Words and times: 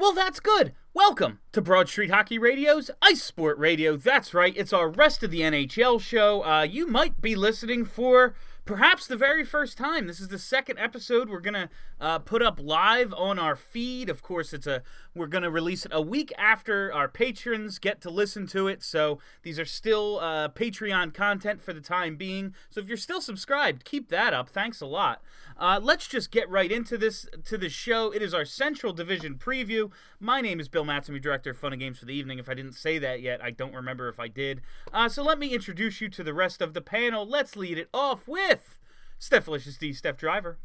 Well, 0.00 0.14
that's 0.14 0.40
good. 0.40 0.72
Welcome 0.94 1.40
to 1.52 1.60
Broad 1.60 1.90
Street 1.90 2.10
Hockey 2.10 2.38
Radio's 2.38 2.90
Ice 3.02 3.22
Sport 3.22 3.58
Radio. 3.58 3.98
That's 3.98 4.32
right, 4.32 4.54
it's 4.56 4.72
our 4.72 4.88
rest 4.88 5.22
of 5.22 5.30
the 5.30 5.42
NHL 5.42 6.00
show. 6.00 6.42
Uh, 6.42 6.62
you 6.62 6.86
might 6.86 7.20
be 7.20 7.36
listening 7.36 7.84
for 7.84 8.34
perhaps 8.64 9.06
the 9.06 9.18
very 9.18 9.44
first 9.44 9.76
time. 9.76 10.06
This 10.06 10.18
is 10.18 10.28
the 10.28 10.38
second 10.38 10.78
episode 10.78 11.28
we're 11.28 11.40
gonna 11.40 11.68
uh, 12.00 12.18
put 12.18 12.42
up 12.42 12.58
live 12.62 13.12
on 13.14 13.38
our 13.38 13.56
feed. 13.56 14.08
Of 14.08 14.22
course, 14.22 14.52
it's 14.52 14.66
a 14.66 14.82
we're 15.14 15.26
gonna 15.26 15.50
release 15.50 15.84
it 15.84 15.92
a 15.92 16.00
week 16.00 16.32
after 16.38 16.92
our 16.92 17.08
patrons 17.08 17.78
get 17.78 18.00
to 18.02 18.10
listen 18.10 18.46
to 18.48 18.68
it. 18.68 18.82
So 18.82 19.18
these 19.42 19.58
are 19.58 19.64
still 19.64 20.18
uh, 20.20 20.48
Patreon 20.48 21.12
content 21.12 21.60
for 21.60 21.72
the 21.72 21.80
time 21.80 22.16
being. 22.16 22.54
So 22.70 22.80
if 22.80 22.88
you're 22.88 22.96
still 22.96 23.20
subscribed, 23.20 23.84
keep 23.84 24.08
that 24.08 24.32
up. 24.32 24.48
Thanks 24.48 24.80
a 24.80 24.86
lot. 24.86 25.22
Uh, 25.58 25.78
let's 25.82 26.06
just 26.06 26.30
get 26.30 26.48
right 26.48 26.72
into 26.72 26.96
this 26.96 27.26
to 27.44 27.58
the 27.58 27.68
show. 27.68 28.10
It 28.12 28.22
is 28.22 28.32
our 28.32 28.44
Central 28.44 28.92
Division 28.92 29.34
preview. 29.34 29.90
My 30.18 30.40
name 30.40 30.60
is 30.60 30.68
Bill 30.68 30.84
Matsumi, 30.84 31.20
director 31.20 31.50
of 31.50 31.58
Fun 31.58 31.72
and 31.72 31.80
Games 31.80 31.98
for 31.98 32.06
the 32.06 32.14
evening. 32.14 32.38
If 32.38 32.48
I 32.48 32.54
didn't 32.54 32.74
say 32.74 32.98
that 32.98 33.20
yet, 33.20 33.42
I 33.42 33.50
don't 33.50 33.74
remember 33.74 34.08
if 34.08 34.18
I 34.18 34.28
did. 34.28 34.62
Uh, 34.92 35.08
so 35.08 35.22
let 35.22 35.38
me 35.38 35.48
introduce 35.48 36.00
you 36.00 36.08
to 36.08 36.24
the 36.24 36.32
rest 36.32 36.62
of 36.62 36.72
the 36.72 36.80
panel. 36.80 37.26
Let's 37.26 37.56
lead 37.56 37.76
it 37.76 37.88
off 37.92 38.26
with 38.26 38.78
Steph 39.18 39.44
Felicious 39.44 39.76
D, 39.76 39.92
Steph 39.92 40.16
Driver. 40.16 40.56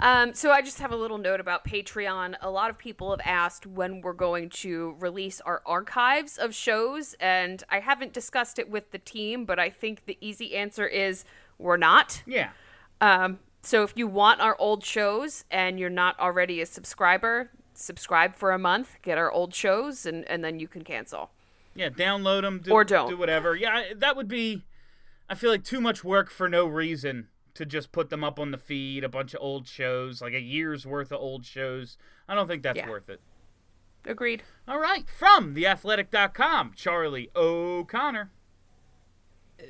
Um, 0.00 0.34
so 0.34 0.50
I 0.50 0.60
just 0.60 0.80
have 0.80 0.90
a 0.90 0.96
little 0.96 1.18
note 1.18 1.40
about 1.40 1.64
Patreon. 1.64 2.34
A 2.40 2.50
lot 2.50 2.68
of 2.68 2.76
people 2.76 3.10
have 3.10 3.20
asked 3.24 3.66
when 3.66 4.00
we're 4.00 4.12
going 4.12 4.48
to 4.50 4.96
release 4.98 5.40
our 5.42 5.62
archives 5.64 6.36
of 6.36 6.54
shows, 6.54 7.14
and 7.20 7.62
I 7.70 7.80
haven't 7.80 8.12
discussed 8.12 8.58
it 8.58 8.68
with 8.68 8.90
the 8.90 8.98
team, 8.98 9.44
but 9.44 9.58
I 9.58 9.70
think 9.70 10.06
the 10.06 10.18
easy 10.20 10.56
answer 10.56 10.86
is 10.86 11.24
we're 11.58 11.76
not. 11.76 12.22
Yeah. 12.26 12.50
Um, 13.00 13.38
so 13.62 13.82
if 13.82 13.92
you 13.96 14.06
want 14.06 14.40
our 14.40 14.56
old 14.58 14.84
shows 14.84 15.44
and 15.50 15.78
you're 15.78 15.90
not 15.90 16.18
already 16.18 16.60
a 16.60 16.66
subscriber, 16.66 17.50
subscribe 17.72 18.34
for 18.34 18.50
a 18.50 18.58
month, 18.58 18.96
get 19.02 19.16
our 19.16 19.30
old 19.30 19.54
shows, 19.54 20.06
and, 20.06 20.24
and 20.28 20.44
then 20.44 20.58
you 20.58 20.66
can 20.68 20.82
cancel. 20.82 21.30
Yeah, 21.74 21.88
download 21.88 22.42
them 22.42 22.60
do, 22.62 22.72
Or 22.72 22.84
don't. 22.84 23.08
do 23.08 23.16
whatever. 23.16 23.54
Yeah, 23.56 23.94
that 23.96 24.16
would 24.16 24.28
be. 24.28 24.64
I 25.28 25.34
feel 25.34 25.50
like 25.50 25.64
too 25.64 25.80
much 25.80 26.04
work 26.04 26.30
for 26.30 26.48
no 26.48 26.66
reason 26.66 27.28
to 27.54 27.64
just 27.64 27.92
put 27.92 28.10
them 28.10 28.24
up 28.24 28.38
on 28.38 28.50
the 28.50 28.58
feed. 28.58 29.04
A 29.04 29.08
bunch 29.08 29.34
of 29.34 29.40
old 29.40 29.66
shows, 29.66 30.20
like 30.20 30.32
a 30.34 30.40
year's 30.40 30.86
worth 30.86 31.12
of 31.12 31.20
old 31.20 31.44
shows. 31.44 31.96
I 32.28 32.34
don't 32.34 32.48
think 32.48 32.62
that's 32.62 32.78
Yeah. 32.78 32.88
worth 32.88 33.08
it. 33.08 33.20
Agreed. 34.06 34.42
All 34.68 34.78
right, 34.78 35.08
from 35.08 35.54
theathletic.com, 35.54 36.72
Charlie 36.76 37.30
O'Connor. 37.34 38.30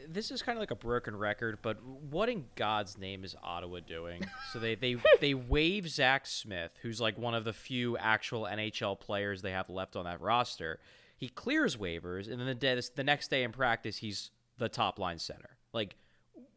this 0.09 0.31
is 0.31 0.43
kind 0.43 0.57
of 0.57 0.61
like 0.61 0.71
a 0.71 0.75
broken 0.77 1.15
record, 1.15 1.59
but 1.63 1.81
what 1.85 2.29
in 2.29 2.47
God's 2.57 2.97
name 2.99 3.23
is 3.23 3.37
Ottawa 3.43 3.81
doing? 3.87 4.27
So 4.53 4.59
they 4.59 4.75
they 4.75 4.97
they 5.21 5.35
waive 5.35 5.89
Zach 5.89 6.27
Smith, 6.27 6.73
who's 6.83 7.01
like 7.01 7.19
one 7.19 7.35
of 7.35 7.45
the 7.45 7.53
few 7.53 7.97
actual 7.99 8.43
NHL 8.45 8.99
players 8.99 9.43
they 9.43 9.53
have 9.53 9.69
left 9.69 9.95
on 9.95 10.05
that 10.05 10.21
roster. 10.21 10.81
He 11.17 11.29
clears 11.29 11.77
waivers, 11.77 12.29
and 12.31 12.41
then 12.41 12.47
the 12.47 12.55
day, 12.55 12.81
the 12.97 13.05
next 13.05 13.29
day 13.29 13.45
in 13.45 13.53
practice, 13.53 13.99
he's 13.99 14.31
the 14.59 14.69
top 14.69 14.99
line 14.99 15.19
center. 15.19 15.57
Like, 15.73 15.97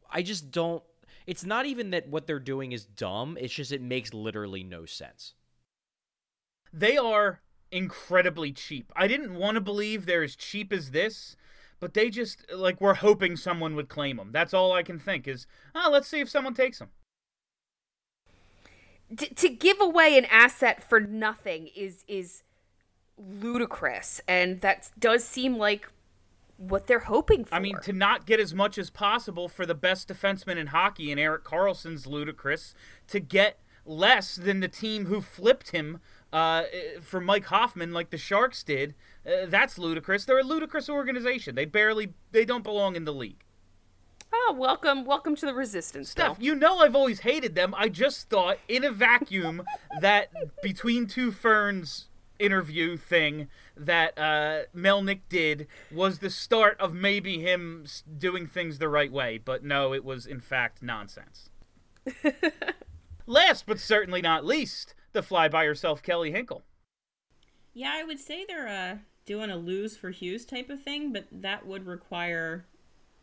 I 0.09 0.23
just 0.23 0.49
don't. 0.49 0.81
It's 1.27 1.43
not 1.43 1.65
even 1.65 1.91
that 1.91 2.07
what 2.07 2.25
they're 2.25 2.39
doing 2.39 2.71
is 2.71 2.85
dumb. 2.85 3.37
It's 3.39 3.53
just 3.53 3.73
it 3.73 3.81
makes 3.81 4.13
literally 4.13 4.63
no 4.63 4.85
sense. 4.85 5.35
They 6.71 6.95
are 6.97 7.41
incredibly 7.69 8.53
cheap. 8.53 8.93
I 8.95 9.07
didn't 9.07 9.35
want 9.35 9.55
to 9.55 9.61
believe 9.61 10.05
they're 10.05 10.23
as 10.23 10.37
cheap 10.37 10.71
as 10.71 10.91
this, 10.91 11.35
but 11.81 11.93
they 11.93 12.09
just 12.09 12.49
like 12.51 12.79
we're 12.79 12.95
hoping 12.95 13.35
someone 13.35 13.75
would 13.75 13.89
claim 13.89 14.17
them. 14.17 14.31
That's 14.31 14.53
all 14.53 14.71
I 14.71 14.83
can 14.83 14.99
think 14.99 15.27
is, 15.27 15.45
oh, 15.75 15.89
let's 15.91 16.07
see 16.07 16.21
if 16.21 16.29
someone 16.29 16.53
takes 16.53 16.79
them. 16.79 16.89
T- 19.15 19.27
to 19.27 19.49
give 19.49 19.79
away 19.81 20.17
an 20.17 20.25
asset 20.25 20.81
for 20.81 20.99
nothing 20.99 21.69
is 21.75 22.05
is 22.07 22.43
ludicrous, 23.17 24.21
and 24.27 24.61
that 24.61 24.91
does 24.97 25.23
seem 25.25 25.57
like 25.57 25.89
what 26.57 26.87
they're 26.87 26.99
hoping 26.99 27.45
for. 27.45 27.55
I 27.55 27.59
mean, 27.59 27.77
to 27.83 27.93
not 27.93 28.25
get 28.25 28.39
as 28.39 28.53
much 28.53 28.77
as 28.77 28.89
possible 28.89 29.47
for 29.47 29.65
the 29.65 29.75
best 29.75 30.07
defenseman 30.07 30.57
in 30.57 30.67
hockey 30.67 31.11
and 31.11 31.19
Erik 31.19 31.43
Karlsson's 31.43 32.07
ludicrous. 32.07 32.73
To 33.09 33.19
get 33.19 33.59
less 33.85 34.35
than 34.35 34.59
the 34.59 34.67
team 34.67 35.05
who 35.05 35.21
flipped 35.21 35.71
him 35.71 35.99
uh, 36.33 36.63
for 37.01 37.21
Mike 37.21 37.45
Hoffman, 37.45 37.93
like 37.93 38.09
the 38.09 38.17
Sharks 38.17 38.63
did, 38.63 38.95
uh, 39.25 39.45
that's 39.47 39.77
ludicrous. 39.77 40.25
They're 40.25 40.39
a 40.39 40.43
ludicrous 40.43 40.89
organization. 40.89 41.55
They 41.55 41.65
barely, 41.65 42.13
they 42.31 42.43
don't 42.43 42.63
belong 42.63 42.95
in 42.95 43.05
the 43.05 43.13
league. 43.13 43.43
oh, 44.33 44.55
welcome, 44.57 45.05
welcome 45.05 45.35
to 45.37 45.45
the 45.45 45.53
resistance. 45.53 46.09
Steph, 46.09 46.37
Bill. 46.37 46.45
you 46.45 46.55
know 46.55 46.79
I've 46.79 46.95
always 46.95 47.21
hated 47.21 47.55
them. 47.55 47.73
I 47.77 47.87
just 47.87 48.29
thought 48.29 48.57
in 48.67 48.83
a 48.83 48.91
vacuum 48.91 49.63
that 50.01 50.29
between 50.61 51.07
two 51.07 51.31
ferns 51.31 52.07
interview 52.39 52.97
thing 52.97 53.47
that 53.75 54.17
uh, 54.17 54.63
Melnyk 54.75 55.21
did 55.29 55.67
was 55.91 56.19
the 56.19 56.29
start 56.29 56.79
of 56.79 56.93
maybe 56.93 57.39
him 57.39 57.85
doing 58.17 58.47
things 58.47 58.79
the 58.79 58.89
right 58.89 59.11
way. 59.11 59.37
But 59.37 59.63
no, 59.63 59.93
it 59.93 60.03
was 60.05 60.25
in 60.25 60.39
fact 60.39 60.81
nonsense. 60.81 61.49
Last 63.25 63.65
but 63.65 63.79
certainly 63.79 64.21
not 64.21 64.45
least, 64.45 64.95
the 65.11 65.21
fly 65.21 65.47
by 65.49 65.63
yourself 65.65 66.01
Kelly 66.01 66.31
Hinkle. 66.31 66.63
Yeah, 67.73 67.91
I 67.93 68.03
would 68.03 68.19
say 68.19 68.45
they're 68.47 68.67
uh, 68.67 68.97
doing 69.25 69.49
a 69.51 69.57
lose 69.57 69.97
for 69.97 70.09
Hughes 70.11 70.45
type 70.45 70.69
of 70.69 70.81
thing, 70.81 71.11
but 71.11 71.25
that 71.31 71.67
would 71.67 71.85
require 71.85 72.65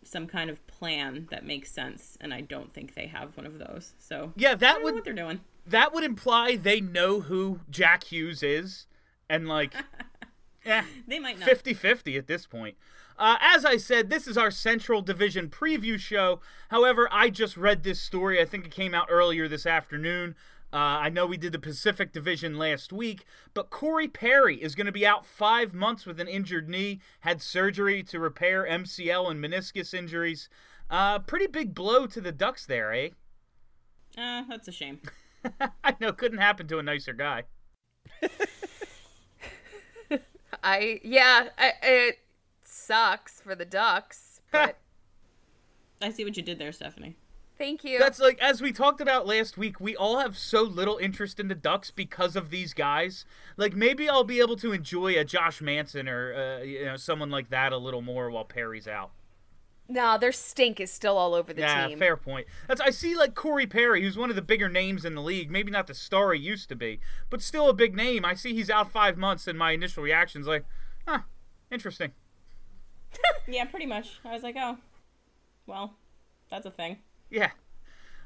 some 0.05 0.27
kind 0.27 0.51
of 0.51 0.65
plan 0.67 1.27
that 1.31 1.47
makes 1.47 1.71
sense, 1.73 2.19
and 2.21 2.35
I 2.35 2.43
don't 2.43 2.75
think 2.75 2.95
they 2.95 3.07
have 3.07 3.37
one 3.39 3.47
of 3.47 3.59
those. 3.59 3.95
So 3.99 4.33
Yeah, 4.37 4.53
I 4.53 4.55
that 4.57 4.83
would 4.83 4.95
what 4.95 5.05
they're 5.05 5.15
doing. 5.15 5.41
that 5.67 5.95
would 5.95 6.05
imply 6.05 6.57
they 6.57 6.81
know 6.81 7.21
who 7.23 7.61
Jack 7.71 8.05
Hughes 8.05 8.43
is 8.43 8.87
and 9.29 9.49
like 9.49 9.75
eh, 10.65 10.83
They 11.07 11.19
might 11.19 11.39
not. 11.39 11.49
50 11.49 11.75
50 11.75 12.17
at 12.17 12.27
this 12.27 12.47
point. 12.47 12.77
Uh, 13.17 13.37
as 13.41 13.65
I 13.65 13.77
said, 13.77 14.11
this 14.11 14.27
is 14.27 14.37
our 14.37 14.51
Central 14.51 15.01
Division 15.01 15.49
preview 15.49 15.99
show. 15.99 16.41
However, 16.71 17.09
I 17.13 17.31
just 17.31 17.57
read 17.57 17.85
this 17.85 18.01
story. 18.01 18.41
I 18.41 18.45
think 18.45 18.67
it 18.67 18.73
came 18.73 18.93
out 18.93 19.07
earlier 19.09 19.47
this 19.47 19.67
afternoon. 19.67 20.35
Uh, 20.73 20.99
I 21.03 21.09
know 21.09 21.25
we 21.25 21.37
did 21.37 21.53
the 21.53 21.61
Pacific 21.61 22.13
Division 22.13 22.59
last 22.59 22.93
week, 22.93 23.25
but 23.55 23.71
Corey 23.71 24.09
Perry 24.09 24.61
is 24.61 24.75
going 24.75 24.87
to 24.87 24.93
be 24.93 25.07
out 25.07 25.25
five 25.25 25.73
months 25.73 26.05
with 26.05 26.19
an 26.19 26.27
injured 26.27 26.69
knee, 26.69 26.99
had 27.21 27.41
surgery 27.41 28.03
to 28.03 28.19
repair 28.19 28.67
MCL 28.69 29.31
and 29.31 29.41
meniscus 29.41 29.95
injuries. 29.95 30.49
Uh, 30.91 31.21
pretty 31.21 31.47
big 31.47 31.77
blow 31.77 32.07
to 32.07 32.21
the 32.21 32.33
Ducks 32.33 32.67
there, 32.67 32.93
eh? 32.93 33.11
Uh, 34.19 34.43
that's 34.49 34.67
a 34.67 34.73
shame. 34.73 35.01
I 35.85 35.95
know, 36.01 36.13
couldn't 36.13 36.39
happen 36.39 36.67
to 36.67 36.79
a 36.81 36.83
nicer 36.83 37.13
guy. 37.13 37.45
I 40.65 41.01
yeah, 41.05 41.49
I, 41.59 41.73
it 41.83 42.19
sucks 42.63 43.41
for 43.41 43.55
the 43.55 43.67
Ducks, 43.67 44.41
but 44.51 44.79
I 46.01 46.11
see 46.11 46.25
what 46.25 46.37
you 46.37 46.43
did 46.43 46.59
there, 46.59 46.73
Stephanie. 46.73 47.17
thank 47.59 47.85
you. 47.85 47.99
That's 47.99 48.19
like 48.19 48.39
as 48.41 48.63
we 48.63 48.73
talked 48.73 49.01
about 49.01 49.27
last 49.27 49.59
week. 49.59 49.79
We 49.79 49.95
all 49.95 50.19
have 50.19 50.39
so 50.39 50.63
little 50.63 50.97
interest 50.97 51.39
in 51.39 51.49
the 51.49 51.55
Ducks 51.55 51.91
because 51.91 52.35
of 52.35 52.49
these 52.49 52.73
guys. 52.73 53.27
Like 53.59 53.77
maybe 53.77 54.09
I'll 54.09 54.25
be 54.25 54.41
able 54.41 54.57
to 54.57 54.73
enjoy 54.73 55.19
a 55.19 55.25
Josh 55.25 55.61
Manson 55.61 56.09
or 56.09 56.35
uh, 56.35 56.63
you 56.63 56.87
know 56.87 56.97
someone 56.97 57.31
like 57.31 57.51
that 57.51 57.73
a 57.73 57.79
little 57.79 58.03
more 58.03 58.31
while 58.31 58.45
Perry's 58.45 58.89
out. 58.89 59.11
No, 59.89 60.17
their 60.19 60.33
stink 60.33 60.81
is 60.81 60.91
still 60.91 61.19
all 61.19 61.35
over 61.35 61.53
the 61.53 61.61
team. 61.61 61.69
yeah, 61.69 61.87
team. 61.89 61.99
fair 61.99 62.17
point. 62.17 62.47
That's 62.69 62.81
I 62.81 62.91
see 62.91 63.15
like 63.15 63.35
Corey 63.35 63.67
Perry, 63.67 64.03
who's 64.03 64.17
one 64.17 64.31
of 64.31 64.37
the 64.37 64.43
bigger 64.43 64.69
names 64.69 65.05
in 65.05 65.15
the 65.15 65.21
league. 65.23 65.51
Maybe 65.51 65.71
not 65.71 65.87
the 65.87 65.95
star 65.95 66.33
he 66.33 66.41
used 66.41 66.69
to 66.71 66.77
be, 66.77 67.01
but 67.29 67.43
still 67.43 67.69
a 67.69 67.75
big 67.75 67.95
name. 67.95 68.25
I 68.25 68.35
see 68.35 68.55
he's 68.55 68.71
out 68.71 68.91
five 68.91 69.19
months, 69.19 69.47
and 69.47 69.59
my 69.59 69.73
initial 69.73 70.03
reaction's 70.03 70.47
like, 70.47 70.65
huh, 71.07 71.21
interesting. 71.71 72.13
Yeah, 73.47 73.67
pretty 73.67 73.87
much. 73.87 74.21
I 74.25 74.33
was 74.33 74.43
like, 74.43 74.57
oh, 74.59 74.79
well, 75.67 75.95
that's 76.51 76.67
a 76.67 76.71
thing. 76.71 76.99
Yeah. 77.31 77.51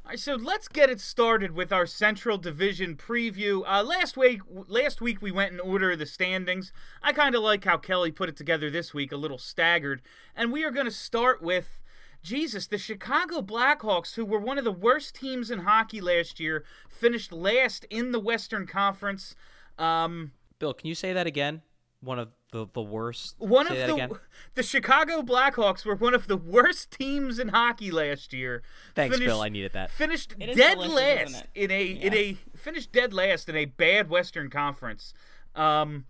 Right, 0.09 0.19
so 0.19 0.37
let's 0.37 0.69
get 0.69 0.89
it 0.89 1.03
started 1.03 1.51
with 1.51 1.71
our 1.71 1.85
Central 1.85 2.39
Division 2.39 2.97
preview. 2.97 3.63
Uh, 3.67 3.83
last 3.83 4.17
week, 4.17 4.41
last 4.49 5.03
week 5.03 5.21
we 5.21 5.31
went 5.31 5.53
in 5.53 5.61
order 5.61 5.91
of 5.91 5.99
the 5.99 6.07
standings. 6.07 6.73
I 7.03 7.13
kind 7.13 7.35
of 7.35 7.43
like 7.43 7.65
how 7.65 7.77
Kelly 7.77 8.11
put 8.11 8.31
it 8.31 8.37
together 8.37 8.71
this 8.71 8.95
week, 8.95 9.13
a 9.13 9.19
little 9.19 9.37
staggered, 9.37 10.01
and 10.35 10.51
we 10.51 10.65
are 10.65 10.71
going 10.71 10.87
to 10.87 10.91
start 10.91 11.43
with 11.43 11.83
Jesus, 12.23 12.67
the 12.67 12.79
Chicago 12.79 13.43
Blackhawks, 13.43 14.15
who 14.15 14.25
were 14.25 14.41
one 14.41 14.57
of 14.57 14.65
the 14.65 14.73
worst 14.73 15.15
teams 15.15 15.51
in 15.51 15.59
hockey 15.59 16.01
last 16.01 16.41
year, 16.41 16.65
finished 16.89 17.31
last 17.31 17.85
in 17.91 18.11
the 18.13 18.19
Western 18.19 18.67
Conference. 18.67 19.37
Um, 19.79 20.33
Bill, 20.59 20.73
can 20.73 20.87
you 20.87 20.95
say 20.95 21.13
that 21.13 21.27
again? 21.27 21.61
One 22.01 22.19
of 22.19 22.31
the 22.53 22.67
the 22.73 22.83
worst. 22.83 23.35
one 23.39 23.67
say 23.67 23.73
of 23.73 23.79
that 23.79 23.87
the 23.87 23.95
again? 23.95 24.19
the 24.55 24.63
Chicago 24.63 25.23
Blackhawks 25.23 25.85
were 25.85 25.95
one 25.95 26.15
of 26.15 26.27
the 26.27 26.37
worst 26.37 26.91
teams 26.91 27.39
in 27.39 27.49
hockey 27.49 27.91
last 27.91 28.33
year. 28.33 28.63
Thanks, 28.95 29.17
Finished- 29.17 29.29
Bill. 29.29 29.43
I 29.43 29.49
needed 29.49 29.73
that. 29.75 29.91
Finished 29.91 30.39
dead 30.39 30.79
last 30.79 31.45
in 31.55 31.71
a 31.71 31.85
in 31.87 32.15
a 32.15 32.37
finished 32.57 32.93
dead 32.93 33.13
last 33.13 33.49
in 33.49 33.57
a 33.57 33.67
bad 33.67 34.09
Western 34.09 34.51
Conference. 34.51 35.13
Um, 35.55 36.07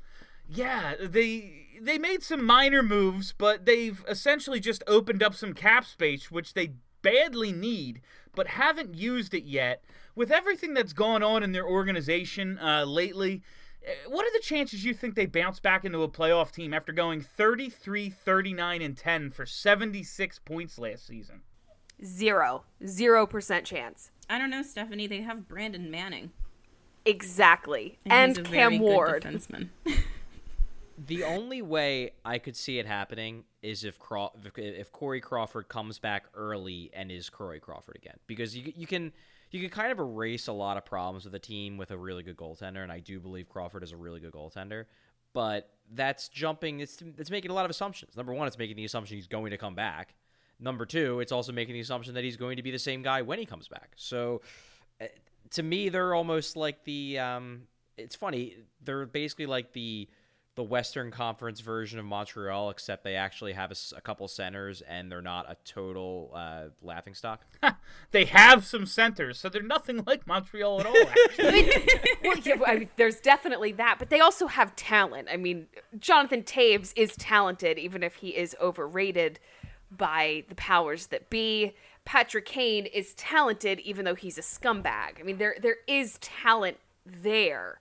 yeah, 0.49 0.95
they 1.01 1.67
they 1.81 1.99
made 1.99 2.23
some 2.23 2.45
minor 2.45 2.83
moves, 2.83 3.33
but 3.37 3.67
they've 3.67 4.05
essentially 4.09 4.61
just 4.61 4.83
opened 4.87 5.23
up 5.23 5.35
some 5.35 5.53
cap 5.53 5.85
space, 5.85 6.31
which 6.31 6.55
they 6.55 6.73
badly 7.03 7.53
need, 7.53 8.01
but 8.35 8.49
haven't 8.49 8.95
used 8.95 9.35
it 9.35 9.45
yet. 9.45 9.85
With 10.15 10.33
everything 10.33 10.75
that's 10.75 10.93
gone 10.93 11.23
on 11.23 11.43
in 11.45 11.53
their 11.53 11.67
organization 11.67 12.59
uh, 12.59 12.85
lately, 12.85 13.43
what 14.09 14.25
are 14.27 14.33
the 14.33 14.43
chances 14.43 14.85
you 14.85 14.95
think 14.95 15.15
they 15.15 15.27
bounce 15.27 15.61
back 15.61 15.85
into 15.85 16.03
a 16.03 16.09
playoff 16.09 16.51
team 16.53 16.75
after 16.75 16.93
going 16.93 17.21
33, 17.21 18.11
39, 18.11 18.83
and 18.83 18.97
10 18.97 19.31
for 19.31 19.47
76 19.47 20.39
points 20.41 20.79
last 20.79 21.07
season? 21.07 21.43
Zero. 22.05 22.65
Zero 22.87 23.27
percent 23.27 23.65
chance. 23.65 24.11
I 24.31 24.39
don't 24.39 24.51
know, 24.51 24.63
Stephanie. 24.63 25.07
They 25.07 25.23
have 25.23 25.49
Brandon 25.49 25.91
Manning 25.91 26.31
Exactly. 27.09 27.99
And, 28.05 28.37
he's 28.37 28.39
a 28.39 28.43
Cam 28.43 28.53
very 28.53 28.79
good 28.79 28.85
Ward. 28.85 29.23
defenseman. 29.25 29.69
The 31.07 31.23
only 31.23 31.63
way 31.63 32.11
I 32.25 32.39
could 32.39 32.57
see 32.57 32.81
it 32.81 32.87
happening 32.87 33.45
is 33.63 33.85
if 33.85 34.01
Craw- 34.01 34.33
if, 34.45 34.59
if 34.59 34.91
Corey 34.91 35.21
Crawford 35.21 35.69
comes 35.69 36.01
back 36.01 36.25
early 36.35 36.91
and 36.93 37.13
is 37.13 37.31
Corey 37.31 37.61
Crawford 37.61 37.95
again, 37.95 38.17
because 38.27 38.57
you 38.57 38.73
you 38.75 38.89
can 38.89 39.13
you 39.51 39.61
can 39.61 39.71
kind 39.71 39.93
of 39.93 39.99
erase 39.99 40.47
a 40.49 40.53
lot 40.53 40.77
of 40.77 40.85
problems 40.85 41.25
with 41.25 41.35
a 41.35 41.39
team 41.39 41.77
with 41.77 41.91
a 41.91 41.97
really 41.97 42.23
good 42.23 42.37
goaltender, 42.37 42.83
and 42.83 42.93
I 42.93 43.01
do 43.01 43.19
believe 43.21 43.49
Crawford 43.49 43.83
is 43.83 43.93
a 43.93 43.97
really 43.97 44.21
good 44.21 44.33
goaltender. 44.33 44.85
But 45.33 45.71
that's 45.93 46.29
jumping. 46.29 46.81
It's 46.81 47.03
it's 47.19 47.31
making 47.31 47.51
a 47.51 47.55
lot 47.55 47.65
of 47.65 47.71
assumptions. 47.71 48.17
Number 48.17 48.33
one, 48.33 48.47
it's 48.47 48.59
making 48.59 48.77
the 48.77 48.85
assumption 48.85 49.17
he's 49.17 49.27
going 49.27 49.51
to 49.51 49.59
come 49.59 49.75
back. 49.75 50.15
Number 50.61 50.87
two, 50.87 51.21
it's 51.21 51.33
also 51.33 51.53
making 51.53 51.75
the 51.75 51.81
assumption 51.81 52.15
that 52.15 52.25
he's 52.25 52.37
going 52.37 52.57
to 52.57 52.63
be 52.63 52.71
the 52.71 52.79
same 52.79 53.03
guy 53.03 53.23
when 53.23 53.39
he 53.39 53.47
comes 53.47 53.69
back. 53.69 53.93
So, 53.97 54.41
uh, 55.01 55.07
to 55.51 55.63
me, 55.63 55.89
they're 55.89 56.15
almost 56.15 56.57
like 56.57 56.85
the. 56.85 57.19
Um, 57.19 57.63
it's 57.97 58.17
funny. 58.17 58.57
They're 58.83 59.07
basically 59.07 59.47
like 59.47 59.73
the 59.73 60.09
the 60.59 60.65
Western 60.65 61.13
Conference 61.13 61.61
version 61.61 62.01
of 62.01 62.05
Montreal, 62.05 62.71
except 62.71 63.05
they 63.05 63.15
actually 63.15 63.53
have 63.53 63.73
a 63.97 64.01
couple 64.01 64.27
centers 64.27 64.83
and 64.83 65.11
they're 65.11 65.23
not 65.23 65.49
a 65.49 65.57
total 65.65 66.33
uh, 66.35 66.65
laughing 66.83 67.15
stock. 67.15 67.47
They 68.11 68.25
have 68.25 68.65
some 68.65 68.87
centers, 68.87 69.39
so 69.39 69.49
they're 69.49 69.63
nothing 69.63 70.03
like 70.07 70.27
Montreal 70.27 70.81
at 70.81 70.87
all. 70.87 70.97
Actually. 70.97 71.71
well, 72.25 72.37
yeah, 72.39 72.55
I 72.67 72.79
mean, 72.79 72.89
there's 72.97 73.21
definitely 73.21 73.73
that, 73.73 73.97
but 73.99 74.09
they 74.09 74.21
also 74.21 74.47
have 74.47 74.75
talent. 74.77 75.29
I 75.31 75.37
mean, 75.37 75.67
Jonathan 75.99 76.43
Toews 76.43 76.93
is 76.97 77.15
talented, 77.17 77.79
even 77.79 78.03
if 78.03 78.17
he 78.17 78.29
is 78.29 78.57
overrated 78.61 79.41
by 79.91 80.45
the 80.49 80.55
powers 80.55 81.09
that 81.09 81.31
be. 81.31 81.75
Patrick 82.05 82.47
Kane 82.47 82.87
is 82.87 83.13
talented, 83.15 83.79
even 83.81 84.07
though 84.07 84.15
he's 84.15 84.39
a 84.39 84.43
scumbag. 84.43 85.21
I 85.21 85.23
mean, 85.23 85.37
there 85.37 85.57
there 85.61 85.77
is 85.87 86.19
talent 86.21 86.79
there, 87.05 87.81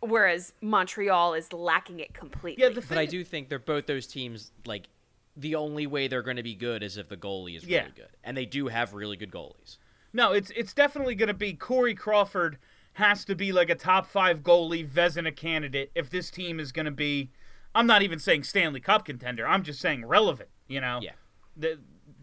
whereas 0.00 0.52
Montreal 0.60 1.34
is 1.34 1.52
lacking 1.52 2.00
it 2.00 2.14
completely. 2.14 2.62
yeah, 2.62 2.70
the 2.70 2.80
But 2.80 2.98
I 2.98 3.06
do 3.06 3.24
think 3.24 3.48
they're 3.48 3.58
both 3.58 3.86
those 3.86 4.06
teams 4.06 4.52
like 4.66 4.88
the 5.36 5.54
only 5.54 5.86
way 5.86 6.08
they're 6.08 6.22
going 6.22 6.36
to 6.36 6.42
be 6.42 6.54
good 6.54 6.82
is 6.82 6.96
if 6.96 7.08
the 7.08 7.16
goalie 7.16 7.56
is 7.56 7.64
Yeah. 7.64 7.80
really 7.80 7.92
good, 7.94 8.16
and 8.24 8.36
they 8.36 8.46
do 8.46 8.68
have 8.68 8.94
really 8.94 9.16
good 9.16 9.30
goalies. 9.30 9.78
no, 10.12 10.32
it's 10.32 10.50
it's 10.56 10.72
definitely 10.74 11.14
going 11.14 11.28
to 11.28 11.34
be 11.34 11.52
Corey 11.54 11.94
Crawford 11.94 12.58
has 12.94 13.24
to 13.26 13.34
be 13.36 13.52
like 13.52 13.70
a 13.70 13.74
top 13.76 14.06
five 14.06 14.42
goalie 14.42 14.86
Vezina 14.88 15.34
candidate 15.34 15.92
if 15.94 16.10
this 16.10 16.30
team 16.30 16.58
is 16.58 16.72
going 16.72 16.86
to 16.86 16.90
be. 16.90 17.30
I'm 17.74 17.86
not 17.86 18.02
even 18.02 18.18
saying 18.18 18.42
Stanley 18.44 18.80
Cup 18.80 19.04
contender. 19.04 19.46
I'm 19.46 19.62
just 19.62 19.78
saying 19.80 20.04
relevant. 20.06 20.48
You 20.66 20.80
know, 20.80 20.98
Yeah. 21.02 21.12
the, 21.56 21.78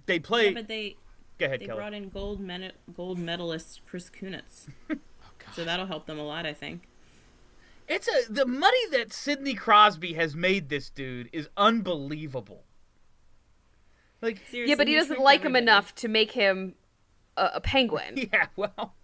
they 0.05 0.19
play. 0.19 0.47
Yeah, 0.47 0.53
but 0.55 0.67
they 0.67 0.97
go 1.37 1.45
ahead, 1.45 1.61
they 1.61 1.67
Kelly. 1.67 1.77
brought 1.77 1.93
in 1.93 2.09
gold 2.09 2.39
men- 2.41 2.73
gold 2.93 3.19
medalist 3.19 3.81
Chris 3.85 4.09
Kunitz. 4.09 4.67
Oh, 5.47 5.53
so 5.53 5.63
that'll 5.63 5.85
help 5.85 6.07
them 6.07 6.17
a 6.17 6.23
lot, 6.25 6.45
I 6.47 6.53
think. 6.53 6.87
It's 7.87 8.07
a 8.07 8.31
the 8.31 8.45
money 8.45 8.89
that 8.91 9.13
Sidney 9.13 9.53
Crosby 9.53 10.13
has 10.13 10.35
made 10.35 10.69
this 10.69 10.89
dude 10.89 11.29
is 11.31 11.49
unbelievable. 11.55 12.63
Like, 14.21 14.39
Seriously, 14.49 14.71
yeah, 14.71 14.75
but 14.75 14.87
he 14.87 14.95
doesn't 14.95 15.19
like 15.19 15.43
him 15.43 15.55
enough 15.55 15.93
to 15.95 16.07
make 16.07 16.31
him 16.31 16.75
a, 17.37 17.51
a 17.55 17.61
penguin. 17.61 18.29
yeah, 18.33 18.47
well, 18.55 18.95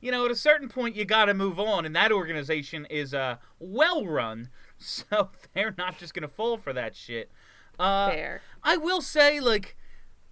you 0.00 0.12
know, 0.12 0.24
at 0.24 0.30
a 0.30 0.36
certain 0.36 0.68
point, 0.68 0.94
you 0.94 1.04
got 1.04 1.24
to 1.24 1.34
move 1.34 1.58
on, 1.58 1.84
and 1.84 1.96
that 1.96 2.12
organization 2.12 2.86
is 2.86 3.12
uh, 3.12 3.36
well 3.58 4.06
run, 4.06 4.50
so 4.78 5.30
they're 5.54 5.74
not 5.76 5.98
just 5.98 6.14
gonna 6.14 6.28
fall 6.28 6.56
for 6.56 6.72
that 6.72 6.94
shit. 6.94 7.30
Uh, 7.78 8.10
Fair. 8.10 8.42
I 8.62 8.76
will 8.76 9.00
say, 9.00 9.40
like, 9.40 9.76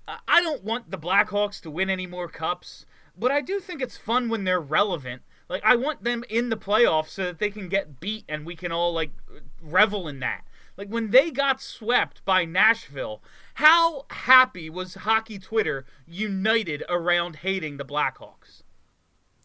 I- 0.06 0.18
I 0.28 0.40
don't 0.42 0.62
want 0.62 0.90
the 0.90 0.98
Blackhawks 0.98 1.60
to 1.62 1.70
win 1.70 1.90
any 1.90 2.06
more 2.06 2.28
cups, 2.28 2.86
but 3.16 3.30
I 3.32 3.40
do 3.40 3.58
think 3.58 3.80
it's 3.82 3.96
fun 3.96 4.28
when 4.28 4.44
they're 4.44 4.60
relevant. 4.60 5.22
Like, 5.48 5.62
I 5.64 5.76
want 5.76 6.04
them 6.04 6.24
in 6.28 6.48
the 6.48 6.56
playoffs 6.56 7.10
so 7.10 7.24
that 7.24 7.38
they 7.38 7.50
can 7.50 7.68
get 7.68 8.00
beat 8.00 8.24
and 8.28 8.44
we 8.44 8.56
can 8.56 8.72
all, 8.72 8.92
like, 8.92 9.10
revel 9.62 10.08
in 10.08 10.20
that. 10.20 10.44
Like, 10.76 10.88
when 10.88 11.10
they 11.10 11.30
got 11.30 11.60
swept 11.60 12.24
by 12.24 12.44
Nashville, 12.44 13.22
how 13.54 14.06
happy 14.10 14.68
was 14.68 14.94
hockey 14.94 15.38
Twitter 15.38 15.86
united 16.06 16.82
around 16.88 17.36
hating 17.36 17.76
the 17.76 17.84
Blackhawks? 17.84 18.62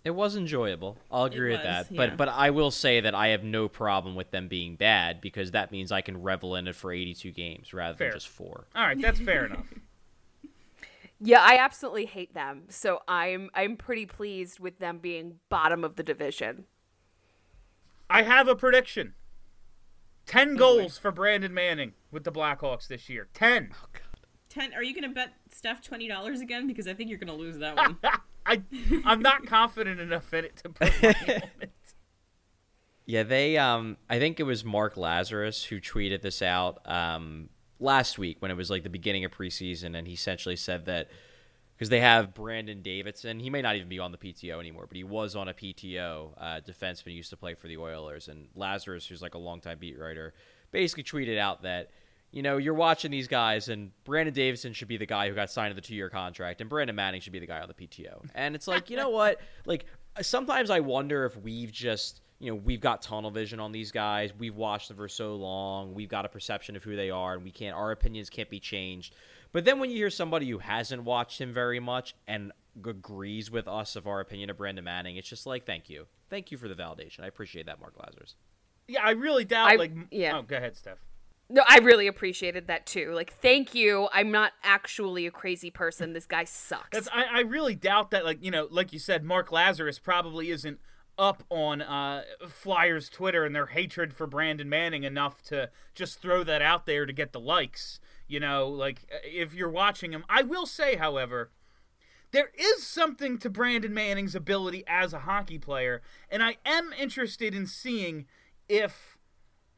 It 0.03 0.11
was 0.11 0.35
enjoyable. 0.35 0.97
I'll 1.11 1.25
agree 1.25 1.51
with 1.51 1.59
was, 1.59 1.87
that. 1.87 1.95
But 1.95 2.17
but 2.17 2.27
I 2.27 2.49
will 2.49 2.71
say 2.71 3.01
that 3.01 3.13
I 3.13 3.27
have 3.29 3.43
no 3.43 3.67
problem 3.67 4.15
with 4.15 4.31
them 4.31 4.47
being 4.47 4.75
bad 4.75 5.21
because 5.21 5.51
that 5.51 5.71
means 5.71 5.91
I 5.91 6.01
can 6.01 6.23
revel 6.23 6.55
in 6.55 6.67
it 6.67 6.75
for 6.75 6.91
82 6.91 7.31
games 7.31 7.71
rather 7.71 7.95
Fair. 7.95 8.09
than 8.09 8.17
just 8.17 8.27
four. 8.27 8.65
All 8.75 8.83
right, 8.83 8.99
that's 8.99 9.19
fair 9.19 9.45
enough. 9.45 9.67
Yeah, 11.23 11.41
I 11.41 11.57
absolutely 11.57 12.05
hate 12.05 12.33
them. 12.33 12.63
So 12.69 13.01
I'm 13.07 13.49
I'm 13.53 13.77
pretty 13.77 14.05
pleased 14.05 14.59
with 14.59 14.79
them 14.79 14.97
being 14.97 15.35
bottom 15.49 15.83
of 15.83 15.95
the 15.95 16.03
division. 16.03 16.65
I 18.09 18.23
have 18.23 18.47
a 18.47 18.55
prediction. 18.55 19.13
10 20.25 20.55
goals 20.55 20.97
for 20.97 21.11
Brandon 21.11 21.53
Manning 21.53 21.93
with 22.11 22.23
the 22.23 22.31
Blackhawks 22.31 22.87
this 22.87 23.09
year. 23.09 23.27
10. 23.33 23.71
Ten. 24.49 24.73
Are 24.73 24.83
you 24.83 24.93
gonna 24.93 25.13
bet 25.13 25.29
Steph 25.49 25.81
twenty 25.81 26.09
dollars 26.09 26.41
again? 26.41 26.67
Because 26.67 26.85
I 26.85 26.93
think 26.93 27.09
you're 27.09 27.19
gonna 27.19 27.33
lose 27.33 27.57
that 27.59 27.77
one. 27.77 27.97
I 28.45 28.61
I'm 29.05 29.21
not 29.21 29.45
confident 29.47 30.01
enough 30.01 30.33
in 30.33 30.43
it 30.43 30.57
to 30.57 30.69
put 30.69 31.01
money 31.01 31.15
on 31.25 31.51
it. 31.61 31.69
Yeah, 33.05 33.23
they 33.23 33.57
um 33.57 33.95
I 34.09 34.19
think 34.19 34.41
it 34.41 34.43
was 34.43 34.65
Mark 34.65 34.95
Lazerus 34.95 35.67
who 35.67 35.79
tweeted 35.79 36.21
this 36.21 36.41
out 36.41 36.79
um 36.85 37.47
last 37.81 38.17
week 38.17 38.37
when 38.39 38.51
it 38.51 38.57
was 38.57 38.69
like 38.69 38.83
the 38.83 38.89
beginning 38.89 39.25
of 39.25 39.31
preseason 39.31 39.97
and 39.97 40.07
he 40.07 40.13
essentially 40.13 40.55
said 40.55 40.85
that 40.85 41.09
because 41.81 41.89
they 41.89 41.99
have 41.99 42.35
Brandon 42.35 42.83
Davidson, 42.83 43.39
he 43.39 43.49
may 43.49 43.63
not 43.63 43.75
even 43.75 43.89
be 43.89 43.97
on 43.97 44.11
the 44.11 44.17
PTO 44.19 44.59
anymore, 44.59 44.85
but 44.85 44.95
he 44.95 45.03
was 45.03 45.35
on 45.35 45.47
a 45.47 45.53
PTO 45.55 46.29
uh, 46.37 46.59
defenseman 46.63 47.15
used 47.15 47.31
to 47.31 47.37
play 47.37 47.55
for 47.55 47.67
the 47.67 47.77
Oilers. 47.77 48.27
And 48.27 48.49
Lazerus, 48.55 49.07
who's 49.07 49.23
like 49.23 49.33
a 49.33 49.39
longtime 49.39 49.79
beat 49.79 49.97
writer, 49.97 50.35
basically 50.69 51.03
tweeted 51.03 51.39
out 51.39 51.63
that 51.63 51.89
you 52.29 52.43
know 52.43 52.57
you're 52.57 52.75
watching 52.75 53.09
these 53.09 53.27
guys, 53.27 53.67
and 53.67 53.89
Brandon 54.03 54.31
Davidson 54.31 54.73
should 54.73 54.89
be 54.89 54.97
the 54.97 55.07
guy 55.07 55.27
who 55.27 55.33
got 55.33 55.49
signed 55.49 55.71
to 55.71 55.75
the 55.75 55.81
two 55.81 55.95
year 55.95 56.07
contract, 56.07 56.61
and 56.61 56.69
Brandon 56.69 56.95
Manning 56.95 57.19
should 57.19 57.33
be 57.33 57.39
the 57.39 57.47
guy 57.47 57.61
on 57.61 57.67
the 57.67 57.73
PTO. 57.73 58.29
And 58.35 58.53
it's 58.53 58.67
like 58.67 58.91
you 58.91 58.95
know 58.95 59.09
what, 59.09 59.41
like 59.65 59.87
sometimes 60.21 60.69
I 60.69 60.81
wonder 60.81 61.25
if 61.25 61.35
we've 61.35 61.71
just 61.71 62.21
you 62.41 62.51
know 62.51 62.55
we've 62.55 62.81
got 62.81 63.01
tunnel 63.01 63.31
vision 63.31 63.59
on 63.59 63.71
these 63.71 63.91
guys. 63.91 64.31
We've 64.37 64.55
watched 64.55 64.87
them 64.87 64.97
for 64.97 65.07
so 65.07 65.35
long. 65.35 65.93
We've 65.93 66.09
got 66.09 66.25
a 66.25 66.29
perception 66.29 66.75
of 66.75 66.83
who 66.83 66.95
they 66.95 67.09
are, 67.09 67.33
and 67.33 67.43
we 67.43 67.51
can't. 67.51 67.75
Our 67.75 67.91
opinions 67.91 68.29
can't 68.29 68.49
be 68.49 68.59
changed. 68.59 69.13
But 69.51 69.65
then 69.65 69.79
when 69.79 69.89
you 69.91 69.97
hear 69.97 70.09
somebody 70.09 70.49
who 70.49 70.57
hasn't 70.57 71.03
watched 71.03 71.39
him 71.39 71.53
very 71.53 71.79
much 71.79 72.15
and 72.27 72.51
agrees 72.85 73.51
with 73.51 73.67
us 73.67 73.95
of 73.95 74.07
our 74.07 74.19
opinion 74.21 74.49
of 74.49 74.57
Brandon 74.57 74.83
Manning, 74.83 75.17
it's 75.17 75.27
just 75.29 75.45
like, 75.45 75.65
thank 75.65 75.89
you, 75.89 76.07
thank 76.29 76.51
you 76.51 76.57
for 76.57 76.67
the 76.67 76.75
validation. 76.75 77.21
I 77.21 77.27
appreciate 77.27 77.65
that, 77.67 77.79
Mark 77.79 77.95
Lazerus. 77.97 78.35
Yeah, 78.87 79.01
I 79.03 79.11
really 79.11 79.45
doubt 79.45 79.71
I- 79.71 79.75
like 79.75 79.91
yeah. 80.09 80.37
Oh, 80.37 80.41
go 80.41 80.57
ahead, 80.57 80.75
Steph. 80.75 80.97
No, 81.53 81.63
I 81.67 81.79
really 81.79 82.07
appreciated 82.07 82.67
that 82.67 82.85
too. 82.85 83.11
Like, 83.13 83.33
thank 83.41 83.75
you. 83.75 84.07
I'm 84.13 84.31
not 84.31 84.53
actually 84.63 85.27
a 85.27 85.31
crazy 85.31 85.69
person. 85.69 86.13
This 86.13 86.25
guy 86.25 86.45
sucks. 86.45 86.87
That's 86.91 87.09
I, 87.13 87.25
I 87.29 87.39
really 87.41 87.75
doubt 87.75 88.11
that 88.11 88.23
like, 88.23 88.41
you 88.41 88.51
know, 88.51 88.69
like 88.71 88.93
you 88.93 88.99
said 88.99 89.25
Mark 89.25 89.49
Lazerus 89.49 90.01
probably 90.01 90.49
isn't 90.49 90.79
up 91.21 91.43
on 91.51 91.83
uh, 91.83 92.23
Flyers 92.47 93.07
Twitter 93.07 93.45
and 93.45 93.55
their 93.55 93.67
hatred 93.67 94.11
for 94.11 94.25
Brandon 94.25 94.67
Manning 94.67 95.03
enough 95.03 95.43
to 95.43 95.69
just 95.93 96.19
throw 96.19 96.43
that 96.43 96.63
out 96.63 96.87
there 96.87 97.05
to 97.05 97.13
get 97.13 97.31
the 97.31 97.39
likes. 97.39 97.99
You 98.27 98.39
know, 98.39 98.67
like 98.67 99.07
if 99.23 99.53
you're 99.53 99.69
watching 99.69 100.13
him, 100.13 100.25
I 100.27 100.41
will 100.41 100.65
say, 100.65 100.95
however, 100.95 101.51
there 102.31 102.49
is 102.57 102.87
something 102.87 103.37
to 103.37 103.49
Brandon 103.51 103.93
Manning's 103.93 104.33
ability 104.33 104.83
as 104.87 105.13
a 105.13 105.19
hockey 105.19 105.59
player, 105.59 106.01
and 106.29 106.41
I 106.41 106.57
am 106.65 106.91
interested 106.97 107.53
in 107.53 107.67
seeing 107.67 108.25
if 108.67 109.10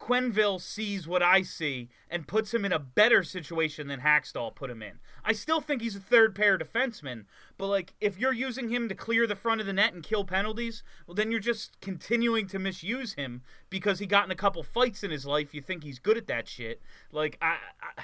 Quenneville 0.03 0.60
sees 0.60 1.07
what 1.07 1.24
I 1.24 1.43
see 1.43 1.88
and 2.10 2.27
puts 2.27 2.53
him 2.53 2.65
in 2.65 2.74
a 2.74 2.79
better 2.79 3.24
situation 3.24 3.88
than 3.88 4.01
Hakstol 4.01 4.53
put 4.53 4.69
him 4.69 4.81
in. 4.81 5.00
I 5.24 5.31
still 5.31 5.62
think 5.62 5.81
he's 5.81 5.95
a 5.95 6.01
third 6.01 6.36
pair 6.36 6.57
defenseman, 6.57 7.24
but 7.57 7.67
like 7.67 7.93
if 8.01 8.19
you're 8.19 8.33
using 8.33 8.67
him 8.67 8.89
to 8.89 8.95
clear 8.95 9.25
the 9.25 9.36
front 9.36 9.62
of 9.62 9.67
the 9.67 9.72
net 9.72 9.93
and 9.93 10.03
kill 10.03 10.25
penalties, 10.25 10.83
well 11.07 11.15
then 11.15 11.31
you're 11.31 11.39
just 11.39 11.79
continuing 11.79 12.48
to 12.48 12.60
misuse 12.60 13.13
him 13.13 13.43
because 13.69 14.00
he 14.00 14.05
got 14.05 14.25
in 14.25 14.31
a 14.31 14.36
couple 14.36 14.62
fights 14.62 15.05
in 15.05 15.12
his 15.12 15.25
life. 15.25 15.53
You 15.53 15.62
think 15.62 15.86
he's 15.86 16.00
good 16.00 16.17
at 16.17 16.27
that 16.27 16.50
shit. 16.50 16.81
Like 17.13 17.38
I 17.41 17.55
I, 17.81 18.03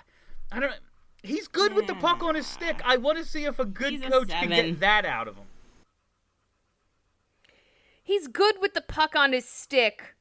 I 0.53 0.60
don't 0.62 0.74
He's 1.22 1.50
good 1.50 1.74
with 1.74 1.88
the 1.88 1.96
puck 1.96 2.24
on 2.24 2.36
his 2.36 2.48
stick. 2.48 2.82
I 2.86 2.96
want 2.96 3.18
to 3.18 3.25
see 3.25 3.44
if 3.44 3.60
a 3.60 3.65
good 3.65 3.91
He's 3.91 4.06
a 4.06 4.10
coach 4.10 4.29
can 4.29 4.48
get 4.48 4.79
that 4.79 5.03
out 5.06 5.27
of 5.27 5.36
him. 5.36 5.48
He's 8.01 8.29
good 8.29 8.56
with 8.62 8.74
the 8.74 8.82
puck 8.82 9.18
on 9.18 9.34
his 9.34 9.44
stick 9.44 10.15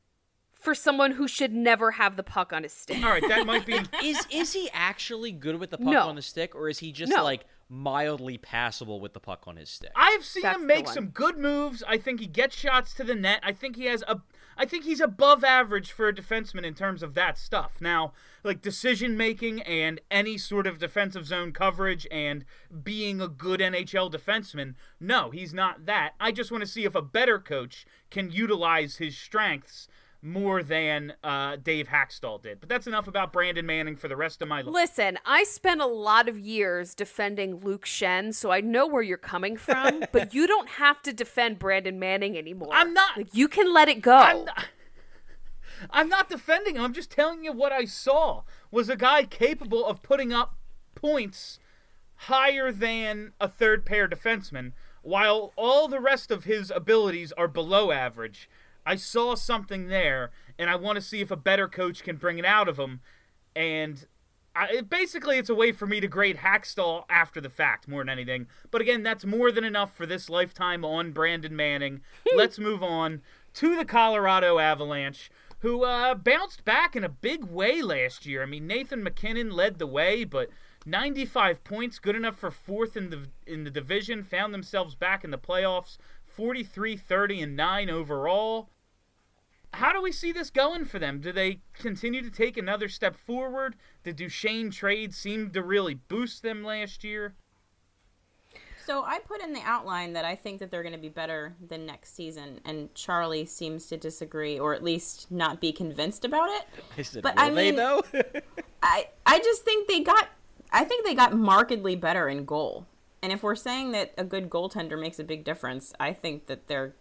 for 0.69 0.75
someone 0.75 1.13
who 1.13 1.27
should 1.27 1.55
never 1.55 1.93
have 1.93 2.17
the 2.17 2.23
puck 2.23 2.53
on 2.53 2.63
his 2.63 2.75
stick. 2.75 3.03
All 3.03 3.09
right, 3.09 3.27
that 3.27 3.47
might 3.47 3.65
be 3.65 3.73
Is 4.05 4.27
is 4.31 4.53
he 4.53 4.69
actually 4.75 5.33
good 5.33 5.59
with 5.59 5.71
the 5.71 5.79
puck 5.79 5.87
No. 5.87 6.09
on 6.09 6.15
the 6.17 6.21
stick, 6.21 6.55
or 6.55 6.69
is 6.69 6.81
he 6.81 6.93
just 6.93 7.11
No. 7.11 7.25
like 7.25 7.47
mildly 7.71 8.37
passable 8.37 9.01
with 9.01 9.15
the 9.15 9.21
puck 9.21 9.45
on 9.47 9.57
his 9.57 9.71
stick? 9.71 9.93
I've 9.97 10.27
seen 10.27 10.43
That's 10.43 10.59
him 10.61 10.67
make 10.67 10.87
some 10.87 11.07
good 11.07 11.39
moves. 11.39 11.83
I 11.89 11.97
think 11.97 12.21
he 12.21 12.27
gets 12.27 12.55
shots 12.55 12.93
to 12.97 13.05
the 13.05 13.15
net. 13.15 13.41
I 13.43 13.53
think 13.53 13.77
he 13.77 13.87
has 13.87 14.05
a 14.07 14.21
I 14.59 14.67
think 14.67 14.85
he's 14.85 15.01
above 15.01 15.43
average 15.43 15.91
for 15.91 16.07
a 16.09 16.13
defenseman 16.15 16.65
in 16.65 16.75
terms 16.75 17.03
of 17.03 17.15
that 17.15 17.39
stuff. 17.39 17.77
Now, 17.81 18.13
like 18.45 18.61
decision 18.61 19.17
making 19.17 19.63
and 19.63 20.03
any 20.11 20.37
sort 20.37 20.67
of 20.67 20.79
defensive 20.79 21.25
zone 21.27 21.53
coverage 21.53 22.07
and 22.11 22.45
being 22.83 23.23
a 23.23 23.29
good 23.29 23.61
NHL 23.61 24.13
defenseman, 24.13 24.75
no, 25.01 25.31
he's 25.31 25.55
not 25.55 25.87
that. 25.87 26.13
I 26.21 26.31
just 26.33 26.51
want 26.53 26.61
to 26.63 26.67
see 26.69 26.85
if 26.85 26.95
a 26.95 27.01
better 27.01 27.39
coach 27.39 27.87
can 28.11 28.31
utilize 28.31 28.97
his 28.97 29.17
strengths 29.17 29.89
more 30.21 30.63
than 30.65 31.15
uh, 31.23 31.57
Dave 31.57 31.89
Hakstol 31.89 32.43
did. 32.43 32.59
But 32.61 32.69
that's 32.69 32.87
enough 32.89 33.07
about 33.07 33.33
Brandon 33.33 33.65
Manning 33.65 33.95
for 33.97 34.09
the 34.09 34.17
rest 34.17 34.43
of 34.43 34.49
my 34.49 34.63
life. 34.63 34.75
Listen, 34.75 35.19
I 35.25 35.45
spent 35.45 35.81
a 35.81 35.87
lot 35.87 36.29
of 36.29 36.39
years 36.39 36.95
defending 36.95 37.61
Luke 37.61 37.87
Schenn, 37.87 38.35
so 38.35 38.51
I 38.51 38.61
know 38.61 38.87
where 38.87 39.03
you're 39.03 39.17
coming 39.17 39.57
from, 39.57 40.03
but 40.13 40.35
you 40.35 40.47
don't 40.49 40.69
have 40.71 41.01
to 41.03 41.13
defend 41.13 41.59
Brandon 41.61 41.99
Manning 41.99 42.37
anymore. 42.37 42.71
I'm 42.73 42.93
not- 42.93 43.17
Like 43.17 43.35
you 43.35 43.47
can 43.49 43.73
let 43.73 43.89
it 43.89 44.03
go. 44.03 44.17
I'm 44.17 44.45
not, 44.45 44.65
I'm 45.91 46.09
not 46.09 46.29
defending 46.29 46.75
him. 46.77 46.83
I'm 46.83 46.93
just 46.95 47.11
telling 47.13 47.45
you 47.45 47.53
what 47.53 47.71
I 47.73 47.85
saw 47.85 48.43
was 48.71 48.89
a 48.89 48.97
guy 48.97 49.23
capable 49.25 49.87
of 49.87 50.03
putting 50.03 50.33
up 50.33 50.57
points 50.97 51.61
higher 52.23 52.73
than 52.73 53.33
a 53.41 53.47
third 53.47 53.87
pair 53.87 54.09
defenseman, 54.09 54.73
while 55.03 55.53
all 55.55 55.87
the 55.87 56.01
rest 56.01 56.33
of 56.33 56.43
his 56.43 56.73
abilities 56.75 57.31
are 57.39 57.47
below 57.47 57.93
average. 57.93 58.51
I 58.89 58.97
saw 58.97 59.35
something 59.35 59.89
there, 59.89 60.31
and 60.59 60.71
I 60.71 60.77
want 60.77 60.97
to 60.97 61.03
see 61.03 61.21
if 61.21 61.31
a 61.31 61.37
better 61.37 61.69
coach 61.69 62.03
can 62.03 62.17
bring 62.17 62.39
it 62.39 62.47
out 62.47 62.71
of 62.71 62.79
him. 62.79 63.01
And 63.55 64.07
I, 64.57 64.69
it, 64.69 64.89
basically, 64.89 65.37
it's 65.37 65.51
a 65.51 65.55
way 65.55 65.73
for 65.73 65.87
me 65.87 66.01
to 66.01 66.09
grade 66.09 66.39
Hakstol 66.39 67.05
after 67.11 67.39
the 67.39 67.51
fact 67.51 67.87
more 67.87 68.01
than 68.01 68.09
anything. 68.09 68.47
But 68.71 68.81
again, 68.81 69.03
that's 69.03 69.27
more 69.27 69.53
than 69.53 69.63
enough 69.63 69.95
for 69.95 70.07
this 70.07 70.31
lifetime 70.31 70.87
on 70.87 71.13
Brandon 71.13 71.55
Manning. 71.55 72.01
Let's 72.35 72.59
move 72.59 72.83
on 72.83 73.21
to 73.55 73.77
the 73.77 73.85
Colorado 73.85 74.59
Avalanche, 74.59 75.31
who 75.59 75.85
uh, 75.85 76.15
bounced 76.15 76.65
back 76.65 76.97
in 76.97 77.05
a 77.05 77.11
big 77.11 77.45
way 77.45 77.83
last 77.83 78.25
year. 78.25 78.43
I 78.43 78.47
mean, 78.47 78.67
Nathan 78.67 79.03
MacKinnon 79.03 79.51
led 79.51 79.79
the 79.79 79.87
way, 79.87 80.25
but 80.25 80.49
95 80.87 81.63
points, 81.63 81.99
good 81.99 82.17
enough 82.17 82.39
for 82.39 82.51
fourth 82.51 82.97
in 82.97 83.11
the 83.11 83.29
in 83.47 83.65
the 83.65 83.71
division. 83.71 84.23
Found 84.23 84.55
themselves 84.55 84.95
back 84.95 85.25
in 85.25 85.31
the 85.31 85.37
playoffs, 85.37 85.99
43, 86.25 86.97
30, 86.97 87.43
and 87.43 87.55
nine 87.55 87.91
overall. 87.91 88.71
How 89.75 89.93
do 89.93 90.01
we 90.03 90.13
see 90.13 90.33
this 90.33 90.51
going 90.51 90.87
for 90.87 90.99
them? 90.99 91.21
Do 91.21 91.31
they 91.33 91.61
continue 91.75 92.23
to 92.23 92.31
take 92.31 92.57
another 92.57 92.89
step 92.89 93.17
forward? 93.17 93.77
The 94.03 94.13
Duchene 94.13 94.71
trade 94.71 95.15
seemed 95.15 95.53
to 95.55 95.63
really 95.63 95.95
boost 95.95 96.43
them 96.43 96.65
last 96.65 97.05
year. 97.05 97.35
So 98.85 99.03
I 99.05 99.19
put 99.19 99.43
in 99.43 99.53
the 99.53 99.61
outline 99.61 100.15
that 100.15 100.25
I 100.25 100.35
think 100.35 100.61
that 100.61 100.71
they're 100.71 100.83
going 100.83 100.95
to 100.95 100.99
be 100.99 101.11
better 101.11 101.55
than 101.69 101.85
next 101.85 102.15
season, 102.17 102.61
and 102.65 102.95
Charlie 102.95 103.45
seems 103.45 103.85
to 103.89 103.99
disagree, 103.99 104.59
or 104.59 104.73
at 104.73 104.83
least 104.83 105.31
not 105.31 105.61
be 105.61 105.73
convinced 105.73 106.25
about 106.25 106.49
it. 106.49 106.63
I 106.99 107.03
said, 107.03 107.23
But 107.23 107.37
will 107.37 107.43
I 107.43 107.51
they 107.51 107.67
mean- 107.71 107.77
though? 107.77 108.03
I 108.83 109.09
I 109.27 109.39
just 109.41 109.63
think 109.65 109.89
they 109.89 110.01
got 110.01 110.29
I 110.73 110.85
think 110.85 111.05
they 111.05 111.15
got 111.15 111.35
markedly 111.35 111.97
better 111.97 112.29
in 112.29 112.45
goal. 112.47 112.87
And 113.23 113.33
if 113.33 113.43
we're 113.43 113.57
saying 113.57 113.91
that 113.93 114.15
a 114.17 114.25
good 114.25 114.49
goaltender 114.49 114.99
makes 114.99 115.19
a 115.19 115.25
big 115.25 115.45
difference, 115.45 115.93
I 116.01 116.13
think 116.13 116.47
that 116.47 116.69
they're 116.69 116.95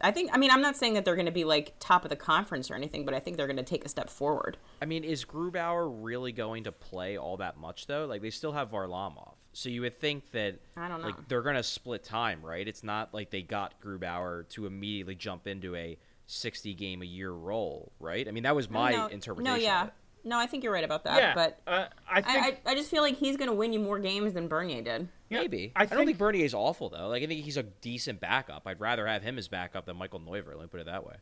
I 0.00 0.10
think 0.10 0.30
I 0.32 0.38
mean 0.38 0.50
I'm 0.50 0.60
not 0.60 0.76
saying 0.76 0.94
that 0.94 1.04
they're 1.04 1.16
going 1.16 1.26
to 1.26 1.32
be 1.32 1.44
like 1.44 1.74
top 1.80 2.04
of 2.04 2.10
the 2.10 2.16
conference 2.16 2.70
or 2.70 2.74
anything, 2.74 3.04
but 3.04 3.14
I 3.14 3.20
think 3.20 3.36
they're 3.36 3.46
going 3.46 3.56
to 3.56 3.62
take 3.62 3.84
a 3.84 3.88
step 3.88 4.08
forward. 4.08 4.56
I 4.80 4.84
mean, 4.84 5.04
is 5.04 5.24
Grubauer 5.24 5.92
really 6.00 6.32
going 6.32 6.64
to 6.64 6.72
play 6.72 7.16
all 7.16 7.36
that 7.38 7.56
much 7.56 7.86
though? 7.86 8.06
Like 8.06 8.22
they 8.22 8.30
still 8.30 8.52
have 8.52 8.70
Varlamov, 8.70 9.34
so 9.52 9.68
you 9.68 9.82
would 9.82 9.98
think 9.98 10.30
that 10.32 10.56
I 10.76 10.88
don't 10.88 11.00
know. 11.00 11.08
like 11.08 11.28
they're 11.28 11.42
gonna 11.42 11.62
split 11.62 12.04
time, 12.04 12.44
right? 12.44 12.66
It's 12.66 12.84
not 12.84 13.12
like 13.12 13.30
they 13.30 13.42
got 13.42 13.80
Grubauer 13.80 14.48
to 14.50 14.66
immediately 14.66 15.14
jump 15.14 15.46
into 15.46 15.74
a 15.74 15.98
sixty 16.26 16.74
game 16.74 17.02
a 17.02 17.06
year 17.06 17.32
role, 17.32 17.92
right? 17.98 18.28
I 18.28 18.30
mean, 18.30 18.44
that 18.44 18.54
was 18.54 18.70
my 18.70 18.92
no, 18.92 19.06
interpretation. 19.06 19.60
No, 19.60 19.60
yeah. 19.60 19.88
Of 20.20 20.26
it. 20.26 20.28
No, 20.28 20.38
I 20.38 20.46
think 20.46 20.64
you're 20.64 20.72
right 20.72 20.84
about 20.84 21.04
that, 21.04 21.18
yeah, 21.18 21.34
but 21.34 21.60
uh, 21.66 21.86
I 22.10 22.20
think 22.22 22.38
I, 22.38 22.70
I, 22.70 22.72
I 22.72 22.74
just 22.74 22.90
feel 22.90 23.02
like 23.02 23.16
he's 23.16 23.36
going 23.36 23.48
to 23.48 23.54
win 23.54 23.72
you 23.72 23.80
more 23.80 23.98
games 23.98 24.34
than 24.34 24.48
Bernier 24.48 24.82
did. 24.82 25.08
yeah, 25.28 25.40
Maybe. 25.40 25.72
I, 25.76 25.82
I, 25.82 25.86
don't 25.86 26.06
think 26.06 26.18
Bernier's 26.18 26.54
awful 26.54 26.88
though. 26.88 27.08
Like 27.08 27.22
I 27.22 27.26
think 27.26 27.44
he's 27.44 27.56
a 27.56 27.62
decent 27.62 28.20
backup. 28.20 28.62
I'd 28.66 28.80
rather 28.80 29.06
have 29.06 29.22
him 29.22 29.38
as 29.38 29.48
backup 29.48 29.86
than 29.86 29.96
Michael 29.96 30.20
Neuvirth. 30.20 30.56
Let 30.56 30.60
me 30.60 30.66
put 30.66 30.80
it 30.80 30.86
that 30.86 31.06
way. 31.06 31.16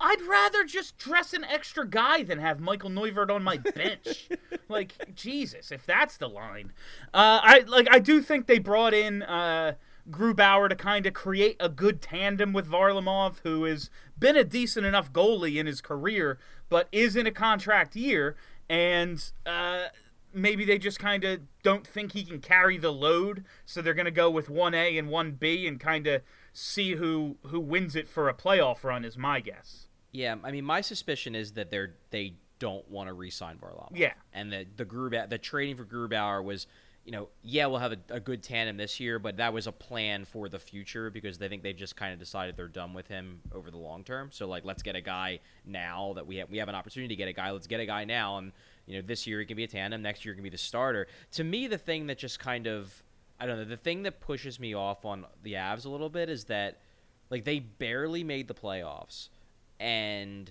I'd 0.00 0.22
rather 0.22 0.64
just 0.64 0.98
dress 0.98 1.32
an 1.32 1.44
extra 1.44 1.86
guy 1.86 2.24
than 2.24 2.38
have 2.38 2.60
Michael 2.60 2.90
Neuvirth 2.90 3.30
on 3.30 3.42
my 3.42 3.56
bench. 3.74 4.28
like 4.68 5.14
Jesus, 5.14 5.70
if 5.70 5.86
that's 5.86 6.16
the 6.16 6.28
line. 6.28 6.72
Uh, 7.12 7.40
I 7.42 7.64
like. 7.66 7.88
I 7.90 7.98
do 7.98 8.20
think 8.20 8.46
they 8.46 8.58
brought 8.58 8.92
in 8.92 9.22
uh, 9.22 9.74
Grubauer 10.10 10.68
to 10.68 10.76
kind 10.76 11.06
of 11.06 11.14
create 11.14 11.56
a 11.60 11.68
good 11.68 12.02
tandem 12.02 12.52
with 12.52 12.68
Varlamov, 12.68 13.36
who 13.44 13.64
has 13.64 13.88
been 14.18 14.36
a 14.36 14.44
decent 14.44 14.84
enough 14.84 15.12
goalie 15.12 15.56
in 15.56 15.66
his 15.66 15.80
career, 15.80 16.38
but 16.74 16.88
is 16.90 17.14
in 17.14 17.24
a 17.24 17.30
contract 17.30 17.94
year, 17.94 18.34
and 18.68 19.30
uh, 19.46 19.84
maybe 20.32 20.64
they 20.64 20.76
just 20.76 20.98
kind 20.98 21.22
of 21.22 21.38
don't 21.62 21.86
think 21.86 22.14
he 22.14 22.24
can 22.24 22.40
carry 22.40 22.76
the 22.76 22.90
load, 22.90 23.44
so 23.64 23.80
they're 23.80 23.94
going 23.94 24.06
to 24.06 24.10
go 24.10 24.28
with 24.28 24.50
one 24.50 24.74
A 24.74 24.98
and 24.98 25.08
one 25.08 25.30
B 25.38 25.68
and 25.68 25.78
kind 25.78 26.08
of 26.08 26.22
see 26.52 26.96
who 26.96 27.36
who 27.46 27.60
wins 27.60 27.94
it 27.94 28.08
for 28.08 28.28
a 28.28 28.34
playoff 28.34 28.82
run. 28.82 29.04
Is 29.04 29.16
my 29.16 29.38
guess. 29.38 29.86
Yeah, 30.10 30.34
I 30.42 30.50
mean, 30.50 30.64
my 30.64 30.80
suspicion 30.80 31.36
is 31.36 31.52
that 31.52 31.70
they're 31.70 31.94
they 32.10 32.34
don't 32.58 32.90
want 32.90 33.06
to 33.08 33.12
re-sign 33.12 33.58
Varlamov. 33.58 33.92
Yeah. 33.94 34.14
and 34.32 34.52
that 34.52 34.76
the 34.76 34.84
Grubauer, 34.84 35.30
the 35.30 35.38
trading 35.38 35.76
for 35.76 35.84
Grubauer 35.84 36.42
was, 36.42 36.66
you 37.04 37.12
know, 37.12 37.28
yeah, 37.42 37.66
we'll 37.66 37.78
have 37.78 37.92
a, 37.92 37.98
a 38.08 38.20
good 38.20 38.42
tandem 38.42 38.78
this 38.78 38.98
year, 38.98 39.18
but 39.18 39.36
that 39.36 39.52
was 39.52 39.66
a 39.66 39.72
plan 39.72 40.24
for 40.24 40.48
the 40.48 40.58
future 40.58 41.10
because 41.10 41.36
they 41.36 41.48
think 41.48 41.62
they've 41.62 41.76
just 41.76 41.96
kind 41.96 42.14
of 42.14 42.18
decided 42.18 42.56
they're 42.56 42.66
done 42.66 42.94
with 42.94 43.06
him 43.08 43.40
over 43.54 43.70
the 43.70 43.76
long 43.76 44.04
term. 44.04 44.30
So 44.32 44.48
like, 44.48 44.64
let's 44.64 44.82
get 44.82 44.96
a 44.96 45.02
guy 45.02 45.40
now 45.66 46.14
that 46.14 46.26
we 46.26 46.36
have 46.36 46.48
we 46.48 46.58
have 46.58 46.68
an 46.68 46.74
opportunity 46.74 47.14
to 47.14 47.16
get 47.16 47.28
a 47.28 47.32
guy. 47.32 47.50
Let's 47.50 47.66
get 47.66 47.80
a 47.80 47.86
guy 47.86 48.04
now, 48.04 48.38
and 48.38 48.52
you 48.86 48.96
know, 48.96 49.06
this 49.06 49.26
year 49.26 49.40
it 49.40 49.46
can 49.46 49.56
be 49.56 49.64
a 49.64 49.68
tandem, 49.68 50.00
next 50.00 50.24
year 50.24 50.32
it 50.32 50.36
can 50.36 50.44
be 50.44 50.50
the 50.50 50.58
starter. 50.58 51.06
To 51.32 51.44
me, 51.44 51.66
the 51.66 51.78
thing 51.78 52.06
that 52.06 52.18
just 52.18 52.38
kind 52.38 52.66
of 52.66 53.02
I 53.38 53.46
don't 53.46 53.58
know, 53.58 53.64
the 53.64 53.76
thing 53.76 54.04
that 54.04 54.20
pushes 54.20 54.58
me 54.58 54.74
off 54.74 55.04
on 55.04 55.26
the 55.42 55.54
Avs 55.54 55.84
a 55.84 55.90
little 55.90 56.08
bit 56.08 56.30
is 56.30 56.44
that 56.44 56.80
like 57.30 57.44
they 57.44 57.58
barely 57.58 58.24
made 58.24 58.48
the 58.48 58.54
playoffs 58.54 59.28
and 59.78 60.50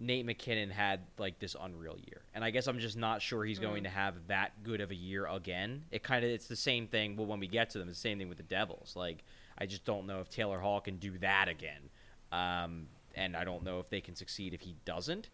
Nate 0.00 0.26
MacKinnon 0.26 0.70
had 0.70 1.00
like 1.18 1.38
this 1.38 1.54
unreal 1.60 1.96
year. 1.96 2.22
And 2.34 2.44
I 2.44 2.50
guess 2.50 2.66
I'm 2.66 2.78
just 2.78 2.96
not 2.96 3.22
sure 3.22 3.44
he's 3.44 3.58
going 3.58 3.84
to 3.84 3.90
have 3.90 4.14
that 4.28 4.62
good 4.62 4.80
of 4.80 4.90
a 4.90 4.94
year 4.94 5.26
again. 5.26 5.84
It 5.90 6.02
kind 6.02 6.24
of 6.24 6.30
it's 6.30 6.46
the 6.46 6.56
same 6.56 6.86
thing 6.86 7.16
well 7.16 7.26
when 7.26 7.40
we 7.40 7.46
get 7.46 7.70
to 7.70 7.78
them, 7.78 7.88
it's 7.88 7.98
the 7.98 8.08
same 8.08 8.18
thing 8.18 8.28
with 8.28 8.38
the 8.38 8.44
Devils. 8.44 8.94
Like 8.96 9.24
I 9.56 9.66
just 9.66 9.84
don't 9.84 10.06
know 10.06 10.20
if 10.20 10.28
Taylor 10.28 10.58
Hall 10.58 10.80
can 10.80 10.96
do 10.96 11.16
that 11.18 11.48
again. 11.48 11.90
Um, 12.32 12.88
and 13.14 13.36
I 13.36 13.44
don't 13.44 13.62
know 13.62 13.78
if 13.78 13.88
they 13.88 14.00
can 14.00 14.16
succeed 14.16 14.54
if 14.54 14.60
he 14.60 14.74
doesn't. 14.84 15.30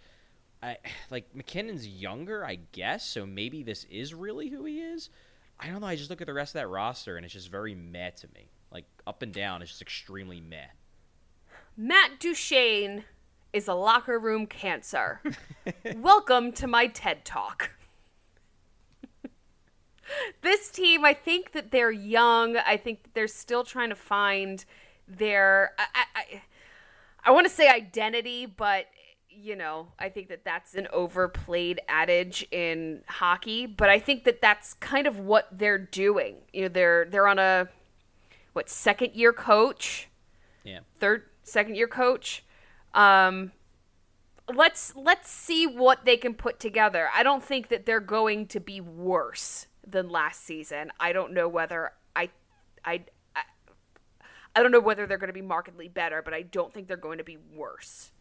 I 0.63 0.77
like 1.11 1.35
MacKinnon's 1.35 1.87
younger, 1.87 2.45
I 2.45 2.59
guess, 2.73 3.05
so 3.05 3.27
maybe 3.27 3.63
this 3.63 3.85
is 3.91 4.15
really 4.15 4.49
who 4.49 4.65
he 4.65 4.81
is. 4.81 5.11
I 5.59 5.67
don't 5.67 5.81
know. 5.81 5.87
I 5.87 5.97
just 5.97 6.11
look 6.11 6.21
at 6.21 6.27
the 6.27 6.35
rest 6.35 6.55
of 6.55 6.61
that 6.61 6.69
roster 6.69 7.17
and 7.17 7.25
it's 7.25 7.35
just 7.35 7.51
very 7.51 7.75
meh 7.75 8.11
to 8.11 8.29
me. 8.35 8.51
Like 8.73 8.85
up 9.07 9.23
and 9.23 9.33
down, 9.33 9.63
it's 9.63 9.71
just 9.71 9.83
extremely 9.83 10.41
meh. 10.41 10.69
Matt 11.77 12.19
Duchene 12.19 13.05
is 13.53 13.69
a 13.69 13.75
locker 13.75 14.19
room 14.19 14.47
cancer. 14.47 15.21
Welcome 15.97 16.53
to 16.53 16.67
my 16.67 16.87
TED 16.87 17.25
Talk. 17.25 17.71
this 20.43 20.71
team, 20.71 21.05
I 21.05 21.15
think 21.15 21.53
that 21.53 21.71
they're 21.71 21.91
young. 21.91 22.57
I 22.57 22.77
think 22.77 23.03
that 23.03 23.15
they're 23.15 23.29
still 23.29 23.65
trying 23.65 23.91
to 23.91 23.97
find 23.97 24.65
their. 25.09 25.73
I, 25.79 25.85
I, 25.95 26.05
I, 26.15 26.43
I 27.25 27.31
want 27.33 27.47
to 27.47 27.53
say 27.53 27.69
identity, 27.69 28.47
but 28.47 28.87
you 29.29 29.57
know, 29.57 29.89
I 29.99 30.09
think 30.09 30.29
that 30.29 30.45
that's 30.45 30.75
an 30.75 30.89
overplayed 30.93 31.81
adage 31.89 32.47
in 32.51 33.03
hockey. 33.09 33.67
But 33.67 33.89
I 33.89 33.99
think 33.99 34.25
that 34.25 34.41
that's 34.41 34.75
kind 34.75 35.07
of 35.07 35.19
what 35.19 35.49
they're 35.53 35.79
doing. 35.79 36.37
You 36.53 36.63
know, 36.63 36.69
they're 36.69 37.07
they're 37.07 37.29
on 37.29 37.39
a 37.39 37.69
what 38.53 38.69
second 38.69 39.15
year 39.15 39.33
coach 39.33 40.09
Yeah. 40.65 40.81
third 40.99 41.25
second 41.43 41.77
year 41.77 41.87
coach 41.87 42.45
um 42.95 43.53
let's 44.55 44.95
let's 44.97 45.31
see 45.31 45.67
what 45.67 46.05
they 46.05 46.17
can 46.17 46.35
put 46.35 46.59
together. 46.61 47.09
I 47.15 47.23
don't 47.23 47.43
think 47.43 47.69
that 47.69 47.87
they're 47.87 48.01
going 48.01 48.47
to 48.49 48.61
be 48.61 48.81
worse 48.81 49.67
than 49.87 50.09
last 50.09 50.45
season. 50.45 50.93
I 50.99 51.13
don't 51.13 51.33
know 51.33 51.49
whether 51.49 51.93
I 52.15 52.31
I 52.85 53.05
I, 53.35 53.43
I 54.55 54.63
don't 54.63 54.73
know 54.73 54.81
whether 54.81 55.07
they're 55.07 55.19
going 55.19 55.29
to 55.29 55.35
be 55.35 55.43
markedly 55.43 55.89
better, 55.89 56.23
but 56.23 56.35
I 56.35 56.43
don't 56.43 56.73
think 56.73 56.89
they're 56.89 56.97
going 56.97 57.19
to 57.19 57.25
be 57.25 57.39
worse. 57.55 58.13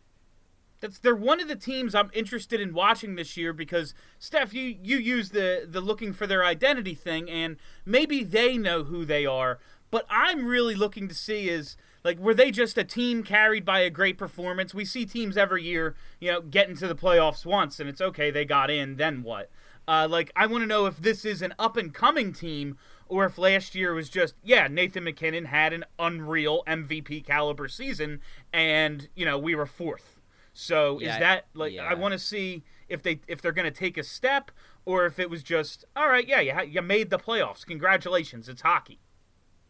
That's 0.82 1.00
they're 1.00 1.16
one 1.16 1.42
of 1.42 1.48
the 1.48 1.56
teams 1.56 1.94
I'm 1.94 2.12
interested 2.14 2.62
in 2.62 2.74
watching 2.74 3.16
this 3.16 3.36
year 3.36 3.52
because 3.52 3.94
Steph, 4.18 4.54
you 4.54 4.78
you 4.82 4.98
use 4.98 5.32
the 5.32 5.68
the 5.70 5.82
looking 5.82 6.14
for 6.14 6.26
their 6.26 6.46
identity 6.46 6.96
thing, 6.96 7.30
and 7.30 7.58
maybe 7.86 8.24
they 8.24 8.58
know 8.58 8.84
who 8.84 9.04
they 9.06 9.26
are. 9.26 9.60
But 9.92 10.06
I'm 10.10 10.46
really 10.46 10.76
looking 10.76 11.08
to 11.08 11.16
see 11.16 11.50
is 11.50 11.76
like 12.04 12.20
were 12.20 12.34
they 12.34 12.52
just 12.52 12.78
a 12.78 12.84
team 12.84 13.24
carried 13.24 13.66
by 13.66 13.80
a 13.80 13.90
great 13.90 14.18
performance? 14.18 14.74
We 14.74 14.86
see 14.86 15.06
teams 15.06 15.38
every 15.38 15.64
year, 15.64 15.96
you 16.20 16.32
know, 16.32 16.42
get 16.42 16.70
into 16.70 16.88
the 16.88 16.96
playoffs 16.96 17.46
once, 17.46 17.80
and 17.80 17.90
it's 17.90 18.02
okay 18.02 18.32
they 18.32 18.46
got 18.46 18.70
in. 18.70 18.96
Then 18.96 19.24
what? 19.24 19.50
Uh, 19.88 20.08
like 20.10 20.32
I 20.36 20.46
want 20.46 20.64
to 20.64 20.68
know 20.68 20.86
if 20.86 20.98
this 20.98 21.26
is 21.26 21.42
an 21.42 21.54
up 21.58 21.76
and 21.76 21.94
coming 21.94 22.32
team 22.32 22.78
or 23.08 23.26
if 23.26 23.38
last 23.38 23.74
year 23.74 23.94
was 23.94 24.08
just 24.10 24.36
yeah 24.44 24.68
Nathan 24.68 25.04
MacKinnon 25.04 25.46
had 25.46 25.74
an 25.74 25.84
unreal 25.98 26.64
MVP 26.68 27.26
caliber 27.26 27.68
season, 27.68 28.22
and 28.54 29.10
you 29.16 29.26
know 29.26 29.38
we 29.38 29.56
were 29.56 29.66
fourth 29.66 30.20
so 30.60 31.00
Yeah, 31.00 31.14
is 31.14 31.20
that 31.20 31.46
like 31.54 31.74
yeah. 31.74 31.84
I 31.84 31.94
want 31.94 32.12
to 32.12 32.20
see 32.20 32.64
if 32.88 33.02
they 33.02 33.22
if 33.28 33.42
they're 33.42 33.52
going 33.52 33.72
to 33.72 33.78
take 33.78 33.98
a 33.98 34.04
step 34.04 34.52
or 34.86 35.06
if 35.06 35.20
it 35.20 35.30
was 35.30 35.44
just 35.44 35.86
all 35.96 36.10
right, 36.10 36.28
yeah, 36.28 36.42
you 36.42 36.54
ha- 36.54 36.62
you 36.62 36.82
made 36.82 37.10
the 37.10 37.20
playoffs. 37.20 37.66
Congratulations, 37.66 38.50
it's 38.50 38.62
hockey. 38.62 39.00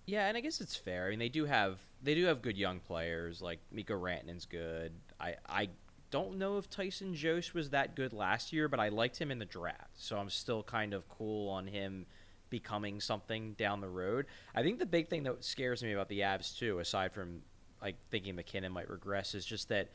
Yeah, 0.09 0.27
and 0.27 0.35
I 0.35 0.39
guess 0.39 0.59
it's 0.59 0.75
fair. 0.75 1.05
I 1.05 1.09
mean, 1.11 1.19
they 1.19 1.29
do 1.29 1.45
have 1.45 1.79
they 2.01 2.15
do 2.15 2.25
have 2.25 2.41
good 2.41 2.57
young 2.57 2.79
players. 2.79 3.41
Like 3.41 3.59
Mika 3.71 3.93
Rantanen's 3.93 4.45
good. 4.45 4.93
I 5.19 5.35
I 5.47 5.69
don't 6.09 6.39
know 6.39 6.57
if 6.57 6.67
Tyson 6.67 7.13
Jost 7.13 7.53
was 7.53 7.69
that 7.69 7.95
good 7.95 8.11
last 8.11 8.51
year, 8.51 8.67
but 8.67 8.79
I 8.79 8.89
liked 8.89 9.19
him 9.21 9.29
in 9.29 9.37
the 9.37 9.45
draft, 9.45 9.91
so 9.93 10.17
I'm 10.17 10.31
still 10.31 10.63
kind 10.63 10.95
of 10.95 11.07
cool 11.09 11.49
on 11.49 11.67
him 11.67 12.07
becoming 12.49 12.99
something 12.99 13.53
down 13.53 13.81
the 13.81 13.89
road. 13.89 14.25
I 14.55 14.63
think 14.63 14.79
the 14.79 14.87
big 14.87 15.09
thing 15.09 15.21
that 15.23 15.43
scares 15.43 15.83
me 15.83 15.93
about 15.93 16.09
the 16.09 16.21
Avs 16.21 16.57
too, 16.57 16.79
aside 16.79 17.13
from 17.13 17.43
like 17.79 17.95
thinking 18.09 18.35
MacKinnon 18.35 18.71
might 18.71 18.89
regress, 18.89 19.35
is 19.35 19.45
just 19.45 19.69
that 19.69 19.89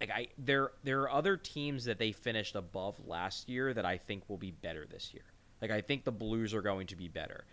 like 0.00 0.10
I 0.10 0.28
there 0.36 0.72
there 0.82 1.02
are 1.02 1.12
other 1.12 1.36
teams 1.36 1.84
that 1.84 1.98
they 1.98 2.10
finished 2.10 2.56
above 2.56 2.98
last 3.06 3.48
year 3.48 3.72
that 3.72 3.86
I 3.86 3.98
think 3.98 4.28
will 4.28 4.36
be 4.36 4.50
better 4.50 4.84
this 4.84 5.14
year. 5.14 5.22
Like 5.60 5.70
I 5.70 5.80
think 5.80 6.02
the 6.02 6.10
Blues 6.10 6.54
are 6.54 6.62
going 6.62 6.88
to 6.88 6.96
be 6.96 7.06
better, 7.06 7.44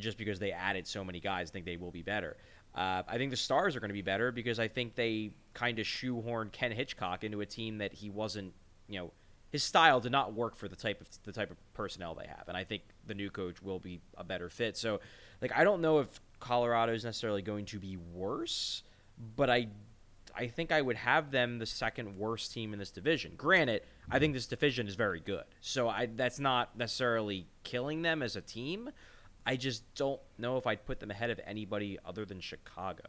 just 0.00 0.18
because 0.18 0.38
they 0.38 0.52
added 0.52 0.86
so 0.86 1.04
many 1.04 1.20
guys. 1.20 1.50
I 1.50 1.52
think 1.52 1.66
they 1.66 1.76
will 1.76 1.90
be 1.90 2.02
better. 2.02 2.36
Uh, 2.74 3.02
I 3.08 3.16
think 3.16 3.30
the 3.30 3.36
Stars 3.36 3.74
are 3.76 3.80
going 3.80 3.88
to 3.88 3.94
be 3.94 4.02
better 4.02 4.30
because 4.30 4.60
I 4.60 4.68
think 4.68 4.94
they 4.94 5.32
kind 5.54 5.78
of 5.78 5.86
shoehorned 5.86 6.52
Ken 6.52 6.70
Hitchcock 6.70 7.24
into 7.24 7.40
a 7.40 7.46
team 7.46 7.78
that 7.78 7.92
he 7.92 8.10
wasn't. 8.10 8.52
You 8.88 9.00
know, 9.00 9.12
his 9.50 9.64
style 9.64 10.00
did 10.00 10.12
not 10.12 10.34
work 10.34 10.56
for 10.56 10.68
the 10.68 10.76
type 10.76 11.00
of 11.00 11.08
the 11.24 11.32
type 11.32 11.50
of 11.50 11.56
personnel 11.74 12.14
they 12.14 12.26
have, 12.26 12.44
and 12.48 12.56
I 12.56 12.64
think 12.64 12.82
the 13.06 13.14
new 13.14 13.30
coach 13.30 13.62
will 13.62 13.78
be 13.78 14.00
a 14.16 14.24
better 14.24 14.48
fit. 14.48 14.76
So, 14.76 15.00
like 15.40 15.52
I 15.56 15.64
don't 15.64 15.80
know 15.80 16.00
if 16.00 16.20
Colorado 16.40 16.92
is 16.92 17.04
necessarily 17.04 17.42
going 17.42 17.64
to 17.66 17.78
be 17.78 17.96
worse, 17.96 18.82
but 19.36 19.48
I 19.48 19.68
I 20.34 20.46
think 20.46 20.70
I 20.70 20.82
would 20.82 20.96
have 20.96 21.30
them 21.30 21.58
the 21.58 21.66
second 21.66 22.16
worst 22.16 22.52
team 22.52 22.72
in 22.72 22.78
this 22.78 22.90
division. 22.90 23.32
Granted, 23.36 23.82
I 24.10 24.18
think 24.18 24.34
this 24.34 24.46
division 24.46 24.86
is 24.86 24.94
very 24.94 25.20
good, 25.20 25.44
so 25.60 25.88
I 25.88 26.06
that's 26.06 26.38
not 26.38 26.76
necessarily 26.76 27.46
killing 27.64 28.02
them 28.02 28.22
as 28.22 28.36
a 28.36 28.40
team. 28.40 28.90
I 29.48 29.56
just 29.56 29.82
don't 29.94 30.20
know 30.36 30.58
if 30.58 30.66
I'd 30.66 30.84
put 30.84 31.00
them 31.00 31.10
ahead 31.10 31.30
of 31.30 31.40
anybody 31.46 31.98
other 32.04 32.26
than 32.26 32.38
Chicago. 32.38 33.04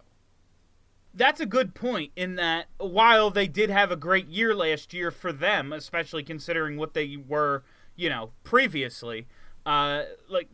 That's 1.14 1.42
a 1.42 1.46
good 1.46 1.76
point 1.76 2.14
in 2.16 2.36
that 2.36 2.68
while 2.78 3.30
they 3.30 3.46
did 3.46 3.70
have 3.70 3.92
a 3.92 3.98
great 3.98 4.30
year 4.30 4.56
last 4.56 4.94
year 4.94 5.12
for 5.12 5.34
them, 5.34 5.74
especially 5.74 6.24
considering 6.24 6.78
what 6.78 6.94
they 6.94 7.18
were, 7.18 7.66
you 7.98 8.08
know, 8.08 8.32
previously, 8.46 9.28
uh, 9.66 10.04
like 10.30 10.48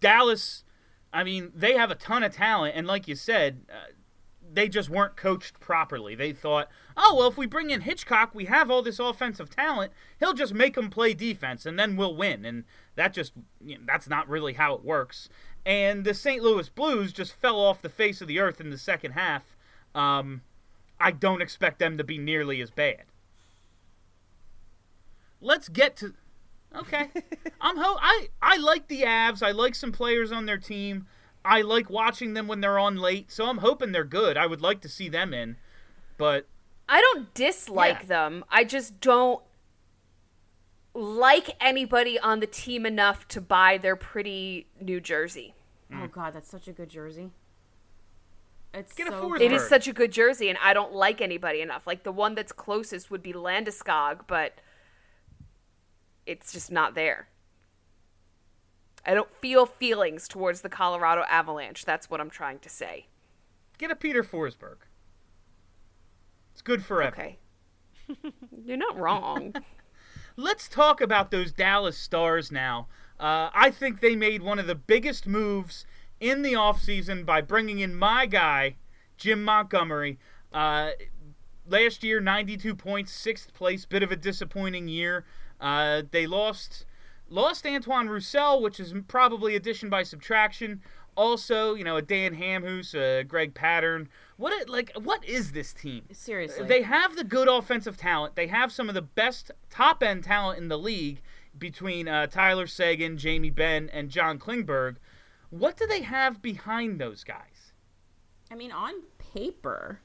Dallas, 0.00 0.64
I 1.12 1.22
mean, 1.22 1.52
they 1.54 1.74
have 1.74 1.92
a 1.92 1.94
ton 1.94 2.24
of 2.24 2.34
talent, 2.34 2.74
and 2.74 2.88
like 2.88 3.06
you 3.06 3.14
said, 3.14 3.66
uh, 3.70 3.92
they 4.52 4.68
just 4.68 4.90
weren't 4.90 5.14
coached 5.16 5.60
properly. 5.60 6.16
They 6.16 6.32
thought, 6.32 6.68
oh 6.96 7.14
well, 7.16 7.28
if 7.28 7.36
we 7.36 7.46
bring 7.46 7.70
in 7.70 7.82
Hitchcock, 7.82 8.34
we 8.34 8.46
have 8.46 8.70
all 8.70 8.82
this 8.82 8.98
offensive 8.98 9.50
talent. 9.50 9.92
He'll 10.18 10.34
just 10.34 10.54
make 10.54 10.74
them 10.74 10.90
play 10.90 11.14
defense, 11.14 11.66
and 11.66 11.78
then 11.78 11.96
we'll 11.96 12.14
win. 12.14 12.44
And 12.44 12.64
that 12.96 13.12
just 13.12 13.32
you 13.64 13.76
know, 13.78 13.84
that's 13.86 14.08
not 14.08 14.28
really 14.28 14.54
how 14.54 14.74
it 14.74 14.84
works. 14.84 15.28
And 15.64 16.04
the 16.04 16.14
St. 16.14 16.42
Louis 16.42 16.68
Blues 16.68 17.12
just 17.12 17.32
fell 17.32 17.60
off 17.60 17.82
the 17.82 17.88
face 17.88 18.20
of 18.20 18.28
the 18.28 18.40
earth 18.40 18.60
in 18.60 18.70
the 18.70 18.78
second 18.78 19.12
half. 19.12 19.56
Um, 19.94 20.42
I 20.98 21.10
don't 21.10 21.42
expect 21.42 21.78
them 21.78 21.98
to 21.98 22.04
be 22.04 22.18
nearly 22.18 22.60
as 22.60 22.70
bad. 22.70 23.04
Let's 25.40 25.68
get 25.68 25.96
to. 25.96 26.14
Okay, 26.76 27.08
I'm 27.60 27.76
ho- 27.76 27.98
I 28.00 28.28
I 28.40 28.56
like 28.56 28.88
the 28.88 29.02
Avs. 29.02 29.42
I 29.42 29.50
like 29.50 29.74
some 29.74 29.92
players 29.92 30.30
on 30.30 30.46
their 30.46 30.58
team. 30.58 31.06
I 31.44 31.62
like 31.62 31.88
watching 31.88 32.34
them 32.34 32.46
when 32.46 32.60
they're 32.60 32.78
on 32.78 32.96
late, 32.96 33.32
so 33.32 33.46
I'm 33.46 33.58
hoping 33.58 33.92
they're 33.92 34.04
good. 34.04 34.36
I 34.36 34.46
would 34.46 34.60
like 34.60 34.82
to 34.82 34.88
see 34.88 35.08
them 35.08 35.32
in, 35.32 35.56
but 36.18 36.46
I 36.92 37.00
don't 37.00 37.32
dislike 37.34 38.00
Yeah. 38.00 38.06
them. 38.06 38.44
I 38.50 38.64
just 38.64 39.00
don't 39.00 39.42
like 40.92 41.50
anybody 41.60 42.18
on 42.18 42.40
the 42.40 42.46
team 42.48 42.84
enough 42.84 43.28
to 43.28 43.40
buy 43.40 43.78
their 43.78 43.94
pretty 43.94 44.66
New 44.80 45.00
Jersey. 45.00 45.54
Oh 45.92 46.08
god, 46.08 46.34
that's 46.34 46.48
such 46.50 46.66
a 46.68 46.72
good 46.72 46.88
jersey. 46.88 47.30
It's 48.74 48.92
Get 48.92 49.08
a 49.08 49.10
so 49.12 49.22
Forsberg. 49.22 49.40
It 49.40 49.52
is 49.52 49.68
such 49.68 49.88
a 49.88 49.92
good 49.92 50.12
jersey, 50.12 50.48
and 50.48 50.58
I 50.62 50.72
don't 50.74 50.92
like 50.92 51.20
anybody 51.20 51.60
enough. 51.60 51.86
Like 51.86 52.02
the 52.04 52.12
one 52.12 52.34
that's 52.34 52.52
closest 52.52 53.10
would 53.10 53.22
be 53.22 53.32
Landeskog, 53.32 54.22
but 54.26 54.60
it's 56.26 56.52
just 56.52 56.70
not 56.70 56.94
there. 56.94 57.28
I 59.04 59.14
don't 59.14 59.32
feel 59.34 59.64
feelings 59.66 60.28
towards 60.28 60.60
the 60.60 60.68
Colorado 60.68 61.22
Avalanche. 61.28 61.84
That's 61.84 62.10
what 62.10 62.20
I'm 62.20 62.30
trying 62.30 62.58
to 62.60 62.68
say. 62.68 63.06
get 63.78 63.90
a 63.90 63.96
Peter 63.96 64.22
Forsberg. 64.22 64.76
It's 66.60 66.66
good 66.66 66.84
forever. 66.84 67.16
Okay. 67.18 67.38
You're 68.66 68.76
not 68.76 68.94
wrong. 68.98 69.54
Let's 70.36 70.68
talk 70.68 71.00
about 71.00 71.30
those 71.30 71.52
Dallas 71.52 71.96
Stars 71.96 72.52
now. 72.52 72.86
Uh, 73.18 73.48
I 73.54 73.70
think 73.70 74.00
they 74.00 74.14
made 74.14 74.42
one 74.42 74.58
of 74.58 74.66
the 74.66 74.74
biggest 74.74 75.26
moves 75.26 75.86
in 76.20 76.42
the 76.42 76.52
offseason 76.52 77.24
by 77.24 77.40
bringing 77.40 77.78
in 77.78 77.94
my 77.94 78.26
guy, 78.26 78.76
Jim 79.16 79.42
Montgomery. 79.42 80.18
Uh, 80.52 80.90
last 81.66 82.04
year, 82.04 82.20
92 82.20 82.74
points, 82.74 83.10
sixth 83.10 83.54
place, 83.54 83.86
bit 83.86 84.02
of 84.02 84.12
a 84.12 84.16
disappointing 84.16 84.86
year. 84.86 85.24
Uh, 85.62 86.02
they 86.10 86.26
lost 86.26 86.84
lost 87.30 87.64
Antoine 87.64 88.10
Roussel, 88.10 88.60
which 88.60 88.78
is 88.78 88.92
probably 89.08 89.56
addition 89.56 89.88
by 89.88 90.02
subtraction. 90.02 90.82
Also, 91.16 91.74
you 91.74 91.84
know, 91.84 91.96
a 91.96 92.02
Dan 92.02 92.36
Hamhuis, 92.36 92.94
a 92.94 93.24
Greg 93.24 93.54
Pateryn. 93.54 94.08
What 94.40 94.54
it, 94.54 94.70
like? 94.70 94.90
What 94.94 95.22
is 95.28 95.52
this 95.52 95.74
team? 95.74 96.04
Seriously. 96.12 96.66
They 96.66 96.80
have 96.80 97.14
the 97.14 97.24
good 97.24 97.46
offensive 97.46 97.98
talent. 97.98 98.36
They 98.36 98.46
have 98.46 98.72
some 98.72 98.88
of 98.88 98.94
the 98.94 99.02
best 99.02 99.50
top 99.68 100.02
end 100.02 100.24
talent 100.24 100.58
in 100.58 100.68
the 100.68 100.78
league 100.78 101.20
between 101.58 102.08
uh, 102.08 102.26
Tyler 102.26 102.66
Seguin, 102.66 103.18
Jamie 103.18 103.50
Benn, 103.50 103.90
and 103.92 104.08
John 104.08 104.38
Klingberg. 104.38 104.96
What 105.50 105.76
do 105.76 105.86
they 105.86 106.00
have 106.00 106.40
behind 106.40 106.98
those 106.98 107.22
guys? 107.22 107.74
I 108.50 108.54
mean, 108.54 108.72
on 108.72 109.02
paper, 109.18 110.00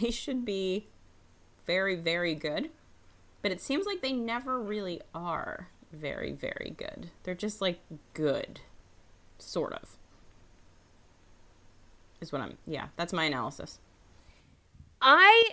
they 0.00 0.10
should 0.10 0.46
be 0.46 0.88
very, 1.66 1.94
very 1.94 2.34
good. 2.34 2.70
But 3.42 3.52
it 3.52 3.60
seems 3.60 3.84
like 3.84 4.00
they 4.00 4.14
never 4.14 4.58
really 4.58 5.02
are 5.14 5.68
very, 5.92 6.32
very 6.32 6.72
good. 6.74 7.10
They're 7.24 7.34
just 7.34 7.60
like 7.60 7.80
good. 8.14 8.60
Sort 9.36 9.74
of. 9.74 9.93
Is 12.24 12.32
what 12.32 12.40
I'm. 12.40 12.56
Yeah, 12.66 12.86
that's 12.96 13.12
my 13.12 13.24
analysis. 13.24 13.80
I 15.02 15.50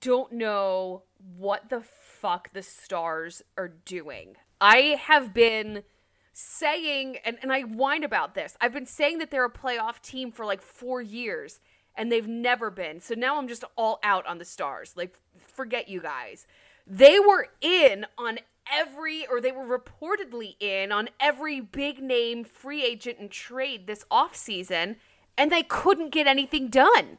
don't 0.00 0.32
know 0.32 1.04
what 1.36 1.70
the 1.70 1.80
fuck 1.80 2.52
the 2.52 2.62
stars 2.62 3.40
are 3.56 3.68
doing. 3.68 4.34
I 4.60 4.98
have 5.00 5.32
been 5.32 5.84
saying, 6.32 7.18
and, 7.24 7.38
and 7.40 7.52
I 7.52 7.60
whine 7.62 8.02
about 8.02 8.34
this, 8.34 8.56
I've 8.60 8.72
been 8.72 8.84
saying 8.84 9.18
that 9.18 9.30
they're 9.30 9.44
a 9.44 9.52
playoff 9.52 10.02
team 10.02 10.32
for 10.32 10.44
like 10.44 10.60
four 10.60 11.00
years, 11.00 11.60
and 11.94 12.10
they've 12.10 12.26
never 12.26 12.68
been. 12.68 13.00
So 13.00 13.14
now 13.14 13.38
I'm 13.38 13.46
just 13.46 13.62
all 13.76 14.00
out 14.02 14.26
on 14.26 14.38
the 14.38 14.44
stars. 14.44 14.94
Like, 14.96 15.16
forget 15.36 15.88
you 15.88 16.00
guys. 16.00 16.48
They 16.84 17.20
were 17.20 17.46
in 17.60 18.06
on 18.18 18.40
every, 18.72 19.24
or 19.28 19.40
they 19.40 19.52
were 19.52 19.78
reportedly 19.78 20.56
in 20.58 20.90
on 20.90 21.10
every 21.20 21.60
big 21.60 22.02
name 22.02 22.42
free 22.42 22.84
agent 22.84 23.20
and 23.20 23.30
trade 23.30 23.86
this 23.86 24.04
offseason, 24.10 24.96
and 25.38 25.50
they 25.50 25.62
couldn't 25.62 26.10
get 26.10 26.26
anything 26.26 26.68
done 26.68 27.16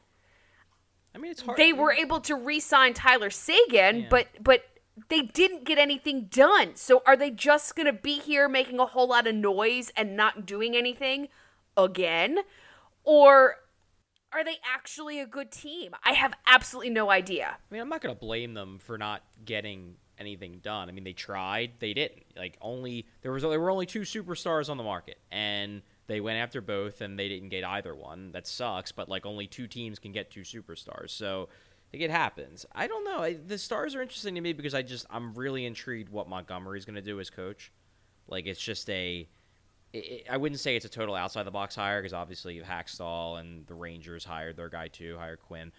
I 1.16 1.18
mean, 1.18 1.32
it's 1.32 1.42
hard. 1.42 1.58
they 1.58 1.74
were 1.74 1.92
able 1.92 2.20
to 2.22 2.36
re-sign 2.36 2.94
Tyler 2.94 3.32
Seguin, 3.32 4.02
Yeah. 4.02 4.08
but 4.12 4.28
but 4.42 4.64
they 5.08 5.22
didn't 5.22 5.64
get 5.64 5.78
anything 5.80 6.26
done. 6.26 6.76
So 6.76 7.02
are 7.08 7.18
they 7.18 7.32
just 7.32 7.76
going 7.76 7.88
to 7.88 7.94
be 7.94 8.20
here 8.20 8.48
making 8.48 8.80
a 8.80 8.86
whole 8.86 9.08
lot 9.08 9.26
of 9.28 9.34
noise 9.34 9.92
and 9.96 10.16
not 10.16 10.46
doing 10.46 10.76
anything 10.76 11.30
again? 11.76 12.40
Or 13.04 13.56
Are 14.32 14.44
they 14.44 14.58
actually 14.64 15.20
a 15.20 15.26
good 15.26 15.52
team? 15.52 15.96
I 16.04 16.12
have 16.14 16.34
absolutely 16.46 16.92
no 16.92 17.10
idea. 17.10 17.48
I 17.58 17.74
mean, 17.74 17.82
I'm 17.82 17.90
not 17.90 18.02
going 18.02 18.14
to 18.14 18.20
blame 18.20 18.54
them 18.54 18.78
for 18.78 18.96
not 18.98 19.24
getting 19.44 19.96
anything 20.20 20.60
done. 20.62 20.88
I 20.90 20.92
mean, 20.92 21.04
they 21.04 21.14
tried, 21.14 21.72
they 21.80 21.96
didn't. 21.96 22.24
Like 22.38 22.56
only 22.62 23.08
there 23.24 23.32
was 23.32 23.42
there 23.42 23.60
were 23.60 23.72
only 23.72 23.88
two 23.88 24.02
superstars 24.02 24.70
on 24.70 24.78
the 24.78 24.84
market, 24.84 25.18
and 25.32 25.82
they 26.10 26.20
went 26.20 26.40
after 26.40 26.60
both, 26.60 27.02
and 27.02 27.20
they 27.20 27.30
didn't 27.30 27.50
get 27.50 27.64
either 27.64 27.94
one. 27.94 28.32
That 28.32 28.48
sucks, 28.48 28.92
but 28.92 29.08
like 29.10 29.28
only 29.28 29.46
two 29.46 29.68
teams 29.68 30.00
can 30.00 30.12
get 30.12 30.32
two 30.32 30.42
superstars, 30.42 31.12
so 31.12 31.50
like 31.94 32.02
it 32.02 32.10
happens. 32.10 32.66
I 32.74 32.88
don't 32.88 33.06
know. 33.06 33.20
I, 33.20 33.34
the 33.34 33.60
stars 33.60 33.94
are 33.94 34.02
interesting 34.02 34.34
to 34.34 34.42
me 34.42 34.54
because 34.54 34.74
I 34.74 34.82
just 34.82 35.06
I'm 35.12 35.36
really 35.36 35.68
intrigued 35.68 36.10
what 36.10 36.28
Montgomery's 36.28 36.84
going 36.84 36.96
to 36.96 37.02
do 37.04 37.20
as 37.20 37.30
coach. 37.30 37.72
Like 38.28 38.48
it's 38.48 38.60
just 38.60 38.90
a 38.90 39.30
it, 39.94 40.26
I 40.28 40.38
wouldn't 40.38 40.60
say 40.60 40.76
it's 40.76 40.86
a 40.86 40.90
total 40.90 41.14
outside 41.14 41.44
the 41.44 41.52
box 41.52 41.76
hire 41.76 42.02
because 42.02 42.14
obviously 42.14 42.60
Hakstol 42.60 43.40
and 43.40 43.68
the 43.68 43.76
Rangers 43.76 44.26
hired 44.26 44.58
their 44.58 44.70
guy 44.70 44.88
too, 44.88 45.16
hired 45.20 45.42
Quinn, 45.42 45.72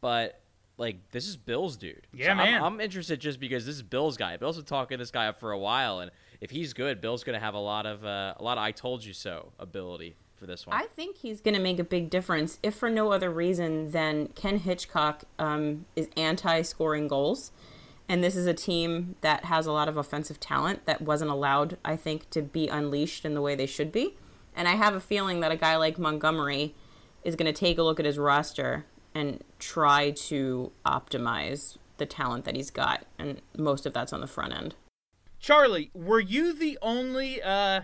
but 0.00 0.40
like 0.78 1.12
this 1.12 1.28
is 1.28 1.36
Bill's 1.36 1.76
dude. 1.76 2.08
Yeah, 2.12 2.32
So 2.32 2.34
man. 2.34 2.54
I'm, 2.56 2.74
I'm 2.74 2.80
interested 2.80 3.20
just 3.20 3.38
because 3.38 3.64
this 3.64 3.76
is 3.76 3.82
Bill's 3.82 4.16
guy. 4.16 4.36
Bill's 4.36 4.56
been 4.56 4.64
talking 4.64 4.98
this 4.98 5.12
guy 5.12 5.28
up 5.28 5.38
for 5.38 5.52
a 5.52 5.58
while, 5.58 6.00
and 6.00 6.10
if 6.40 6.50
he's 6.50 6.72
good, 6.72 7.00
Bill's 7.00 7.24
gonna 7.24 7.40
have 7.40 7.54
a 7.54 7.58
lot 7.58 7.86
of 7.86 8.04
uh, 8.04 8.34
a 8.36 8.42
lot 8.42 8.58
of 8.58 8.64
I 8.64 8.72
told 8.72 9.04
you 9.04 9.12
so 9.12 9.52
ability 9.58 10.16
for 10.36 10.46
this 10.46 10.66
one. 10.66 10.76
I 10.76 10.86
think 10.86 11.16
he's 11.16 11.40
going 11.40 11.54
to 11.54 11.60
make 11.60 11.78
a 11.78 11.84
big 11.84 12.10
difference, 12.10 12.58
if 12.62 12.74
for 12.74 12.90
no 12.90 13.10
other 13.12 13.30
reason 13.30 13.90
than 13.90 14.28
Ken 14.28 14.58
Hitchcock 14.58 15.24
um, 15.38 15.86
is 15.96 16.08
anti 16.16 16.62
scoring 16.62 17.08
goals. 17.08 17.52
And 18.08 18.22
this 18.22 18.36
is 18.36 18.46
a 18.46 18.54
team 18.54 19.16
that 19.20 19.46
has 19.46 19.66
a 19.66 19.72
lot 19.72 19.88
of 19.88 19.96
offensive 19.96 20.38
talent 20.38 20.86
that 20.86 21.02
wasn't 21.02 21.30
allowed, 21.30 21.76
I 21.84 21.96
think, 21.96 22.30
to 22.30 22.42
be 22.42 22.68
unleashed 22.68 23.24
in 23.24 23.34
the 23.34 23.40
way 23.40 23.56
they 23.56 23.66
should 23.66 23.90
be. 23.90 24.14
And 24.54 24.68
I 24.68 24.72
have 24.72 24.94
a 24.94 25.00
feeling 25.00 25.40
that 25.40 25.50
a 25.50 25.56
guy 25.56 25.76
like 25.76 25.98
Montgomery 25.98 26.74
is 27.24 27.34
going 27.34 27.52
to 27.52 27.58
take 27.58 27.78
a 27.78 27.82
look 27.82 27.98
at 27.98 28.06
his 28.06 28.16
roster 28.16 28.86
and 29.12 29.42
try 29.58 30.12
to 30.12 30.70
optimize 30.84 31.78
the 31.96 32.06
talent 32.06 32.44
that 32.44 32.54
he's 32.54 32.70
got. 32.70 33.04
And 33.18 33.40
most 33.56 33.86
of 33.86 33.92
that's 33.92 34.12
on 34.12 34.20
the 34.20 34.28
front 34.28 34.54
end. 34.54 34.76
Charlie, 35.46 35.92
were 35.94 36.18
you 36.18 36.52
the 36.52 36.76
only 36.82 37.40
uh 37.40 37.82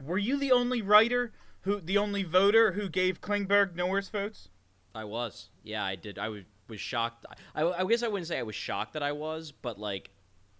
were 0.00 0.16
you 0.16 0.38
the 0.38 0.52
only 0.52 0.80
writer 0.80 1.32
who 1.62 1.80
the 1.80 1.98
only 1.98 2.22
voter 2.22 2.70
who 2.70 2.88
gave 2.88 3.20
Klingberg 3.20 3.74
Norris 3.74 4.08
votes? 4.08 4.48
I 4.94 5.02
was. 5.02 5.48
Yeah, 5.64 5.84
I 5.84 5.96
did. 5.96 6.20
I 6.20 6.28
was, 6.28 6.44
was 6.68 6.78
shocked. 6.78 7.26
I, 7.52 7.64
I 7.64 7.84
guess 7.84 8.04
I 8.04 8.06
wouldn't 8.08 8.28
say 8.28 8.38
I 8.38 8.44
was 8.44 8.54
shocked 8.54 8.92
that 8.92 9.02
I 9.02 9.10
was, 9.10 9.50
but 9.50 9.80
like, 9.80 10.10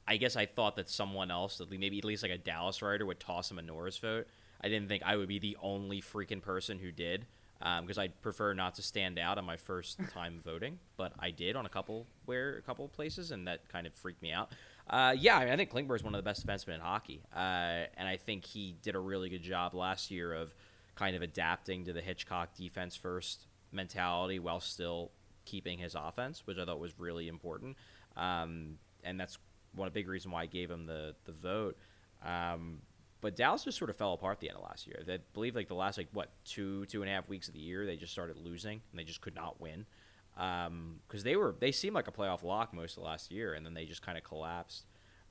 I 0.09 0.17
guess 0.17 0.35
I 0.35 0.47
thought 0.47 0.75
that 0.75 0.91
someone 0.91 1.31
else, 1.31 1.61
at 1.61 1.71
least- 1.71 1.81
maybe 1.81 1.99
at 1.99 2.05
least 2.05 2.25
like 2.25 2.33
a 2.33 2.39
Dallas 2.39 2.83
writer, 2.83 3.07
would 3.07 3.21
toss 3.21 3.49
him 3.49 3.61
a 3.61 3.63
Norris 3.63 3.99
vote. 3.99 4.27
I 4.61 4.69
didn't 4.69 4.89
think 4.89 5.05
I 5.07 5.15
would 5.15 5.29
be 5.29 5.39
the 5.39 5.57
only 5.63 6.03
freaking 6.03 6.43
person 6.43 6.81
who 6.81 6.91
did, 6.91 7.27
because 7.59 7.99
I'd 7.99 8.21
prefer 8.23 8.55
not 8.55 8.77
to 8.77 8.83
stand 8.83 9.19
out 9.19 9.39
on 9.39 9.45
my 9.45 9.57
first 9.57 9.99
time 10.13 10.41
voting, 10.45 10.79
but 10.97 11.13
I 11.19 11.31
did 11.31 11.57
on 11.57 11.67
a 11.67 11.69
couple 11.69 12.07
where 12.25 12.57
a 12.57 12.63
couple 12.63 12.87
places, 12.89 13.31
and 13.31 13.47
that 13.47 13.69
kind 13.69 13.87
of 13.87 13.95
freaked 13.95 14.23
me 14.23 14.33
out. 14.33 14.53
Uh, 14.89 15.15
yeah, 15.19 15.37
I, 15.37 15.45
mean, 15.45 15.53
I 15.53 15.57
think 15.57 15.71
Klingberg 15.71 15.97
is 15.97 16.03
one 16.03 16.15
of 16.15 16.19
the 16.19 16.29
best 16.29 16.47
defensemen 16.47 16.77
in 16.77 16.81
hockey, 16.81 17.21
uh, 17.35 17.87
and 17.97 18.09
I 18.09 18.17
think 18.17 18.45
he 18.45 18.75
did 18.83 18.95
a 18.95 18.99
really 18.99 19.29
good 19.29 19.43
job 19.43 19.75
last 19.75 20.11
year 20.11 20.33
of 20.33 20.55
kind 20.95 21.15
of 21.15 21.23
adapting 21.23 21.85
to 21.85 21.93
the 21.93 22.01
Hitchcock 22.01 22.55
defense 22.55 22.97
first 22.97 23.47
mentality 23.71 24.39
while 24.39 24.61
still 24.61 25.11
keeping 25.45 25.79
his 25.79 25.95
offense, 25.95 26.43
which 26.47 26.59
I 26.59 26.65
thought 26.65 26.81
was 26.81 26.99
really 26.99 27.29
important. 27.29 27.77
Um, 28.17 28.79
and 29.05 29.19
that's 29.19 29.39
one 29.75 29.87
of 29.87 29.95
big 29.95 30.09
reason 30.09 30.31
why 30.31 30.43
I 30.43 30.47
gave 30.47 30.71
him 30.71 30.87
the 30.87 31.15
the 31.25 31.33
vote. 31.33 31.77
Um, 32.25 32.81
but 33.21 33.37
Dallas 33.37 33.65
just 33.65 33.79
sort 33.79 33.91
of 33.91 33.97
fell 33.97 34.13
apart 34.13 34.41
the 34.41 34.49
end 34.49 34.59
of 34.59 34.65
last 34.65 34.87
year. 34.87 35.03
They 35.05 35.19
believe 35.35 35.57
like 35.57 35.69
the 35.69 35.75
last 35.75 35.99
like 35.99 36.09
what 36.13 36.31
two 36.45 36.87
two 36.87 37.03
and 37.03 37.11
a 37.11 37.15
half 37.15 37.29
weeks 37.29 37.49
of 37.49 37.55
the 37.55 37.61
year 37.61 37.87
they 37.87 37.97
just 37.97 38.13
started 38.13 38.37
losing 38.37 38.81
and 38.91 38.99
they 38.99 39.05
just 39.05 39.21
could 39.21 39.35
not 39.35 39.61
win 39.61 39.87
because 40.35 41.25
they 41.25 41.37
were 41.37 41.55
they 41.59 41.73
seemed 41.73 41.95
like 41.95 42.07
a 42.07 42.13
playoff 42.13 42.45
lock 42.45 42.73
most 42.73 42.97
of 42.97 43.03
last 43.03 43.33
year 43.33 43.55
and 43.55 43.67
then 43.67 43.75
they 43.75 43.85
just 43.85 44.03
kind 44.03 44.17
of 44.17 44.25
collapsed. 44.25 44.85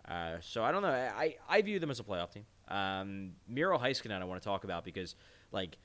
Uh, 0.07 0.37
so 0.41 0.63
I 0.63 0.71
don't 0.71 0.81
know. 0.81 0.89
I, 0.89 1.35
I 1.49 1.61
view 1.61 1.79
them 1.79 1.91
as 1.91 1.99
a 1.99 2.03
playoff 2.03 2.31
team. 2.31 2.45
Um, 2.69 3.31
Miro 3.47 3.77
Heiskanen 3.77 4.21
I 4.21 4.25
want 4.25 4.41
to 4.41 4.45
talk 4.45 4.63
about 4.63 4.83
because 4.83 5.15
like 5.51 5.77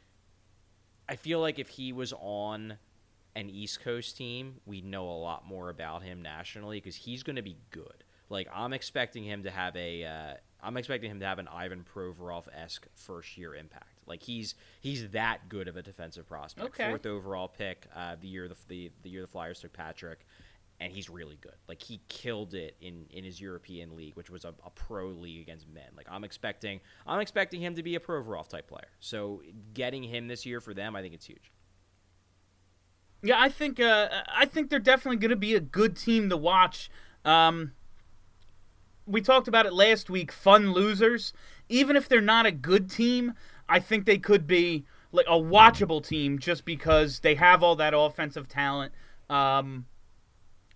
I 1.09 1.17
feel 1.17 1.41
like 1.41 1.59
if 1.59 1.69
he 1.69 1.93
was 1.93 2.13
on 2.19 2.79
an 3.35 3.49
East 3.49 3.81
Coast 3.83 4.17
team, 4.17 4.57
we'd 4.67 4.85
know 4.85 5.09
a 5.09 5.19
lot 5.19 5.47
more 5.47 5.71
about 5.71 6.03
him 6.03 6.23
nationally 6.23 6.79
because 6.79 6.97
he's 6.97 7.23
going 7.23 7.37
to 7.37 7.43
be 7.43 7.57
good. 7.71 8.05
Like 8.29 8.49
I'm 8.53 8.73
expecting 8.73 9.25
him 9.25 9.43
to 9.45 9.51
have 9.51 9.77
a, 9.77 10.05
uh, 10.05 10.35
I'm 10.63 10.77
expecting 10.77 11.11
him 11.11 11.21
to 11.21 11.27
have 11.27 11.39
an 11.39 11.49
Ivan 11.49 11.85
Provorov 11.85 12.45
esque 12.55 12.87
first 12.95 13.37
year 13.37 13.55
impact. 13.55 13.99
Like 14.07 14.23
he's 14.23 14.55
he's 14.81 15.09
that 15.11 15.49
good 15.49 15.69
of 15.69 15.77
a 15.77 15.83
defensive 15.83 16.29
prospect. 16.29 16.69
Okay. 16.69 16.89
Fourth 16.89 17.07
overall 17.07 17.49
pick 17.49 17.87
uh, 17.95 18.17
the 18.21 18.29
year 18.29 18.49
the, 18.49 18.57
the 18.69 18.91
the 19.03 19.11
year 19.11 19.23
the 19.23 19.29
Flyers 19.29 19.61
took 19.61 19.73
Patrick, 19.73 20.27
and 20.81 20.93
he's 20.93 21.11
really 21.11 21.37
good. 21.41 21.57
Like 21.69 21.83
he 21.83 22.01
killed 22.09 22.55
it 22.55 22.77
in 22.81 23.07
in 23.11 23.25
his 23.25 23.41
European 23.41 23.97
league, 23.97 24.15
which 24.17 24.31
was 24.31 24.45
a, 24.45 24.55
a 24.65 24.71
pro 24.71 25.09
league 25.09 25.43
against 25.43 25.69
men. 25.69 25.89
Like 25.97 26.07
I'm 26.11 26.25
expecting 26.25 26.81
I'm 27.07 27.21
expecting 27.21 27.61
him 27.61 27.75
to 27.75 27.83
be 27.83 27.97
a 27.97 28.01
Provorov 28.01 28.49
type 28.49 28.69
player. 28.69 28.89
So 29.01 29.43
getting 29.75 30.03
him 30.03 30.29
this 30.29 30.47
year 30.47 30.61
for 30.61 30.75
them, 30.75 30.95
I 30.95 31.03
think 31.03 31.15
it's 31.15 31.27
huge. 31.27 31.53
Yeah, 33.25 33.41
I 33.41 33.49
think 33.49 33.81
uh, 33.81 34.09
I 34.29 34.47
think 34.47 34.71
they're 34.71 34.81
definitely 34.81 35.19
going 35.19 35.31
to 35.31 35.37
be 35.37 35.55
a 35.55 35.61
good 35.61 35.97
team 35.97 36.29
to 36.31 36.37
watch. 36.37 36.91
Um, 37.25 37.73
we 39.07 39.21
talked 39.21 39.49
about 39.49 39.67
it 39.67 39.73
last 39.73 40.09
week. 40.11 40.33
Fun 40.33 40.73
losers, 40.73 41.33
even 41.69 41.97
if 41.97 42.09
they're 42.09 42.21
not 42.21 42.47
a 42.47 42.53
good 42.53 42.91
team, 42.91 43.35
I 43.69 43.79
think 43.81 44.05
they 44.05 44.19
could 44.19 44.47
be 44.47 44.85
like 45.11 45.27
a 45.27 45.39
watchable 45.39 46.07
team 46.07 46.39
just 46.39 46.65
because 46.65 47.21
they 47.21 47.35
have 47.35 47.63
all 47.63 47.77
that 47.77 47.95
offensive 47.95 48.49
talent. 48.49 48.93
Um, 49.29 49.87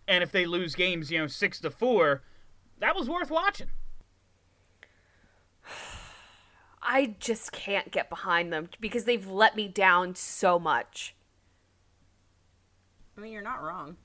and 0.09 0.23
if 0.23 0.31
they 0.31 0.47
lose 0.47 0.75
games, 0.75 1.11
you 1.11 1.19
know, 1.19 1.27
six 1.27 1.61
to 1.61 1.71
four, 1.71 2.23
that 2.79 2.95
was 2.95 3.09
worth 3.09 3.31
watching. 3.31 3.69
I 6.83 7.17
just 7.19 7.51
can't 7.51 7.91
get 7.91 8.09
behind 8.09 8.53
them 8.53 8.69
because 8.81 9.05
they've 9.05 9.27
let 9.27 9.57
me 9.57 9.67
down 9.67 10.15
so 10.15 10.59
much. 10.59 11.17
I 13.17 13.21
mean, 13.21 13.33
you're 13.33 13.43
not 13.43 13.63
wrong. 13.63 13.97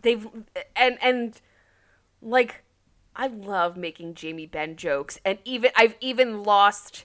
They've 0.00 0.26
and 0.74 0.98
and 1.00 1.40
like 2.20 2.64
I 3.16 3.28
love 3.28 3.76
making 3.76 4.14
Jamie 4.14 4.46
Benn 4.46 4.76
jokes 4.76 5.18
and 5.24 5.38
even 5.44 5.70
I've 5.74 5.96
even 6.00 6.42
lost 6.44 7.04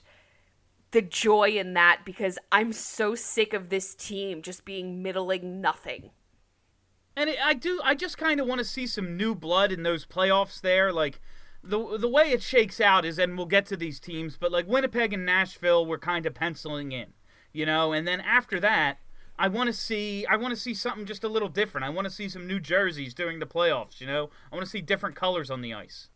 the 0.92 1.02
joy 1.02 1.50
in 1.50 1.74
that 1.74 2.02
because 2.04 2.38
I'm 2.52 2.72
so 2.72 3.14
sick 3.14 3.52
of 3.52 3.70
this 3.70 3.94
team 3.94 4.42
just 4.42 4.64
being 4.64 5.02
middling 5.02 5.60
nothing. 5.60 6.10
And 7.16 7.28
it, 7.30 7.38
I 7.42 7.54
do. 7.54 7.80
I 7.82 7.94
just 7.94 8.16
kind 8.16 8.40
of 8.40 8.46
want 8.46 8.60
to 8.60 8.64
see 8.64 8.86
some 8.86 9.16
new 9.16 9.34
blood 9.34 9.72
in 9.72 9.82
those 9.82 10.06
playoffs. 10.06 10.60
There, 10.60 10.92
like 10.92 11.20
the 11.62 11.98
the 11.98 12.08
way 12.08 12.30
it 12.30 12.42
shakes 12.42 12.80
out 12.80 13.04
is, 13.04 13.18
and 13.18 13.36
we'll 13.36 13.46
get 13.46 13.66
to 13.66 13.76
these 13.76 14.00
teams, 14.00 14.36
but 14.36 14.52
like 14.52 14.66
Winnipeg 14.66 15.12
and 15.12 15.26
Nashville, 15.26 15.84
we're 15.84 15.98
kind 15.98 16.24
of 16.24 16.34
penciling 16.34 16.92
in, 16.92 17.12
you 17.52 17.66
know. 17.66 17.92
And 17.92 18.06
then 18.08 18.20
after 18.20 18.58
that, 18.60 18.98
I 19.42 19.48
want 19.48 19.66
to 19.66 19.72
see. 19.72 20.24
I 20.26 20.36
want 20.36 20.54
to 20.54 20.60
see 20.60 20.72
something 20.72 21.04
just 21.04 21.24
a 21.24 21.28
little 21.28 21.48
different. 21.48 21.84
I 21.84 21.90
want 21.90 22.04
to 22.04 22.10
see 22.10 22.28
some 22.28 22.46
new 22.46 22.60
jerseys 22.60 23.12
during 23.12 23.40
the 23.40 23.46
playoffs. 23.46 24.00
You 24.00 24.06
know, 24.06 24.30
I 24.52 24.54
want 24.54 24.64
to 24.64 24.70
see 24.70 24.80
different 24.80 25.16
colors 25.16 25.50
on 25.50 25.62
the 25.62 25.74
ice. 25.74 26.10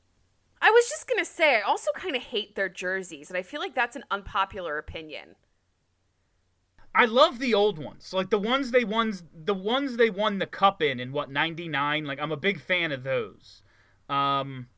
I 0.63 0.71
was 0.71 0.89
just 0.89 1.09
going 1.09 1.19
to 1.19 1.29
say 1.29 1.57
I 1.57 1.63
also 1.63 1.91
kind 1.97 2.15
of 2.15 2.23
hate 2.23 2.55
their 2.55 2.69
jerseys 2.69 3.29
and 3.29 3.37
I 3.37 3.43
feel 3.43 3.61
like 3.61 3.75
that's 3.75 3.97
an 3.97 4.05
unpopular 4.13 4.79
opinion. 4.79 5.35
I 6.95 7.05
love 7.05 7.41
the 7.41 7.53
old 7.53 7.79
ones, 7.79 8.13
like 8.13 8.31
the 8.31 8.39
ones 8.39 8.71
they 8.71 8.85
won, 8.85 9.13
the 9.35 9.55
ones 9.55 9.97
they 9.97 10.09
won 10.09 10.39
the 10.39 10.47
cup 10.47 10.81
in 10.81 11.01
in 11.01 11.11
what 11.11 11.29
'99. 11.29 12.05
Like 12.05 12.21
I'm 12.21 12.33
a 12.33 12.37
big 12.37 12.61
fan 12.61 12.93
of 12.93 13.03
those. 13.03 13.63
Um, 14.09 14.69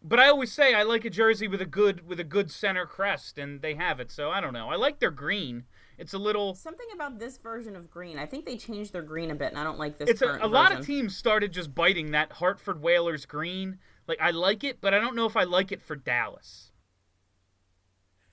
but 0.00 0.20
I 0.20 0.28
always 0.28 0.52
say 0.52 0.74
I 0.74 0.84
like 0.84 1.04
a 1.04 1.10
jersey 1.10 1.48
with 1.48 1.60
a 1.60 1.66
good 1.66 2.06
with 2.06 2.20
a 2.20 2.24
good 2.24 2.52
center 2.52 2.86
crest, 2.86 3.36
and 3.36 3.62
they 3.62 3.74
have 3.74 3.98
it. 3.98 4.12
So 4.12 4.30
I 4.30 4.40
don't 4.40 4.52
know. 4.52 4.70
I 4.70 4.76
like 4.76 5.00
their 5.00 5.10
green. 5.10 5.64
It's 6.00 6.14
a 6.14 6.18
little. 6.18 6.54
Something 6.54 6.86
about 6.94 7.18
this 7.18 7.36
version 7.36 7.76
of 7.76 7.90
green. 7.90 8.18
I 8.18 8.24
think 8.24 8.46
they 8.46 8.56
changed 8.56 8.94
their 8.94 9.02
green 9.02 9.30
a 9.30 9.34
bit, 9.34 9.50
and 9.50 9.58
I 9.58 9.64
don't 9.64 9.78
like 9.78 9.98
this. 9.98 10.08
It's 10.08 10.22
a, 10.22 10.38
a 10.40 10.48
lot 10.48 10.72
of 10.72 10.84
teams 10.84 11.14
started 11.14 11.52
just 11.52 11.74
biting 11.74 12.12
that 12.12 12.32
Hartford 12.32 12.80
Whalers 12.80 13.26
green. 13.26 13.78
Like 14.08 14.18
I 14.18 14.30
like 14.30 14.64
it, 14.64 14.80
but 14.80 14.94
I 14.94 14.98
don't 14.98 15.14
know 15.14 15.26
if 15.26 15.36
I 15.36 15.44
like 15.44 15.70
it 15.70 15.82
for 15.82 15.94
Dallas. 15.94 16.72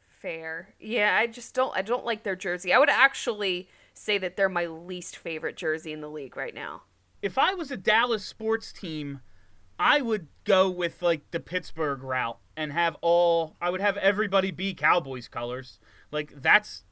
Fair. 0.08 0.70
Yeah, 0.80 1.18
I 1.20 1.28
just 1.28 1.54
don't 1.54 1.76
I 1.76 1.82
don't 1.82 2.06
like 2.06 2.24
their 2.24 2.38
jersey. 2.38 2.74
I 2.74 2.80
would 2.80 2.90
actually 2.90 3.68
say 3.94 4.18
that 4.18 4.38
they're 4.38 4.50
my 4.50 4.66
least 4.66 5.18
favorite 5.18 5.58
jersey 5.58 5.92
in 5.92 6.00
the 6.00 6.10
league 6.10 6.38
right 6.38 6.56
now. 6.56 6.84
If 7.22 7.38
I 7.38 7.54
was 7.54 7.70
a 7.70 7.78
Dallas 7.78 8.24
sports 8.24 8.72
team, 8.72 9.20
I 9.78 10.02
would 10.02 10.28
go 10.46 10.70
with 10.70 11.02
like 11.02 11.32
the 11.32 11.42
Pittsburgh 11.42 12.02
route 12.02 12.40
and 12.56 12.72
have 12.72 12.96
all. 13.02 13.58
I 13.62 13.70
would 13.70 13.82
have 13.82 13.98
everybody 13.98 14.52
be 14.52 14.74
Cowboys 14.74 15.28
colors. 15.28 15.80
Like 16.12 16.32
that's 16.34 16.86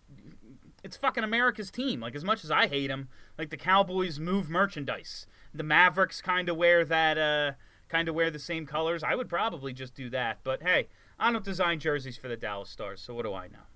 it's 0.85 0.95
fucking 0.97 1.23
America's 1.23 1.71
team. 1.71 1.99
Like 1.99 2.15
as 2.15 2.23
much 2.23 2.43
as 2.43 2.51
I 2.51 2.67
hate 2.67 2.87
them, 2.87 3.09
like 3.37 3.49
the 3.49 3.57
Cowboys 3.57 4.19
move 4.19 4.49
merchandise. 4.49 5.27
The 5.53 5.63
Mavericks 5.63 6.21
kind 6.21 6.47
of 6.47 6.55
wear 6.55 6.85
that. 6.85 7.17
uh 7.17 7.51
Kind 7.87 8.09
of 8.09 8.15
wear 8.15 8.31
the 8.31 8.39
same 8.39 8.65
colors. 8.65 9.03
I 9.03 9.13
would 9.13 9.29
probably 9.29 9.71
just 9.71 9.93
do 9.93 10.09
that. 10.09 10.39
But 10.43 10.63
hey, 10.63 10.87
I 11.19 11.31
don't 11.31 11.45
design 11.45 11.79
jerseys 11.79 12.17
for 12.17 12.27
the 12.27 12.35
Dallas 12.35 12.69
Stars, 12.69 12.99
so 12.99 13.13
what 13.13 13.25
do 13.25 13.33
I 13.33 13.47
know? 13.47 13.67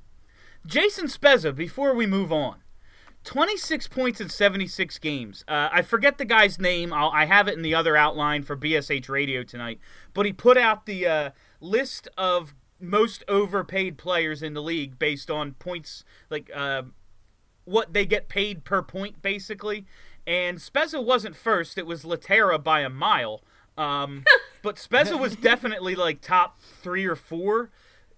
Jason 0.66 1.06
Spezza, 1.06 1.56
before 1.56 1.94
we 1.94 2.08
move 2.08 2.34
on, 2.34 2.64
26 3.24 3.88
points 3.88 4.20
in 4.20 4.28
76 4.30 4.98
games. 4.98 5.44
Uh, 5.48 5.70
I 5.72 5.84
forget 5.84 6.18
the 6.18 6.26
guy's 6.26 6.60
name. 6.60 6.92
I'll, 6.92 7.12
I 7.12 7.26
have 7.26 7.48
it 7.48 7.56
in 7.56 7.62
the 7.62 7.76
other 7.76 7.96
outline 7.96 8.44
for 8.44 8.58
BSH 8.58 9.08
Radio 9.10 9.44
tonight. 9.44 9.80
But 10.14 10.26
he 10.26 10.34
put 10.34 10.58
out 10.58 10.86
the 10.86 11.06
uh, 11.06 11.30
list 11.62 12.08
of 12.18 12.56
most 12.80 13.24
overpaid 13.28 13.98
players 13.98 14.42
in 14.42 14.54
the 14.54 14.62
league 14.62 14.98
based 14.98 15.30
on 15.30 15.54
points, 15.54 16.04
like 16.30 16.50
uh, 16.54 16.84
what 17.70 17.94
they 17.94 18.06
get 18.06 18.28
paid 18.30 18.64
per 18.64 18.82
point, 18.82 19.22
basically. 19.22 19.86
And 20.26 20.58
Spezza 20.58 21.04
wasn't 21.04 21.36
first; 21.36 21.78
it 21.78 21.86
was 21.86 22.04
Laterra 22.04 22.62
by 22.64 22.82
a 22.82 22.90
mile. 22.90 23.42
Um, 23.78 24.26
but 24.64 24.76
Spezza 24.76 25.20
was 25.20 25.36
definitely 25.36 25.96
like 25.96 26.22
top 26.22 26.60
three 26.62 27.06
or 27.06 27.16
four. 27.16 27.72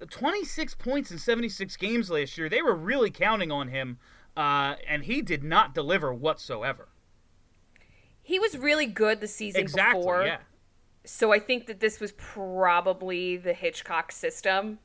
26 0.09 0.73
points 0.75 1.11
in 1.11 1.19
76 1.19 1.77
games 1.77 2.09
last 2.09 2.37
year. 2.37 2.49
They 2.49 2.61
were 2.61 2.75
really 2.75 3.11
counting 3.11 3.51
on 3.51 3.67
him, 3.67 3.99
uh, 4.35 4.75
and 4.87 5.03
he 5.03 5.21
did 5.21 5.43
not 5.43 5.75
deliver 5.75 6.11
whatsoever. 6.13 6.89
He 8.23 8.39
was 8.39 8.57
really 8.57 8.87
good 8.87 9.19
the 9.21 9.27
season 9.27 9.61
Exactly, 9.61 9.99
before. 9.99 10.25
yeah. 10.25 10.37
So 11.05 11.31
I 11.31 11.39
think 11.39 11.67
that 11.67 11.79
this 11.79 11.99
was 11.99 12.11
probably 12.13 13.37
the 13.37 13.53
Hitchcock 13.53 14.11
system. 14.11 14.79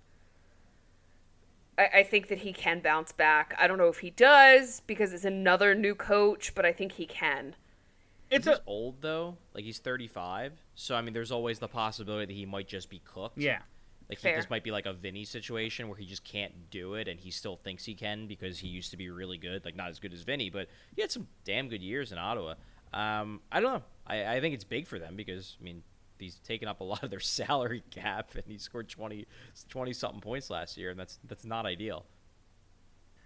I, 1.78 1.88
I 1.94 2.02
think 2.02 2.28
that 2.28 2.38
he 2.38 2.52
can 2.52 2.80
bounce 2.80 3.12
back. 3.12 3.54
I 3.58 3.66
don't 3.66 3.78
know 3.78 3.88
if 3.88 3.98
he 3.98 4.10
does 4.10 4.82
because 4.86 5.12
it's 5.12 5.24
another 5.24 5.74
new 5.74 5.94
coach, 5.94 6.54
but 6.54 6.64
I 6.64 6.72
think 6.72 6.92
he 6.92 7.06
can. 7.06 7.54
It's 8.30 8.46
he's 8.46 8.56
a 8.56 8.60
old 8.66 9.02
though, 9.02 9.36
like 9.54 9.64
he's 9.64 9.78
35. 9.78 10.52
So 10.74 10.94
I 10.94 11.00
mean, 11.00 11.14
there's 11.14 11.32
always 11.32 11.58
the 11.58 11.68
possibility 11.68 12.26
that 12.26 12.32
he 12.32 12.46
might 12.46 12.68
just 12.68 12.90
be 12.90 13.00
cooked. 13.04 13.38
yeah. 13.38 13.60
Like 14.08 14.18
he, 14.18 14.22
Fair. 14.22 14.36
this 14.36 14.48
might 14.48 14.62
be 14.62 14.70
like 14.70 14.86
a 14.86 14.92
Vinny 14.92 15.24
situation 15.24 15.88
where 15.88 15.98
he 15.98 16.06
just 16.06 16.22
can't 16.22 16.70
do 16.70 16.94
it, 16.94 17.08
and 17.08 17.18
he 17.18 17.32
still 17.32 17.56
thinks 17.56 17.84
he 17.84 17.94
can 17.94 18.28
because 18.28 18.60
he 18.60 18.68
used 18.68 18.92
to 18.92 18.96
be 18.96 19.10
really 19.10 19.36
good. 19.36 19.64
Like 19.64 19.74
not 19.74 19.88
as 19.90 19.98
good 19.98 20.12
as 20.12 20.22
Vinny, 20.22 20.48
but 20.48 20.68
he 20.94 21.02
had 21.02 21.10
some 21.10 21.26
damn 21.44 21.68
good 21.68 21.82
years 21.82 22.12
in 22.12 22.18
Ottawa. 22.18 22.54
Um, 22.94 23.40
I 23.50 23.60
don't 23.60 23.72
know. 23.72 23.82
I, 24.06 24.36
I 24.36 24.40
think 24.40 24.54
it's 24.54 24.64
big 24.64 24.86
for 24.86 25.00
them 25.00 25.16
because 25.16 25.56
I 25.60 25.64
mean 25.64 25.82
he's 26.18 26.38
taken 26.40 26.68
up 26.68 26.80
a 26.80 26.84
lot 26.92 27.02
of 27.02 27.10
their 27.10 27.20
salary 27.20 27.82
cap, 27.90 28.34
and 28.34 28.44
he 28.46 28.58
scored 28.58 28.88
20 28.88 29.26
something 29.92 30.20
points 30.20 30.50
last 30.50 30.76
year, 30.76 30.90
and 30.90 30.98
that's 30.98 31.18
that's 31.24 31.44
not 31.44 31.66
ideal. 31.66 32.06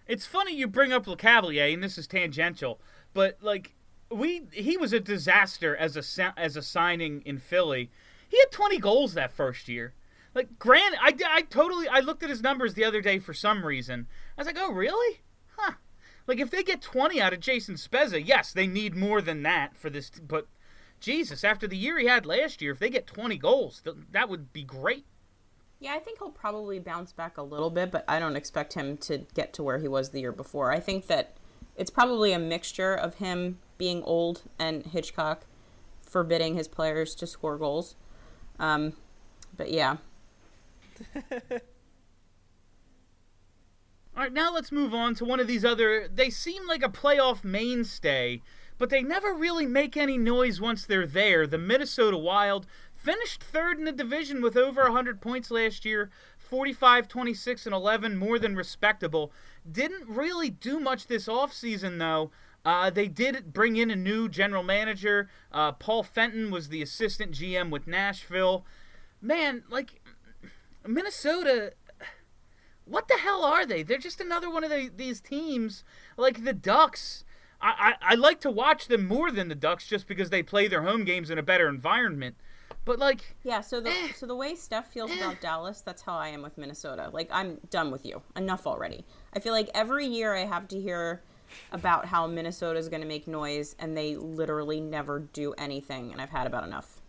It's 0.07 0.27
funny 0.27 0.57
you 0.57 0.67
bring 0.67 0.93
up 0.93 1.07
LeCavalier, 1.07 1.73
and 1.73 1.83
this 1.83 1.97
is 1.97 2.07
tangential, 2.07 2.81
but 3.15 3.39
like 3.41 3.75
we 4.11 4.43
he 4.53 4.77
was 4.77 4.93
a 4.93 5.01
disaster 5.01 5.77
as 5.77 5.97
a 5.97 6.35
as 6.39 6.57
a 6.57 6.63
signing 6.63 7.23
in 7.25 7.39
Philly. 7.39 7.91
He 8.29 8.39
had 8.39 8.51
20 8.51 8.79
goals 8.79 9.15
that 9.15 9.33
first 9.33 9.69
year. 9.69 9.95
Like 10.35 10.59
Grant, 10.59 10.95
I, 11.01 11.15
I 11.27 11.43
totally 11.43 11.89
I 11.89 12.01
looked 12.01 12.23
at 12.23 12.31
his 12.31 12.43
numbers 12.43 12.75
the 12.75 12.85
other 12.85 13.01
day 13.01 13.19
for 13.19 13.35
some 13.35 13.65
reason. 13.65 14.07
I 14.37 14.41
was 14.41 14.47
like, 14.47 14.59
oh 14.59 14.73
really? 14.73 15.21
Huh? 15.57 15.75
Like 16.27 16.39
if 16.39 16.51
they 16.51 16.63
get 16.63 16.83
20 16.83 17.21
out 17.21 17.33
of 17.33 17.41
Jason 17.41 17.75
Spezza, 17.75 18.25
yes, 18.25 18.53
they 18.53 18.67
need 18.67 18.95
more 18.95 19.21
than 19.21 19.43
that 19.43 19.77
for 19.77 19.91
this. 19.91 20.11
But 20.11 20.47
Jesus, 21.01 21.45
after 21.45 21.67
the 21.67 21.77
year 21.77 21.99
he 21.99 22.07
had 22.07 22.27
last 22.27 22.61
year, 22.61 22.73
if 22.73 22.79
they 22.79 22.91
get 22.91 23.07
20 23.07 23.37
goals, 23.39 23.81
th- 23.83 23.97
that 24.13 24.29
would 24.29 24.53
be 24.53 24.63
great. 24.63 25.07
Yeah, 25.79 25.95
I 25.95 25.99
think 25.99 26.19
he'll 26.19 26.31
probably 26.31 26.79
bounce 26.79 27.13
back 27.13 27.39
a 27.39 27.43
little 27.43 27.71
bit, 27.71 27.91
but 27.91 28.05
I 28.07 28.19
don't 28.19 28.37
expect 28.37 28.75
him 28.75 28.99
to 28.99 29.19
get 29.35 29.55
to 29.55 29.63
where 29.63 29.79
he 29.79 29.89
was 29.89 30.11
the 30.11 30.21
year 30.21 30.33
before. 30.33 30.71
I 30.71 30.79
think 30.79 31.07
that 31.07 31.37
it's 31.75 31.91
probably 31.91 32.33
a 32.33 32.39
mixture 32.39 32.95
of 32.95 33.15
him 33.15 33.59
being 33.79 34.03
old 34.03 34.43
and 34.59 34.85
Hitchcock 34.85 35.47
forbidding 36.03 36.55
his 36.55 36.69
players 36.69 37.15
to 37.15 37.27
score 37.27 37.57
goals. 37.57 37.95
Um, 38.59 38.93
but 39.57 39.71
yeah, 39.71 39.97
All 44.17 44.25
right, 44.25 44.33
now 44.33 44.53
let's 44.53 44.73
move 44.73 44.93
on 44.93 45.15
to 45.17 45.25
one 45.25 45.41
of 45.41 45.47
these 45.47 45.65
other. 45.65 46.09
They 46.09 46.31
seem 46.31 46.67
like 46.67 46.83
a 46.83 46.89
playoff 46.89 47.45
mainstay, 47.45 48.43
but 48.81 48.89
they 48.89 49.03
never 49.03 49.35
really 49.35 49.67
make 49.67 49.95
any 49.95 50.17
noise 50.17 50.59
once 50.59 50.87
they're 50.87 51.07
there. 51.07 51.47
The 51.47 51.59
Minnesota 51.59 52.17
Wild 52.17 52.67
finished 52.95 53.43
third 53.43 53.79
in 53.79 53.85
the 53.85 53.93
division 53.93 54.41
with 54.41 54.57
over 54.57 54.85
100 54.85 55.21
points 55.21 55.51
last 55.51 55.85
year 55.85 56.11
45, 56.39 57.07
26, 57.07 57.67
and 57.67 57.75
11, 57.75 58.17
more 58.17 58.39
than 58.39 58.57
respectable. 58.57 59.33
Didn't 59.71 60.09
really 60.09 60.49
do 60.49 60.81
much 60.81 61.07
this 61.07 61.27
offseason, 61.27 61.99
though. 61.99 62.31
Uh, 62.65 62.89
they 62.89 63.07
did 63.07 63.53
bring 63.53 63.77
in 63.77 63.91
a 63.91 63.97
new 63.97 64.31
general 64.31 64.63
manager. 64.63 65.29
Uh, 65.53 65.73
Paul 65.73 66.03
Fenton 66.03 66.51
was 66.51 66.71
the 66.71 66.81
assistant 66.81 67.33
GM 67.33 67.69
with 67.69 67.87
Nashville. 67.87 68.65
Man, 69.21 69.63
like, 69.69 70.01
Minnesota 70.87 71.75
what 72.87 73.07
the 73.07 73.19
hell 73.19 73.45
are 73.45 73.65
they? 73.65 73.85
They're 73.85 73.99
just 73.99 74.21
another 74.21 74.51
one 74.51 74.65
of 74.65 74.71
the, 74.71 74.91
these 74.95 75.21
teams, 75.21 75.85
like 76.17 76.45
the 76.45 76.53
Ducks. 76.53 77.25
I, 77.63 77.95
I, 78.01 78.13
I 78.13 78.15
like 78.15 78.41
to 78.41 78.51
watch 78.51 78.89
them 78.89 79.07
more 79.07 79.31
than 79.31 79.49
the 79.49 79.55
Ducks 79.55 79.87
just 79.87 80.07
because 80.07 80.31
they 80.31 80.43
play 80.43 80.67
their 80.69 80.83
home 80.83 81.05
games 81.05 81.31
in 81.31 81.39
a 81.39 81.43
better 81.43 81.69
environment. 81.69 82.37
But 82.85 82.99
like, 82.99 83.37
yeah. 83.43 83.61
So 83.61 83.81
the 83.81 83.91
Eh. 83.91 84.13
so 84.17 84.27
the 84.27 84.35
way 84.35 84.55
Steph 84.55 84.91
feels 84.91 85.15
about 85.15 85.41
Dallas, 85.41 85.81
that's 85.83 86.03
how 86.03 86.15
I 86.15 86.29
am 86.29 86.41
with 86.43 86.57
Minnesota. 86.57 87.11
Like 87.13 87.29
I'm 87.31 87.59
done 87.69 87.91
with 87.91 88.07
you. 88.07 88.23
Enough 88.37 88.67
already. 88.67 89.05
I 89.35 89.41
feel 89.41 89.53
like 89.53 89.69
every 89.75 90.07
year 90.07 90.35
I 90.35 90.47
have 90.47 90.67
to 90.69 90.81
hear 90.81 91.23
about 91.73 92.07
how 92.07 92.27
Minnesota 92.27 92.79
is 92.79 92.89
going 92.89 93.03
to 93.03 93.09
make 93.09 93.27
noise, 93.27 93.75
and 93.79 93.97
they 93.97 94.17
literally 94.17 94.81
never 94.81 95.19
do 95.19 95.53
anything, 95.55 96.13
and 96.13 96.21
I've 96.21 96.31
had 96.31 96.47
about 96.47 96.65
enough. 96.65 97.01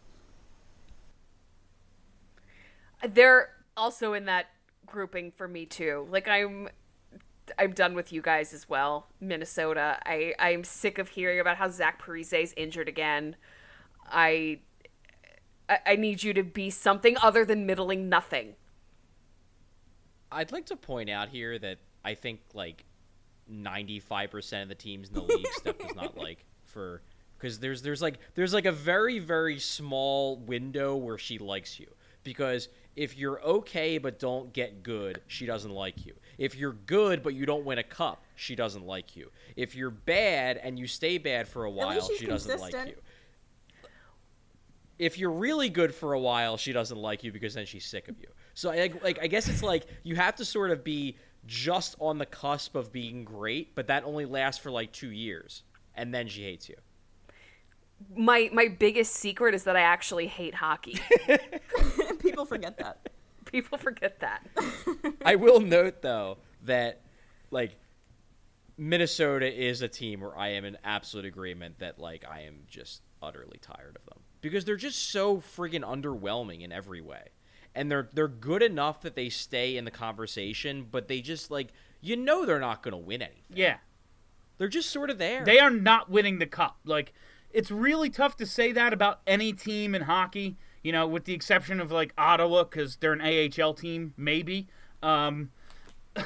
They're 3.08 3.50
also 3.78 4.14
in 4.14 4.26
that 4.26 4.48
grouping 4.86 5.32
for 5.32 5.48
me 5.48 5.66
too. 5.66 6.08
Like 6.12 6.28
I'm 6.28 6.70
I'm 7.58 7.74
done 7.74 7.94
with 7.94 8.12
you 8.12 8.22
guys 8.22 8.54
as 8.54 8.68
well. 8.68 9.08
Minnesota. 9.20 10.00
I 10.06 10.34
I'm 10.40 10.64
sick 10.64 10.98
of 10.98 11.10
hearing 11.10 11.40
about 11.40 11.58
how 11.58 11.70
Zach 11.70 12.02
Parise 12.02 12.44
is 12.44 12.54
injured 12.58 12.88
again. 12.88 13.36
I 14.10 14.60
I 15.86 15.96
need 15.96 16.24
you 16.24 16.34
to 16.34 16.44
be 16.44 16.70
something 16.70 17.18
other 17.22 17.46
than 17.46 17.66
middling 17.66 18.10
nothing. 18.10 18.56
I'd 20.32 20.52
like 20.52 20.66
to 20.68 20.76
point 20.76 21.10
out 21.10 21.30
here 21.30 21.58
that 21.60 21.80
I 22.04 22.16
think 22.16 22.42
like 22.54 22.86
95% 23.52 24.64
of 24.64 24.70
the 24.70 24.76
teams 24.76 25.10
in 25.10 25.14
the 25.16 25.22
league 25.22 25.48
Steph 25.52 25.80
is 25.80 25.96
not 25.96 26.18
like 26.18 26.46
for 26.64 27.02
because 27.38 27.60
there's 27.60 27.82
there's 27.82 28.02
like 28.02 28.20
there's 28.36 28.54
like 28.54 28.66
a 28.66 28.72
very 28.72 29.20
very 29.20 29.60
small 29.60 30.38
window 30.38 30.96
where 30.96 31.18
she 31.18 31.38
likes 31.38 31.80
you 31.80 31.88
because 32.24 32.70
if 32.96 33.18
you're 33.18 33.42
okay 33.42 33.98
but 33.98 34.20
don't 34.20 34.54
get 34.54 34.84
good, 34.84 35.22
she 35.28 35.46
doesn't 35.46 35.72
like 35.72 36.06
you. 36.06 36.14
If 36.41 36.56
you're 36.56 36.73
good 36.73 37.21
but 37.21 37.36
you 37.36 37.45
don't 37.45 37.65
win 37.65 37.77
a 37.77 37.84
cup, 37.84 38.23
she 38.36 38.56
doesn't 38.56 38.84
like 38.84 39.15
you. 39.15 39.30
If 39.56 39.75
you're 39.75 39.91
bad 39.91 40.58
and 40.58 40.80
you 40.80 40.88
stay 40.88 41.19
bad 41.19 41.47
for 41.47 41.65
a 41.65 41.69
while, 41.69 42.10
she 42.17 42.25
doesn't 42.25 42.60
like 42.60 42.73
you. 42.73 42.95
If 44.97 45.19
you're 45.19 45.32
really 45.32 45.69
good 45.69 45.93
for 45.93 46.13
a 46.13 46.19
while, 46.19 46.58
she 46.58 46.73
doesn't 46.73 46.97
like 46.97 47.23
you 47.23 47.32
because 47.32 47.54
then 47.54 47.67
she's 47.67 47.86
sick 47.86 48.08
of 48.08 48.19
you. 48.19 48.27
So 48.56 48.71
I 48.71 48.91
like 49.04 49.19
I 49.21 49.27
guess 49.27 49.47
it's 49.49 49.62
like 49.62 49.86
you 50.01 50.15
have 50.15 50.36
to 50.38 50.45
sort 50.45 50.71
of 50.71 50.84
be 50.84 51.15
just 51.45 51.95
on 51.99 52.17
the 52.17 52.25
cusp 52.25 52.75
of 52.75 52.91
being 52.91 53.23
great, 53.23 53.75
but 53.75 53.86
that 53.86 54.04
only 54.04 54.25
lasts 54.25 54.60
for 54.60 54.71
like 54.71 54.91
2 54.93 55.12
years 55.12 55.62
and 55.93 56.12
then 56.12 56.27
she 56.27 56.41
hates 56.41 56.67
you. 56.67 56.77
My 58.15 58.49
my 58.51 58.67
biggest 58.67 59.13
secret 59.13 59.54
is 59.54 59.63
that 59.65 59.75
I 59.75 59.82
actually 59.82 60.25
hate 60.25 60.56
hockey. 60.56 60.99
People 62.19 62.45
forget 62.45 62.80
that. 62.80 63.12
People 63.52 63.78
forget 63.78 64.20
that. 64.22 64.46
I 65.26 65.36
will 65.36 65.60
note 65.60 66.02
though 66.02 66.38
that 66.64 67.02
like 67.52 67.78
Minnesota 68.78 69.52
is 69.52 69.82
a 69.82 69.88
team 69.88 70.22
where 70.22 70.38
I 70.38 70.50
am 70.50 70.66
in 70.66 70.78
absolute 70.84 71.26
agreement 71.26 71.80
that 71.80 72.00
like 72.00 72.24
I 72.30 72.42
am 72.42 72.62
just 72.68 73.02
utterly 73.22 73.60
tired 73.62 73.96
of 73.98 74.06
them 74.06 74.24
because 74.42 74.66
they're 74.66 74.76
just 74.76 75.12
so 75.12 75.38
friggin' 75.38 75.84
underwhelming 75.84 76.62
in 76.62 76.72
every 76.72 77.02
way. 77.02 77.30
And 77.76 77.90
they're 77.92 78.10
they're 78.14 78.28
good 78.28 78.64
enough 78.64 79.02
that 79.02 79.16
they 79.16 79.30
stay 79.30 79.78
in 79.78 79.86
the 79.86 79.92
conversation, 79.92 80.88
but 80.90 81.08
they 81.08 81.22
just 81.22 81.52
like 81.52 81.70
you 82.02 82.16
know 82.18 82.46
they're 82.46 82.60
not 82.60 82.82
going 82.84 82.94
to 82.94 82.98
win 82.98 83.22
anything. 83.22 83.44
yeah, 83.54 83.78
They're 84.58 84.68
just 84.68 84.90
sort 84.90 85.10
of 85.10 85.20
there. 85.20 85.46
they 85.46 85.60
are 85.60 85.70
not 85.70 86.10
winning 86.10 86.40
the 86.40 86.48
cup. 86.48 86.78
Like, 86.84 87.14
it's 87.52 87.70
really 87.70 88.10
tough 88.10 88.36
to 88.38 88.46
say 88.48 88.72
that 88.72 88.92
about 88.92 89.22
any 89.28 89.54
team 89.54 89.94
in 89.94 90.02
hockey. 90.02 90.58
You 90.84 90.91
know, 90.91 91.06
with 91.08 91.26
the 91.26 91.34
exception 91.34 91.80
of 91.80 91.91
like 91.91 92.13
Ottawa, 92.17 92.63
because 92.63 92.96
they're 92.98 93.13
an 93.13 93.22
AHL 93.22 93.74
team, 93.74 94.13
maybe. 94.17 94.67
Um, 95.04 95.52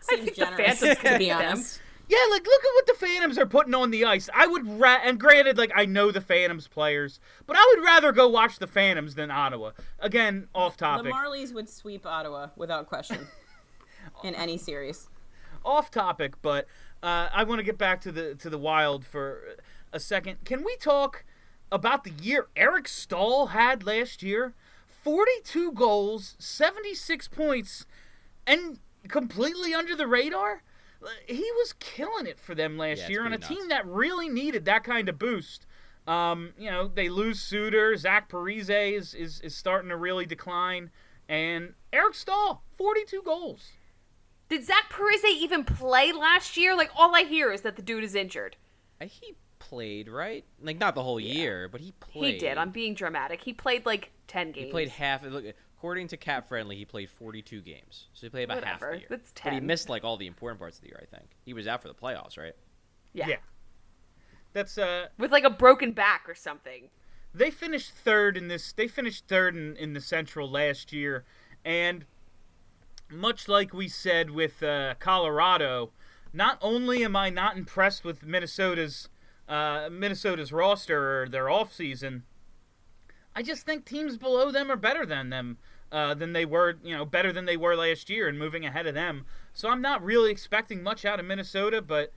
Seems 0.00 0.24
the 0.26 0.30
generous, 0.30 0.78
Phantoms 0.80 0.80
to 0.80 0.94
could 0.96 1.12
be 1.18 1.24
beat 1.26 1.28
them. 1.30 1.46
honest. 1.52 1.80
Yeah, 2.08 2.16
like 2.30 2.46
look 2.46 2.64
at 2.64 2.70
what 2.74 2.86
the 2.86 2.94
Phantoms 3.06 3.36
are 3.36 3.44
putting 3.44 3.74
on 3.74 3.90
the 3.90 4.06
ice. 4.06 4.30
I 4.34 4.46
would 4.46 4.66
ra- 4.80 5.00
and 5.04 5.20
granted, 5.20 5.58
like 5.58 5.70
I 5.76 5.84
know 5.84 6.10
the 6.10 6.22
Phantoms 6.22 6.66
players, 6.66 7.20
but 7.46 7.54
I 7.58 7.74
would 7.76 7.84
rather 7.84 8.12
go 8.12 8.26
watch 8.28 8.58
the 8.58 8.66
Phantoms 8.66 9.14
than 9.14 9.30
Ottawa. 9.30 9.72
Again, 10.00 10.48
off 10.54 10.78
topic. 10.78 11.04
The. 11.04 11.10
Marlies 11.10 11.52
would 11.52 11.68
sweep 11.68 12.06
Ottawa 12.06 12.48
without 12.56 12.86
question 12.86 13.26
in 14.24 14.34
any 14.34 14.56
series. 14.56 15.08
off 15.66 15.90
topic, 15.90 16.40
but 16.40 16.66
uh, 17.02 17.28
I 17.30 17.44
want 17.44 17.58
to 17.58 17.62
get 17.62 17.76
back 17.76 18.00
to 18.02 18.12
the 18.12 18.34
to 18.36 18.48
the 18.48 18.58
Wild 18.58 19.04
for 19.04 19.42
a 19.92 20.00
second. 20.00 20.38
Can 20.46 20.64
we 20.64 20.76
talk 20.76 21.24
about 21.70 22.04
the 22.04 22.10
year 22.10 22.48
Eric 22.56 22.88
Staal 22.88 23.48
had 23.48 23.84
last 23.86 24.22
year? 24.22 24.54
Forty-two 24.86 25.72
goals, 25.72 26.36
seventy-six 26.38 27.28
points, 27.28 27.86
and 28.46 28.78
completely 29.06 29.72
under 29.74 29.94
the 29.96 30.06
radar. 30.06 30.62
he 31.26 31.50
was 31.56 31.72
killing 31.78 32.26
it 32.26 32.38
for 32.40 32.54
them 32.54 32.76
last 32.76 33.02
Yeah, 33.02 33.08
year 33.08 33.24
on 33.24 33.32
a 33.32 33.38
pretty 33.38 33.54
team 33.54 33.68
that 33.68 33.86
really 33.86 34.28
needed 34.28 34.64
that 34.64 34.84
kind 34.84 35.08
of 35.08 35.18
boost. 35.18 35.66
Um, 36.06 36.50
you 36.58 36.70
know, 36.70 36.88
they 36.88 37.08
lose 37.08 37.40
Suter, 37.40 37.96
Zach 37.96 38.28
Parise 38.28 38.94
is, 38.94 39.14
is 39.14 39.40
is 39.42 39.54
starting 39.54 39.90
to 39.90 39.96
really 39.96 40.26
decline, 40.26 40.90
and 41.28 41.74
Eric 41.92 42.14
Staal, 42.14 42.62
42 42.76 43.22
goals. 43.22 43.70
Did 44.48 44.64
Zach 44.64 44.90
Parise 44.90 45.24
even 45.30 45.64
play 45.64 46.10
last 46.12 46.56
year? 46.56 46.74
Like 46.76 46.90
all 46.96 47.14
I 47.14 47.22
hear 47.24 47.52
is 47.52 47.60
that 47.60 47.76
the 47.76 47.82
dude 47.82 48.02
is 48.04 48.14
injured. 48.14 48.56
He 49.00 49.34
played 49.58 50.08
right, 50.08 50.44
like 50.62 50.78
not 50.78 50.94
the 50.94 51.02
whole 51.02 51.20
year, 51.20 51.68
but 51.68 51.80
he 51.80 51.92
played. 51.92 52.34
He 52.34 52.38
did. 52.40 52.58
I'm 52.58 52.70
being 52.70 52.94
dramatic. 52.94 53.42
He 53.42 53.52
played 53.52 53.84
like 53.86 54.10
ten 54.26 54.52
games. 54.52 54.66
He 54.66 54.70
played 54.70 54.88
half. 54.88 55.22
Look, 55.24 55.44
according 55.76 56.08
to 56.08 56.16
Cap 56.16 56.48
Friendly, 56.48 56.76
he 56.76 56.84
played 56.84 57.08
42 57.10 57.60
games, 57.60 58.06
so 58.14 58.26
he 58.26 58.30
played 58.30 58.44
about 58.44 58.64
half 58.64 58.80
Whatever, 58.80 58.92
the 58.94 58.98
year. 59.00 59.06
that's 59.10 59.32
But 59.42 59.52
he 59.52 59.60
missed 59.60 59.88
like 59.88 60.04
all 60.04 60.16
the 60.16 60.26
important 60.26 60.58
parts 60.60 60.76
of 60.78 60.82
the 60.82 60.88
year. 60.88 61.00
I 61.02 61.16
think 61.16 61.28
he 61.44 61.52
was 61.52 61.66
out 61.66 61.82
for 61.82 61.88
the 61.88 61.94
playoffs, 61.94 62.36
right? 62.38 62.54
Yeah. 63.12 63.28
Yeah. 63.28 63.36
That's 64.52 64.78
uh 64.78 65.06
With 65.18 65.30
like 65.32 65.44
a 65.44 65.50
broken 65.50 65.92
back 65.92 66.24
or 66.28 66.34
something. 66.34 66.88
they 67.34 67.50
finished 67.50 67.92
third 67.92 68.36
in 68.36 68.48
this 68.48 68.72
they 68.72 68.88
finished 68.88 69.26
third 69.28 69.54
in, 69.56 69.76
in 69.76 69.92
the 69.92 70.00
central 70.00 70.50
last 70.50 70.92
year 70.92 71.24
and 71.64 72.06
much 73.10 73.46
like 73.48 73.72
we 73.74 73.86
said 73.88 74.30
with 74.30 74.62
uh, 74.62 74.94
colorado 74.98 75.90
not 76.32 76.58
only 76.62 77.04
am 77.04 77.14
i 77.14 77.28
not 77.30 77.56
impressed 77.56 78.02
with 78.04 78.24
minnesota's 78.24 79.08
uh, 79.48 79.88
minnesota's 79.90 80.52
roster 80.52 81.22
or 81.22 81.28
their 81.28 81.46
offseason 81.46 82.22
i 83.34 83.42
just 83.42 83.64
think 83.64 83.84
teams 83.84 84.16
below 84.16 84.50
them 84.50 84.70
are 84.70 84.76
better 84.76 85.06
than 85.06 85.30
them 85.30 85.58
uh, 85.90 86.12
than 86.14 86.32
they 86.34 86.44
were 86.44 86.76
you 86.82 86.94
know 86.96 87.04
better 87.04 87.32
than 87.32 87.46
they 87.46 87.56
were 87.56 87.74
last 87.76 88.10
year 88.10 88.28
and 88.28 88.38
moving 88.38 88.64
ahead 88.66 88.86
of 88.86 88.94
them 88.94 89.24
so 89.54 89.68
i'm 89.70 89.80
not 89.80 90.02
really 90.04 90.30
expecting 90.30 90.82
much 90.82 91.04
out 91.04 91.18
of 91.18 91.24
minnesota 91.26 91.80
but 91.80 92.12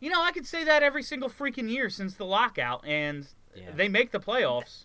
you 0.00 0.10
know 0.10 0.22
i 0.22 0.30
could 0.30 0.46
say 0.46 0.62
that 0.64 0.82
every 0.82 1.02
single 1.02 1.28
freaking 1.30 1.70
year 1.70 1.88
since 1.88 2.14
the 2.14 2.24
lockout 2.26 2.86
and 2.86 3.26
Yeah. 3.56 3.70
they 3.74 3.88
make 3.88 4.10
the 4.10 4.20
playoffs 4.20 4.84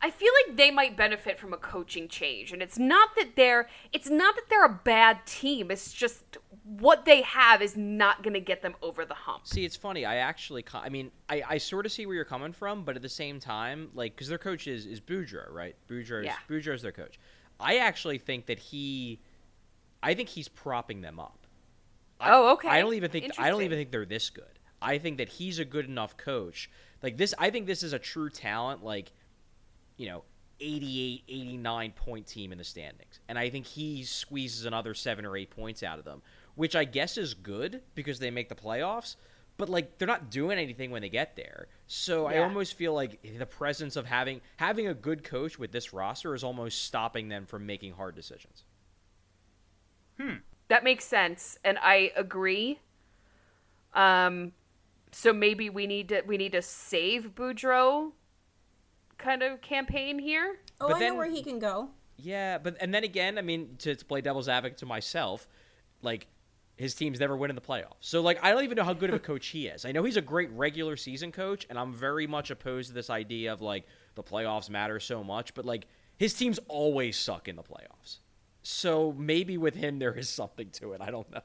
I 0.00 0.10
feel 0.10 0.30
like 0.46 0.56
they 0.56 0.70
might 0.70 0.96
benefit 0.96 1.38
from 1.40 1.52
a 1.52 1.56
coaching 1.56 2.06
change, 2.06 2.52
and 2.52 2.62
it's 2.62 2.78
not 2.78 3.16
that 3.16 3.34
they're 3.34 3.68
it's 3.92 4.08
not 4.08 4.36
that 4.36 4.44
they're 4.48 4.64
a 4.64 4.80
bad 4.84 5.26
team. 5.26 5.70
It's 5.72 5.92
just 5.92 6.22
what 6.64 7.04
they 7.04 7.22
have 7.22 7.60
is 7.62 7.76
not 7.76 8.22
going 8.22 8.34
to 8.34 8.40
get 8.40 8.62
them 8.62 8.76
over 8.80 9.04
the 9.04 9.14
hump. 9.14 9.46
See, 9.48 9.64
it's 9.64 9.74
funny. 9.76 10.04
I 10.04 10.16
actually 10.16 10.64
I 10.72 10.88
mean, 10.88 11.10
I, 11.28 11.42
I 11.48 11.58
sort 11.58 11.84
of 11.84 11.90
see 11.90 12.06
where 12.06 12.14
you're 12.14 12.24
coming 12.24 12.52
from, 12.52 12.84
but 12.84 12.94
at 12.94 13.02
the 13.02 13.08
same 13.08 13.40
time, 13.40 13.90
like, 13.94 14.14
because 14.14 14.28
their 14.28 14.38
coach 14.38 14.68
is 14.68 14.86
is 14.86 15.00
Boudreau, 15.00 15.50
right? 15.50 15.74
Boudreau, 15.88 16.24
Yeah. 16.24 16.36
Boudreau 16.48 16.74
is 16.74 16.82
their 16.82 16.92
coach. 16.92 17.18
I 17.58 17.78
actually 17.78 18.18
think 18.18 18.46
that 18.46 18.60
he, 18.60 19.18
I 20.00 20.14
think 20.14 20.28
he's 20.28 20.46
propping 20.48 21.00
them 21.00 21.18
up. 21.18 21.46
I- 22.20 22.30
Oh, 22.32 22.52
okay. 22.52 22.68
I 22.68 22.80
don't 22.80 22.94
even 22.94 23.10
think 23.10 23.32
I 23.38 23.48
don't 23.50 23.62
even 23.62 23.78
think 23.78 23.90
they're 23.90 24.04
this 24.04 24.30
good. 24.30 24.44
I 24.80 24.98
think 24.98 25.18
that 25.18 25.28
he's 25.28 25.58
a 25.58 25.64
good 25.64 25.86
enough 25.86 26.16
coach. 26.16 26.70
Like 27.02 27.16
this, 27.16 27.34
I 27.36 27.50
think 27.50 27.66
this 27.66 27.82
is 27.82 27.92
a 27.92 27.98
true 27.98 28.30
talent. 28.30 28.84
Like, 28.84 29.10
you 29.98 30.06
know. 30.06 30.24
88 30.60 31.22
89 31.28 31.92
point 31.92 32.26
team 32.26 32.50
in 32.50 32.58
the 32.58 32.64
standings 32.64 33.20
and 33.28 33.38
i 33.38 33.48
think 33.48 33.64
he 33.64 34.02
squeezes 34.02 34.64
another 34.64 34.92
7 34.92 35.24
or 35.24 35.36
8 35.36 35.50
points 35.50 35.84
out 35.84 36.00
of 36.00 36.04
them 36.04 36.20
which 36.56 36.74
i 36.74 36.82
guess 36.82 37.16
is 37.16 37.32
good 37.32 37.80
because 37.94 38.18
they 38.18 38.32
make 38.32 38.48
the 38.48 38.56
playoffs 38.56 39.14
but 39.56 39.68
like 39.68 39.98
they're 39.98 40.08
not 40.08 40.32
doing 40.32 40.58
anything 40.58 40.90
when 40.90 41.00
they 41.00 41.08
get 41.08 41.36
there 41.36 41.68
so 41.86 42.26
i 42.26 42.38
almost 42.38 42.74
feel 42.74 42.92
like 42.92 43.22
the 43.38 43.46
presence 43.46 43.94
of 43.94 44.06
having 44.06 44.40
having 44.56 44.88
a 44.88 44.94
good 44.94 45.22
coach 45.22 45.60
with 45.60 45.70
this 45.70 45.92
roster 45.92 46.34
is 46.34 46.42
almost 46.42 46.82
stopping 46.82 47.28
them 47.28 47.46
from 47.46 47.64
making 47.64 47.92
hard 47.92 48.16
decisions 48.16 48.64
Hmm. 50.18 50.34
That 50.68 50.84
makes 50.84 51.04
sense, 51.04 51.58
and 51.64 51.78
I 51.80 52.12
agree. 52.16 52.80
Um, 53.94 54.52
so 55.12 55.32
maybe 55.32 55.70
we 55.70 55.86
need 55.86 56.10
to 56.10 56.22
we 56.26 56.36
need 56.36 56.52
to 56.52 56.62
save 56.62 57.34
Boudreau 57.34 58.12
kind 59.18 59.42
of 59.42 59.60
campaign 59.60 60.18
here. 60.18 60.58
Oh, 60.80 60.88
But 60.88 60.96
I 60.96 60.98
then- 61.00 61.08
know 61.12 61.16
where 61.18 61.30
he 61.30 61.42
can 61.42 61.58
go. 61.58 61.90
Yeah, 62.20 62.58
but 62.58 62.76
and 62.80 62.92
then 62.92 63.04
again, 63.04 63.38
I 63.38 63.42
mean, 63.42 63.76
to, 63.78 63.94
to 63.94 64.04
play 64.04 64.20
devil's 64.20 64.48
advocate 64.48 64.78
to 64.78 64.86
myself, 64.86 65.46
like 66.02 66.26
his 66.76 66.94
teams 66.94 67.20
never 67.20 67.36
win 67.36 67.48
in 67.50 67.54
the 67.54 67.62
playoffs. 67.62 67.94
So 68.00 68.20
like, 68.22 68.42
I 68.42 68.50
don't 68.50 68.64
even 68.64 68.76
know 68.76 68.82
how 68.84 68.92
good 68.92 69.10
of 69.10 69.14
a 69.16 69.20
coach 69.20 69.46
he 69.48 69.68
is. 69.68 69.84
I 69.84 69.92
know 69.92 70.02
he's 70.02 70.16
a 70.16 70.20
great 70.22 70.50
regular 70.50 70.96
season 70.96 71.30
coach, 71.30 71.64
and 71.70 71.78
I'm 71.78 71.92
very 71.92 72.26
much 72.26 72.50
opposed 72.50 72.88
to 72.88 72.94
this 72.94 73.08
idea 73.08 73.52
of 73.52 73.60
like 73.60 73.84
the 74.16 74.22
playoffs 74.24 74.68
matter 74.68 74.98
so 74.98 75.22
much. 75.22 75.54
But 75.54 75.64
like, 75.64 75.86
his 76.16 76.34
teams 76.34 76.58
always 76.66 77.16
suck 77.16 77.46
in 77.46 77.54
the 77.54 77.62
playoffs. 77.62 78.18
So 78.62 79.14
maybe 79.16 79.56
with 79.56 79.76
him 79.76 80.00
there 80.00 80.12
is 80.14 80.28
something 80.28 80.70
to 80.72 80.92
it. 80.94 81.00
I 81.00 81.10
don't 81.12 81.30
know. 81.30 81.40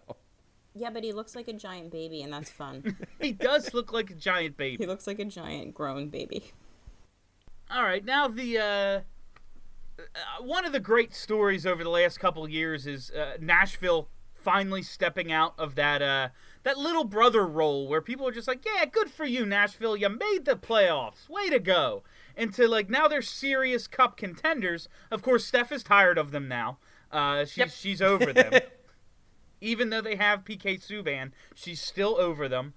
Yeah, 0.75 0.89
but 0.89 1.03
he 1.03 1.12
looks 1.12 1.36
like 1.36 1.47
a 1.47 1.53
giant 1.53 1.91
baby, 1.91 2.23
and 2.23 2.33
that's 2.33 2.49
fun. 2.49 2.97
He 3.21 3.31
does 3.31 3.75
look 3.75 3.93
like 3.93 4.09
a 4.09 4.15
giant 4.15 4.57
baby. 4.57 4.77
he 4.83 4.88
looks 4.88 5.05
like 5.05 5.19
a 5.19 5.25
giant 5.25 5.75
grown 5.75 6.09
baby. 6.09 6.51
All 7.71 7.84
right, 7.84 8.04
now 8.06 8.28
the 8.28 8.58
uh, 8.58 8.63
uh, 8.63 9.02
one 10.41 10.65
of 10.65 10.71
the 10.71 10.80
great 10.80 11.13
stories 11.13 11.65
over 11.65 11.84
the 11.84 11.89
last 11.89 12.19
couple 12.19 12.47
years 12.47 12.86
is 12.86 13.10
uh, 13.12 13.38
Nashville 13.39 14.10
finally 14.36 14.84
stepping 14.84 15.32
out 15.32 15.54
of 15.58 15.76
that 15.76 16.02
uh, 16.02 16.30
that 16.63 16.78
little 16.78 17.04
brother 17.06 17.45
role 17.47 17.88
where 17.88 18.02
people 18.02 18.28
are 18.28 18.32
just 18.32 18.47
like, 18.47 18.63
"Yeah, 18.65 18.86
good 18.86 19.10
for 19.10 19.26
you, 19.26 19.45
Nashville. 19.45 19.97
You 19.97 20.10
made 20.10 20.45
the 20.45 20.56
playoffs. 20.56 21.30
Way 21.30 21.49
to 21.49 21.60
go!" 21.60 22.04
Into 22.36 22.67
like 22.67 22.89
now 22.89 23.08
they're 23.08 23.21
serious 23.21 23.88
cup 23.88 24.17
contenders. 24.17 24.88
Of 25.10 25.21
course, 25.21 25.45
Steph 25.45 25.71
is 25.71 25.84
tired 25.84 26.17
of 26.17 26.32
them 26.32 26.47
now. 26.47 26.78
Uh, 27.12 27.45
she's 27.45 27.58
Yep. 27.58 27.69
she's 27.71 28.02
over 28.02 28.34
them. 28.34 28.54
Even 29.62 29.89
though 29.91 30.02
they 30.02 30.15
have 30.17 30.43
PK 30.43 30.80
Subban, 30.80 31.32
she's 31.56 31.80
still 31.82 32.17
over 32.17 32.49
them. 32.49 32.73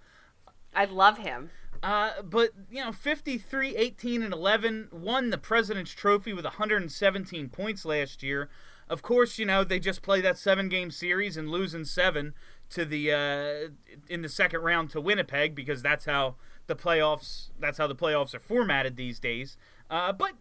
I 0.75 0.85
love 0.85 1.19
him. 1.19 1.51
Uh, 1.83 2.23
but 2.23 2.51
you 2.71 2.85
know, 2.85 2.93
53, 2.93 3.77
18, 3.77 4.23
and 4.23 4.33
11 4.33 4.89
won 4.93 5.31
the 5.31 5.39
President's 5.39 5.93
Trophy 5.93 6.33
with 6.33 6.45
117 6.45 7.49
points 7.49 7.85
last 7.85 8.23
year. 8.23 8.49
Of 8.89 9.03
course, 9.03 9.39
you 9.39 9.47
know 9.47 9.65
they 9.65 9.81
just 9.81 10.03
play 10.03 10.21
that 10.21 10.39
seven-game 10.39 10.93
series 10.93 11.37
and 11.37 11.49
lose 11.49 11.75
in 11.75 11.85
seven 11.85 12.35
to 12.71 12.85
the 12.85 13.13
uh, 13.13 13.95
in 14.09 14.23
the 14.23 14.29
second 14.29 14.61
round 14.61 14.91
to 14.91 15.01
Winnipeg 15.01 15.55
because 15.55 15.83
that's 15.83 16.05
how 16.05 16.37
the 16.67 16.77
playoffs 16.77 17.49
that's 17.59 17.79
how 17.79 17.87
the 17.87 17.95
playoffs 17.97 18.35
are 18.35 18.41
formatted 18.41 18.97
these 18.97 19.19
days. 19.19 19.57
Uh, 19.91 20.13
but 20.13 20.33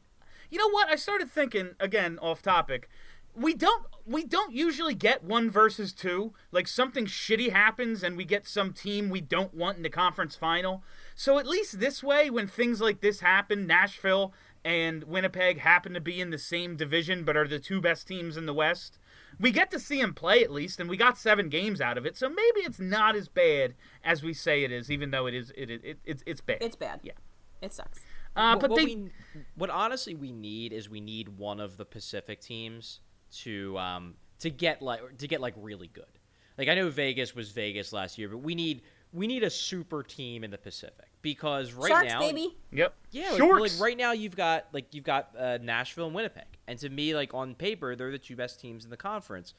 you 0.50 0.58
know 0.58 0.70
what? 0.70 0.90
I 0.90 0.96
started 0.96 1.30
thinking 1.30 1.72
again 1.80 2.20
off 2.22 2.42
topic. 2.42 2.90
We 3.36 3.54
don't 3.54 3.86
we 4.06 4.24
don't 4.24 4.54
usually 4.54 4.96
get 4.96 5.24
one 5.24 5.50
versus 5.50 5.92
two. 5.92 6.34
Like 6.52 6.68
something 6.68 7.06
shitty 7.06 7.52
happens 7.52 8.04
and 8.04 8.16
we 8.16 8.26
get 8.26 8.48
some 8.48 8.74
team 8.74 9.10
we 9.10 9.22
don't 9.22 9.54
want 9.54 9.78
in 9.78 9.84
the 9.84 9.90
conference 9.90 10.36
final. 10.36 10.84
So 11.16 11.40
at 11.40 11.48
least 11.48 11.80
this 11.80 12.04
way, 12.04 12.30
when 12.30 12.48
things 12.48 12.82
like 12.82 13.00
this 13.00 13.22
happen, 13.22 13.66
Nashville 13.66 14.34
and 14.66 15.06
Winnipeg 15.06 15.60
happen 15.60 15.94
to 15.94 16.02
be 16.02 16.20
in 16.20 16.30
the 16.30 16.38
same 16.38 16.76
division 16.76 17.24
but 17.24 17.38
are 17.38 17.48
the 17.48 17.60
two 17.60 17.80
best 17.80 18.08
teams 18.08 18.36
in 18.36 18.46
the 18.46 18.54
West. 18.54 19.00
We 19.40 19.52
get 19.52 19.72
to 19.72 19.80
see 19.80 20.02
them 20.02 20.14
play 20.14 20.44
at 20.44 20.52
least, 20.52 20.80
and 20.80 20.90
we 20.90 20.98
got 20.98 21.18
seven 21.18 21.50
games 21.50 21.80
out 21.80 21.98
of 21.98 22.06
it. 22.06 22.18
So 22.18 22.30
maybe 22.30 22.62
it's 22.62 22.80
not 22.80 23.16
as 23.16 23.28
bad 23.28 23.76
as 24.04 24.24
we 24.24 24.34
say 24.34 24.64
it 24.64 24.72
is, 24.72 24.92
even 24.92 25.12
though 25.12 25.26
it 25.26 25.34
is. 25.34 25.52
It, 25.56 25.70
it, 25.70 25.82
it 25.84 26.00
it's 26.06 26.24
it's 26.26 26.42
bad. 26.42 26.58
It's 26.62 26.76
bad. 26.76 27.00
Yeah. 27.04 27.14
It 27.62 27.74
sucks. 27.74 28.00
Uh, 28.36 28.58
but 28.58 28.70
what 28.70 28.78
they 28.78 28.86
we, 28.86 29.10
what 29.56 29.70
honestly 29.70 30.16
we 30.16 30.32
need 30.32 30.74
is 30.74 30.90
we 30.90 31.00
need 31.00 31.30
one 31.30 31.60
of 31.60 31.78
the 31.78 31.86
Pacific 31.86 32.42
teams 32.42 33.00
to 33.32 33.78
um 33.78 34.16
to 34.40 34.50
get 34.50 34.82
like 34.82 35.18
to 35.18 35.28
get 35.28 35.42
like 35.42 35.54
really 35.58 35.88
good. 35.88 36.06
Like 36.58 36.70
I 36.70 36.76
know 36.76 36.90
Vegas 36.90 37.36
was 37.36 37.52
Vegas 37.52 37.94
last 37.94 38.18
year, 38.18 38.30
but 38.30 38.40
we 38.40 38.56
need 38.56 38.82
we 39.16 39.28
need 39.28 39.44
a 39.44 39.50
super 39.50 40.04
team 40.04 40.44
in 40.44 40.52
the 40.52 40.58
Pacific 40.58 41.08
because 41.22 41.74
right 41.74 41.90
Sharks, 41.90 42.08
now 42.10 42.20
baby. 42.20 42.56
Yep. 42.72 42.94
yeah, 43.12 43.30
like, 43.30 43.38
Shorts. 43.38 43.80
like 43.80 43.84
right 43.84 43.98
now 43.98 44.12
you've 44.12 44.36
got 44.36 44.68
like 44.74 44.94
you've 44.94 45.06
got 45.06 45.30
uh, 45.38 45.58
Nashville 45.62 46.08
and 46.08 46.16
Winnipeg, 46.16 46.46
and 46.68 46.78
to 46.80 46.90
me, 46.90 47.16
like 47.16 47.34
on 47.34 47.56
paper, 47.56 47.96
they're 47.96 48.12
the 48.12 48.20
two 48.20 48.36
best 48.36 48.60
teams 48.60 48.84
in 48.84 48.92
the 48.92 48.98
conference, 48.98 49.54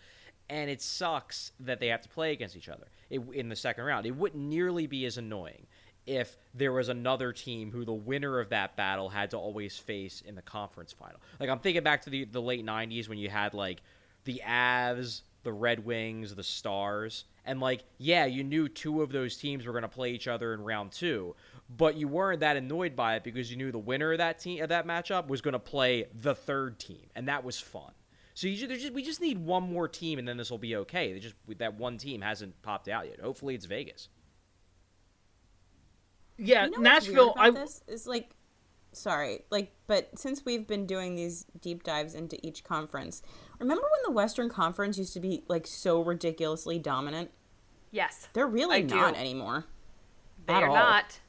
and 0.51 0.71
it 0.71 0.83
sucks 0.83 1.53
that 1.61 1.81
they 1.81 1.89
have 1.89 2.03
to 2.03 2.09
play 2.09 2.33
against 2.33 2.57
each 2.57 2.69
other 2.69 2.87
it, 3.11 3.21
in 3.33 3.49
the 3.49 3.57
second 3.57 3.85
round. 3.85 4.07
It 4.07 4.15
wouldn't 4.15 4.43
nearly 4.43 4.87
be 4.87 5.07
as 5.07 5.17
annoying 5.17 5.67
if 6.07 6.37
there 6.55 6.73
was 6.73 6.89
another 6.89 7.33
team 7.33 7.73
who 7.73 7.85
the 7.85 7.93
winner 7.93 8.39
of 8.39 8.51
that 8.51 8.77
battle 8.77 9.09
had 9.09 9.31
to 9.31 9.37
always 9.37 9.77
face 9.77 10.23
in 10.25 10.37
the 10.37 10.43
conference 10.43 10.93
final. 10.93 11.21
Like 11.41 11.49
I'm 11.49 11.59
thinking 11.59 11.83
back 11.83 12.03
to 12.03 12.11
the 12.11 12.27
the 12.27 12.43
late 12.43 12.65
'90s 12.65 13.09
when 13.09 13.19
you 13.19 13.31
had 13.31 13.55
like 13.55 13.83
the 14.25 14.43
Avs, 14.47 15.23
the 15.43 15.53
Red 15.53 15.85
Wings, 15.85 16.35
the 16.35 16.45
Stars, 16.45 17.25
and 17.47 17.61
like 17.61 17.85
yeah, 17.99 18.27
you 18.27 18.45
knew 18.45 18.69
two 18.69 19.03
of 19.03 19.13
those 19.13 19.37
teams 19.37 19.67
were 19.67 19.73
going 19.73 19.83
to 19.83 19.89
play 19.89 20.11
each 20.11 20.29
other 20.29 20.53
in 20.53 20.63
round 20.63 20.93
two, 20.93 21.35
but 21.69 21.97
you 21.97 22.09
weren't 22.09 22.41
that 22.41 22.57
annoyed 22.57 22.95
by 22.95 23.17
it 23.17 23.25
because 23.25 23.51
you 23.51 23.57
knew 23.57 23.73
the 23.73 23.79
winner 23.79 24.13
of 24.13 24.19
that 24.19 24.39
team 24.39 24.63
of 24.63 24.69
that 24.69 24.87
matchup 24.87 25.29
was 25.29 25.41
going 25.41 25.53
to 25.53 25.59
play 25.59 26.07
the 26.15 26.35
third 26.35 26.79
team, 26.79 27.07
and 27.15 27.29
that 27.29 27.45
was 27.45 27.59
fun. 27.59 27.93
So 28.35 28.49
you 28.49 28.57
just, 28.57 28.83
just 28.83 28.93
we 28.93 29.03
just 29.03 29.23
need 29.23 29.39
one 29.39 29.63
more 29.63 29.89
team, 29.89 30.19
and 30.19 30.29
then 30.29 30.37
this 30.37 30.51
will 30.51 30.59
be 30.59 30.77
okay. 30.77 31.15
They 31.15 31.21
just 31.21 31.35
that 31.57 31.79
one 31.79 31.97
team 31.97 32.21
hasn't 32.21 32.61
popped 32.61 32.87
out 32.87 33.09
yet. 33.09 33.19
Hopefully, 33.21 33.55
it's 33.55 33.65
Vegas. 33.65 34.11
Yeah, 36.37 36.67
You 36.67 36.73
know 36.73 36.79
Nashville. 36.79 37.35
I 37.39 37.51
this 37.51 37.83
is 37.89 38.07
like, 38.07 38.37
sorry, 38.93 39.45
like, 39.51 39.73
but 39.87 40.19
since 40.19 40.45
we've 40.45 40.67
been 40.67 40.87
doing 40.87 41.15
these 41.15 41.47
deep 41.63 41.83
dives 41.83 42.15
into 42.15 42.39
each 42.47 42.63
conference, 42.63 43.23
remember 43.59 43.83
when 43.83 44.01
the 44.05 44.13
Western 44.13 44.49
Conference 44.49 44.99
used 44.99 45.13
to 45.15 45.21
be 45.21 45.43
like 45.49 45.67
so 45.67 46.01
ridiculously 46.03 46.79
dominant? 46.79 47.31
Yes. 47.91 48.29
They're 48.33 48.47
really 48.47 48.77
I 48.79 48.81
do. 48.83 48.97
not 48.97 49.17
anymore. 49.17 49.65
They 50.47 50.55
at 50.55 50.63
are 50.63 50.69
all. 50.69 50.75
not. 50.75 51.21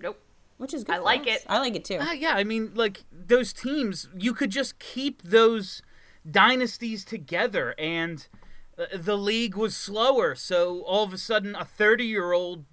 Nope. 0.00 0.20
Which 0.56 0.74
is 0.74 0.84
good. 0.84 0.96
I 0.96 0.98
like 0.98 1.22
us. 1.22 1.36
it. 1.36 1.44
I 1.48 1.58
like 1.58 1.76
it 1.76 1.84
too. 1.84 1.98
Uh, 1.98 2.12
yeah, 2.12 2.32
I 2.34 2.44
mean, 2.44 2.72
like 2.74 3.04
those 3.12 3.52
teams, 3.52 4.08
you 4.18 4.34
could 4.34 4.50
just 4.50 4.78
keep 4.78 5.22
those 5.22 5.82
dynasties 6.28 7.04
together, 7.04 7.74
and 7.78 8.26
uh, 8.76 8.86
the 8.96 9.16
league 9.16 9.54
was 9.56 9.76
slower. 9.76 10.34
So 10.34 10.80
all 10.82 11.04
of 11.04 11.12
a 11.12 11.18
sudden, 11.18 11.54
a 11.54 11.64
thirty-year-old 11.64 12.64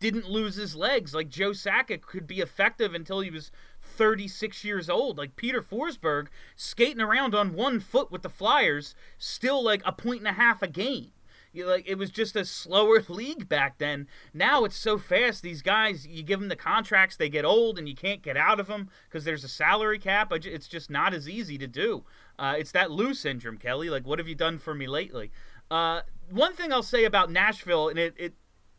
didn't 0.00 0.28
lose 0.28 0.56
his 0.56 0.74
legs. 0.74 1.14
Like 1.14 1.28
Joe 1.28 1.50
Sakic 1.50 2.02
could 2.02 2.26
be 2.26 2.40
effective 2.40 2.94
until 2.94 3.20
he 3.20 3.30
was 3.30 3.50
thirty-six 3.98 4.64
years 4.64 4.88
old. 4.88 5.18
Like 5.18 5.36
Peter 5.36 5.60
Forsberg 5.60 6.28
skating 6.56 7.02
around 7.02 7.34
on 7.34 7.52
one 7.52 7.80
foot 7.80 8.10
with 8.10 8.22
the 8.22 8.30
Flyers, 8.30 8.94
still 9.18 9.62
like 9.62 9.82
a 9.84 9.92
point 9.92 10.20
and 10.20 10.28
a 10.28 10.32
half 10.32 10.62
a 10.62 10.68
game. 10.68 11.10
You 11.52 11.66
like 11.66 11.88
it 11.88 11.96
was 11.96 12.10
just 12.10 12.36
a 12.36 12.44
slower 12.44 13.02
league 13.08 13.48
back 13.48 13.78
then. 13.78 14.06
Now 14.32 14.64
it's 14.64 14.76
so 14.76 14.98
fast. 14.98 15.42
These 15.42 15.62
guys, 15.62 16.06
you 16.06 16.22
give 16.22 16.40
them 16.40 16.48
the 16.48 16.56
contracts, 16.56 17.16
they 17.16 17.28
get 17.28 17.44
old, 17.44 17.78
and 17.78 17.88
you 17.88 17.94
can't 17.94 18.22
get 18.22 18.36
out 18.36 18.60
of 18.60 18.68
them 18.68 18.88
because 19.08 19.24
there's 19.24 19.44
a 19.44 19.48
salary 19.48 19.98
cap. 19.98 20.32
It's 20.32 20.68
just 20.68 20.90
not 20.90 21.14
as 21.14 21.28
easy 21.28 21.58
to 21.58 21.66
do. 21.66 22.04
Uh, 22.38 22.54
it's 22.56 22.72
that 22.72 22.90
Lou 22.90 23.14
syndrome, 23.14 23.58
Kelly. 23.58 23.90
Like, 23.90 24.06
what 24.06 24.18
have 24.18 24.28
you 24.28 24.34
done 24.34 24.58
for 24.58 24.74
me 24.74 24.86
lately? 24.86 25.32
Uh, 25.70 26.02
one 26.30 26.54
thing 26.54 26.72
I'll 26.72 26.82
say 26.82 27.04
about 27.04 27.30
Nashville, 27.30 27.88
and 27.88 27.98
it 27.98 28.14
it, 28.16 28.34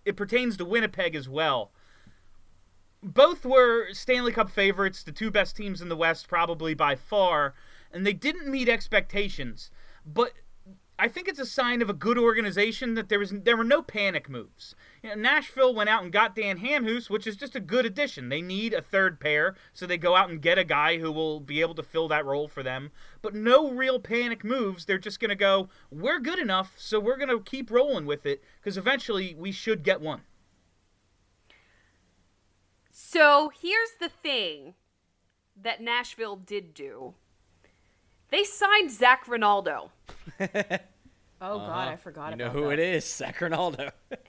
it 0.05 0.15
pertains 0.15 0.57
to 0.57 0.65
Winnipeg 0.65 1.15
as 1.15 1.27
well. 1.27 1.71
Both 3.01 3.45
were 3.45 3.93
Stanley 3.93 4.33
Cup 4.33 4.49
favorites, 4.49 5.03
the 5.03 5.11
two 5.11 5.31
best 5.31 5.55
teams 5.55 5.81
in 5.81 5.87
the 5.87 5.95
West, 5.95 6.27
probably 6.27 6.73
by 6.73 6.95
far, 6.95 7.53
and 7.93 8.05
they 8.05 8.13
didn't 8.13 8.51
meet 8.51 8.67
expectations. 8.67 9.71
But 10.05 10.33
I 11.01 11.07
think 11.07 11.29
it's 11.29 11.39
a 11.39 11.45
sign 11.45 11.81
of 11.81 11.89
a 11.89 11.93
good 11.93 12.17
organization 12.17 12.95
that 12.95 13.07
there 13.07 13.19
was 13.19 13.29
there 13.31 13.55
were 13.55 13.63
no 13.63 13.81
panic 13.81 14.29
moves. 14.29 14.75
You 15.01 15.09
know, 15.09 15.15
Nashville 15.15 15.73
went 15.73 15.89
out 15.89 16.03
and 16.03 16.11
got 16.11 16.35
Dan 16.35 16.59
Hamhuis, 16.59 17.09
which 17.09 17.25
is 17.25 17.37
just 17.37 17.55
a 17.55 17.61
good 17.61 17.85
addition. 17.85 18.27
They 18.27 18.41
need 18.41 18.73
a 18.73 18.81
third 18.81 19.21
pair, 19.21 19.55
so 19.73 19.87
they 19.87 19.97
go 19.97 20.17
out 20.17 20.29
and 20.29 20.41
get 20.41 20.57
a 20.57 20.65
guy 20.65 20.97
who 20.97 21.09
will 21.09 21.39
be 21.39 21.61
able 21.61 21.75
to 21.75 21.83
fill 21.83 22.09
that 22.09 22.25
role 22.25 22.49
for 22.49 22.63
them. 22.63 22.91
But 23.21 23.33
no 23.33 23.71
real 23.71 24.01
panic 24.01 24.43
moves. 24.43 24.83
They're 24.83 24.97
just 24.97 25.21
going 25.21 25.29
to 25.29 25.35
go, 25.35 25.69
"We're 25.89 26.19
good 26.19 26.37
enough, 26.37 26.75
so 26.77 26.99
we're 26.99 27.15
going 27.15 27.29
to 27.29 27.39
keep 27.39 27.71
rolling 27.71 28.05
with 28.05 28.25
it 28.25 28.43
because 28.59 28.77
eventually 28.77 29.33
we 29.33 29.53
should 29.53 29.83
get 29.83 30.01
one." 30.01 30.23
So 33.11 33.51
here's 33.59 33.89
the 33.99 34.07
thing 34.07 34.75
that 35.59 35.81
Nashville 35.81 36.35
did 36.35 36.75
do. 36.75 37.15
They 38.29 38.43
signed 38.43 38.91
Zac 38.91 39.27
Rinaldo. 39.27 39.89
oh 40.39 40.47
God, 40.47 40.79
I 41.41 41.87
uh-huh. 41.87 41.95
forgot 41.95 42.33
about 42.33 42.33
it. 42.33 42.37
You 42.37 42.45
know 42.45 42.51
who 42.51 42.69
that. 42.69 42.73
it 42.73 42.95
is? 42.95 43.11
Zac 43.11 43.41
Rinaldo. 43.41 43.89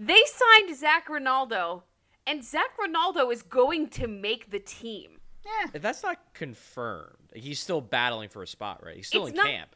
They 0.00 0.22
signed 0.26 0.76
Zac 0.76 1.08
Rinaldo, 1.08 1.82
and 2.24 2.44
Zac 2.44 2.78
Rinaldo 2.80 3.30
is 3.32 3.42
going 3.42 3.88
to 3.88 4.06
make 4.06 4.48
the 4.52 4.60
team. 4.60 5.18
Yeah, 5.44 5.80
that's 5.80 6.04
not 6.04 6.18
confirmed. 6.34 7.32
He's 7.34 7.58
still 7.58 7.80
battling 7.80 8.28
for 8.28 8.44
a 8.44 8.46
spot, 8.46 8.80
right? 8.84 8.94
He's 8.94 9.08
still 9.08 9.26
It's 9.26 9.30
in 9.30 9.36
not- 9.36 9.46
camp. 9.46 9.74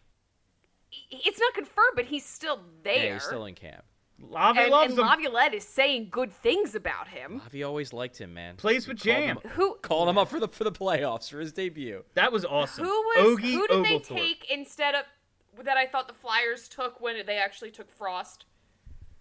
It's 1.11 1.41
not 1.41 1.55
confirmed, 1.55 1.95
but 1.97 2.05
he's 2.05 2.25
still 2.25 2.61
there. 2.85 3.05
Yeah, 3.05 3.15
he's 3.15 3.25
still 3.25 3.47
in 3.47 3.57
camp. 3.57 3.83
Lavi 4.31 4.59
and, 4.59 4.71
loves 4.71 4.91
and 4.93 5.01
him. 5.01 5.07
Laviolette 5.07 5.55
is 5.55 5.65
saying 5.67 6.09
good 6.11 6.33
things 6.33 6.75
about 6.75 7.09
him. 7.09 7.41
Lavi 7.49 7.67
always 7.67 7.93
liked 7.93 8.19
him, 8.19 8.33
man. 8.35 8.57
Plays 8.57 8.87
with 8.87 8.99
Called 9.03 9.17
Jam. 9.17 9.37
him- 9.39 9.51
Who 9.51 9.75
Called 9.83 10.09
him 10.09 10.17
up 10.19 10.29
for 10.29 10.39
the 10.41 10.49
for 10.49 10.65
the 10.65 10.73
playoffs 10.73 11.29
for 11.31 11.41
his 11.41 11.53
debut. 11.53 12.05
That 12.15 12.31
was 12.33 12.45
awesome. 12.45 12.85
who 12.85 12.91
was 12.91 13.39
Ogie 13.41 13.53
who 13.53 13.67
did 13.67 13.85
they 13.85 13.99
take 13.99 14.51
instead 14.51 14.95
of 14.95 15.03
that 15.65 15.77
I 15.77 15.87
thought 15.87 16.09
the 16.09 16.15
Flyers 16.15 16.69
took 16.69 17.01
when 17.01 17.27
they 17.27 17.37
actually 17.37 17.71
took 17.71 17.91
Frost? 17.91 18.47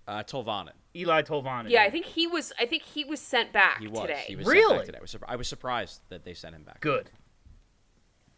Uh, 0.08 0.24
Tolvanen. 0.24 0.72
Eeli 0.96 1.26
Tolvanen. 1.26 1.70
Yeah, 1.70 1.84
I 1.84 1.90
think 1.90 2.06
he 2.06 2.28
was 2.28 2.52
I 2.60 2.66
think 2.66 2.84
he 2.84 3.04
was 3.04 3.20
sent 3.20 3.52
back 3.54 3.80
He 3.80 3.88
was. 3.88 4.02
today. 4.02 4.24
He 4.28 4.36
was 4.36 4.46
Really? 4.48 4.62
sent 4.68 4.78
back 4.80 4.86
today. 4.88 4.98
I 4.98 5.02
was, 5.02 5.12
surp- 5.14 5.24
I 5.28 5.36
was 5.36 5.48
surprised 5.48 6.02
that 6.10 6.24
they 6.26 6.34
sent 6.34 6.56
him 6.56 6.64
back. 6.64 6.80
good. 6.82 7.10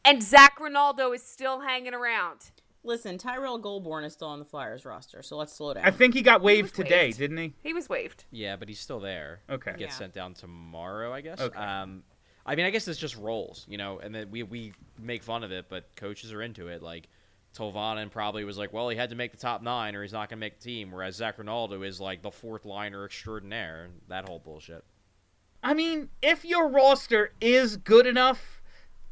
and 0.05 0.21
Zach 0.23 0.59
Ronaldo 0.59 1.13
is 1.15 1.23
still 1.23 1.61
hanging 1.61 1.93
around. 1.93 2.51
Listen, 2.83 3.17
Tyrell 3.17 3.59
Goulbourne 3.61 4.03
is 4.03 4.13
still 4.13 4.27
on 4.27 4.39
the 4.39 4.45
Flyers 4.45 4.83
roster, 4.83 5.21
so 5.23 5.37
let's 5.37 5.53
slow 5.53 5.73
down. 5.73 5.85
I 5.85 5.91
think 5.91 6.13
he 6.13 6.21
got 6.21 6.41
waived 6.41 6.63
was 6.77 6.85
today, 6.85 7.05
waived. 7.07 7.17
didn't 7.17 7.37
he? 7.37 7.53
He 7.63 7.73
was 7.73 7.87
waived. 7.87 8.25
Yeah, 8.29 8.57
but 8.57 8.67
he's 8.67 8.79
still 8.79 8.99
there. 8.99 9.39
Okay. 9.49 9.71
He 9.71 9.77
gets 9.77 9.93
Yeah. 9.95 9.99
sent 9.99 10.13
down 10.13 10.33
tomorrow, 10.33 11.13
I 11.13 11.21
guess. 11.21 11.39
Okay. 11.39 11.57
Um, 11.57 12.03
I 12.45 12.55
mean, 12.55 12.65
I 12.65 12.71
guess 12.71 12.85
it's 12.89 12.99
just 12.99 13.15
roles, 13.15 13.65
you 13.69 13.77
know, 13.77 13.99
and 13.99 14.13
then 14.13 14.29
we 14.31 14.43
we 14.43 14.73
make 14.99 15.23
fun 15.23 15.45
of 15.45 15.51
it, 15.53 15.67
but 15.69 15.95
coaches 15.95 16.33
are 16.33 16.41
into 16.41 16.67
it. 16.67 16.83
Like 16.83 17.07
Tolvanen 17.55 18.11
probably 18.11 18.43
was 18.43 18.57
like, 18.57 18.73
well, 18.73 18.89
he 18.89 18.97
had 18.97 19.11
to 19.11 19.15
make 19.15 19.31
the 19.31 19.37
top 19.37 19.61
nine, 19.61 19.95
or 19.95 20.01
he's 20.01 20.11
not 20.11 20.27
going 20.27 20.37
to 20.39 20.41
make 20.45 20.59
the 20.59 20.63
team. 20.65 20.91
Whereas 20.91 21.15
Zac 21.15 21.37
Rinaldo 21.37 21.83
is 21.83 22.01
like 22.01 22.21
the 22.21 22.31
fourth 22.31 22.65
liner 22.65 23.05
extraordinaire, 23.05 23.91
that 24.09 24.27
whole 24.27 24.39
bullshit. 24.39 24.83
I 25.63 25.73
mean, 25.73 26.09
if 26.21 26.43
your 26.43 26.67
roster 26.67 27.31
is 27.39 27.77
good 27.77 28.05
enough 28.07 28.61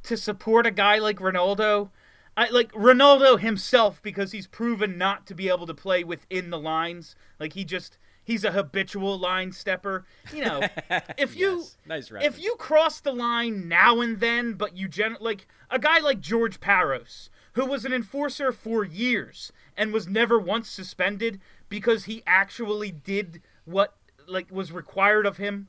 to 0.04 0.18
support 0.18 0.66
a 0.68 0.72
guy 0.72 0.98
like 0.98 1.22
Rinaldo, 1.22 1.92
I 2.38 2.50
like 2.50 2.72
Rinaldo 2.74 3.38
himself 3.38 4.02
because 4.02 4.32
he's 4.32 4.48
proven 4.48 4.98
not 4.98 5.26
to 5.28 5.36
be 5.36 5.50
able 5.50 5.68
to 5.68 5.74
play 5.74 6.04
within 6.04 6.50
the 6.50 6.60
lines. 6.60 7.16
Like 7.40 7.54
he 7.54 7.66
just 7.66 7.98
he's 8.24 8.44
a 8.44 8.52
habitual 8.52 9.18
line 9.18 9.52
stepper. 9.52 10.06
You 10.34 10.46
know, 10.46 10.62
if 11.18 11.36
you 11.36 11.58
Yes. 11.60 11.78
nice 11.86 12.12
if 12.24 12.42
you 12.42 12.56
cross 12.58 13.00
the 13.00 13.12
line 13.12 13.68
now 13.68 14.00
and 14.00 14.20
then, 14.20 14.54
but 14.54 14.78
you 14.78 14.88
gen 14.88 15.18
like 15.20 15.48
a 15.70 15.80
guy 15.80 16.00
like 16.00 16.22
George 16.22 16.60
Parros, 16.60 17.30
who 17.54 17.66
was 17.66 17.84
an 17.86 17.94
enforcer 17.94 18.52
for 18.52 18.84
years 18.86 19.52
and 19.76 19.92
was 19.92 20.08
never 20.08 20.40
once 20.40 20.70
suspended 20.70 21.40
because 21.70 22.06
he 22.06 22.24
actually 22.26 22.92
did 22.92 23.42
what 23.66 23.96
like 24.28 24.50
was 24.52 24.72
required 24.72 25.26
of 25.26 25.38
him. 25.38 25.68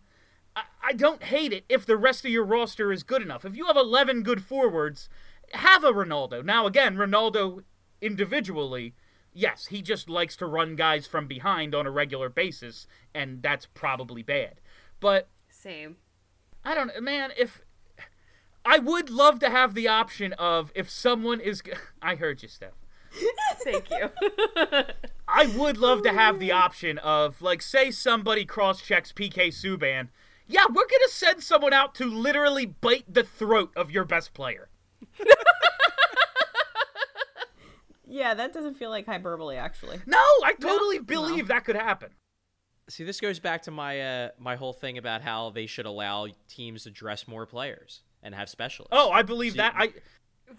I, 0.54 0.62
I 0.82 0.92
don't 0.92 1.24
hate 1.24 1.52
it 1.52 1.64
if 1.68 1.86
the 1.86 1.96
rest 1.96 2.24
of 2.24 2.30
your 2.30 2.44
roster 2.44 2.92
is 2.92 3.02
good 3.02 3.22
enough. 3.22 3.44
If 3.44 3.56
you 3.56 3.66
have 3.66 3.76
11 3.76 4.22
good 4.22 4.44
forwards, 4.44 5.08
have 5.52 5.84
a 5.84 5.92
Rinaldo. 5.92 6.42
Now, 6.42 6.66
again, 6.66 6.96
Rinaldo 6.96 7.62
individually, 8.00 8.94
yes, 9.32 9.66
he 9.66 9.82
just 9.82 10.08
likes 10.08 10.36
to 10.36 10.46
run 10.46 10.76
guys 10.76 11.06
from 11.06 11.26
behind 11.26 11.74
on 11.74 11.86
a 11.86 11.90
regular 11.90 12.28
basis, 12.28 12.86
and 13.14 13.42
that's 13.42 13.66
probably 13.66 14.22
bad. 14.22 14.60
But 15.00 15.28
Same. 15.48 15.96
I 16.64 16.74
don't 16.74 17.02
man, 17.02 17.30
if 17.36 17.62
I 18.64 18.78
would 18.78 19.10
love 19.10 19.38
to 19.40 19.50
have 19.50 19.74
the 19.74 19.88
option 19.88 20.32
of 20.34 20.70
if 20.74 20.88
someone 20.88 21.40
is 21.40 21.62
I 22.02 22.14
heard 22.14 22.42
you, 22.42 22.48
Steph. 22.48 22.72
Thank 23.62 23.90
you. 23.90 24.10
I 25.28 25.46
would 25.46 25.76
love 25.76 26.02
to 26.04 26.12
have 26.12 26.38
the 26.38 26.52
option 26.52 26.98
of 26.98 27.42
like 27.42 27.62
say 27.62 27.90
somebody 27.90 28.44
cross 28.44 28.80
checks 28.80 29.12
PK 29.12 29.48
Subban. 29.48 30.08
Yeah, 30.46 30.64
we're 30.68 30.86
gonna 30.86 31.08
send 31.08 31.42
someone 31.42 31.72
out 31.72 31.94
to 31.96 32.06
literally 32.06 32.66
bite 32.66 33.12
the 33.12 33.24
throat 33.24 33.70
of 33.76 33.90
your 33.90 34.04
best 34.04 34.34
player. 34.34 34.68
Yeah, 38.06 38.34
that 38.34 38.52
doesn't 38.52 38.74
feel 38.74 38.90
like 38.90 39.06
hyperbole, 39.06 39.56
actually. 39.56 39.98
No, 40.06 40.18
I 40.44 40.54
totally 40.60 40.98
believe 40.98 41.48
that 41.48 41.64
could 41.64 41.76
happen. 41.76 42.10
See, 42.88 43.04
this 43.04 43.20
goes 43.20 43.38
back 43.38 43.62
to 43.62 43.70
my 43.70 44.00
uh, 44.00 44.28
my 44.38 44.56
whole 44.56 44.72
thing 44.72 44.98
about 44.98 45.22
how 45.22 45.50
they 45.50 45.66
should 45.66 45.86
allow 45.86 46.26
teams 46.48 46.82
to 46.82 46.90
dress 46.90 47.26
more 47.28 47.46
players 47.46 48.02
and 48.22 48.34
have 48.34 48.48
specialists. 48.48 48.90
Oh, 48.92 49.10
I 49.10 49.22
believe 49.22 49.52
See, 49.52 49.58
that. 49.58 49.74
I 49.76 49.92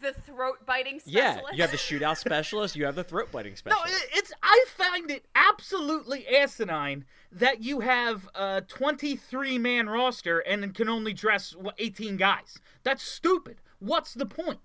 the 0.01 0.13
throat 0.13 0.65
biting 0.65 0.99
specialist. 0.99 1.41
yeah, 1.49 1.55
you 1.55 1.61
have 1.61 1.69
the 1.69 1.77
shootout 1.99 2.17
specialist, 2.17 2.75
you 2.75 2.85
have 2.85 2.95
the 2.95 3.03
throat 3.03 3.31
biting 3.31 3.55
specialist. 3.55 3.93
it- 3.93 4.09
it's 4.13 4.31
I 4.41 4.65
find 4.69 5.11
it 5.11 5.25
absolutely 5.35 6.25
asinine 6.27 7.05
that 7.31 7.61
you 7.61 7.81
have 7.81 8.27
a 8.33 8.61
23 8.61 9.57
man 9.59 9.87
roster 9.89 10.39
and 10.39 10.73
can 10.73 10.89
only 10.89 11.13
dress 11.13 11.55
18 11.77 12.17
guys. 12.17 12.57
That's 12.83 13.03
stupid. 13.03 13.57
What's 13.83 14.13
the 14.13 14.25
point? 14.25 14.59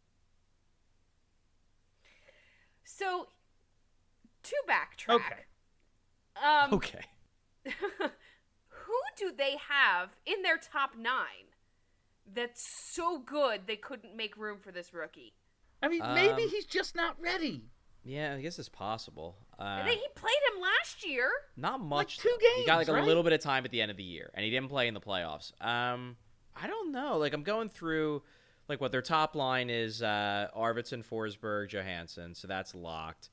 So 2.85 3.27
to 4.45 4.55
backtrack. 4.69 5.15
Okay. 5.17 5.43
Um 6.41 6.75
okay. 6.75 7.01
who 8.69 8.95
do 9.17 9.33
they 9.37 9.57
have 9.69 10.11
in 10.25 10.43
their 10.43 10.57
top 10.57 10.91
nine 10.97 11.51
that's 12.33 12.65
so 12.65 13.19
good 13.19 13.63
they 13.67 13.75
couldn't 13.77 14.15
make 14.17 14.37
room 14.37 14.59
for 14.61 14.71
this 14.71 14.95
rookie? 14.95 15.35
I 15.83 15.89
mean, 15.89 16.01
maybe 16.15 16.45
Um, 16.45 16.49
he's 16.49 16.65
just 16.67 16.95
not 16.95 17.21
ready. 17.21 17.65
Yeah, 18.05 18.35
I 18.37 18.41
guess 18.41 18.59
it's 18.61 18.69
possible. 18.69 19.37
Uh, 19.59 19.85
They- 19.85 19.97
he 19.97 20.07
played 20.15 20.39
him 20.55 20.61
last 20.61 21.05
year. 21.05 21.29
Not 21.57 21.81
much. 21.81 22.17
Like 22.19 22.23
two 22.23 22.37
though. 22.41 22.61
He 22.61 22.67
got 22.67 22.77
like 22.79 22.87
games, 22.87 22.99
a 22.99 23.03
little 23.03 23.25
bit 23.25 23.33
of 23.33 23.41
time 23.41 23.65
at 23.65 23.73
the 23.73 23.83
end 23.83 23.91
of 23.91 23.97
the 23.97 24.05
year, 24.05 24.31
and 24.35 24.45
he 24.45 24.51
didn't 24.51 24.69
play 24.69 24.87
in 24.87 24.95
the 24.95 25.01
playoffs. 25.01 25.53
Um, 25.61 26.17
I 26.55 26.69
don't 26.69 26.93
know. 26.93 27.19
Like 27.19 27.33
I'm 27.33 27.43
going 27.43 27.69
through, 27.69 28.23
like 28.69 28.81
what 28.81 28.93
their 28.93 29.03
top 29.03 29.35
line 29.35 29.71
is: 29.71 30.03
uh, 30.03 30.49
Arvidsson, 30.57 31.05
Forsberg, 31.05 31.71
Johansen. 31.71 32.35
So 32.37 32.47
that's 32.49 32.75
locked. 32.75 33.31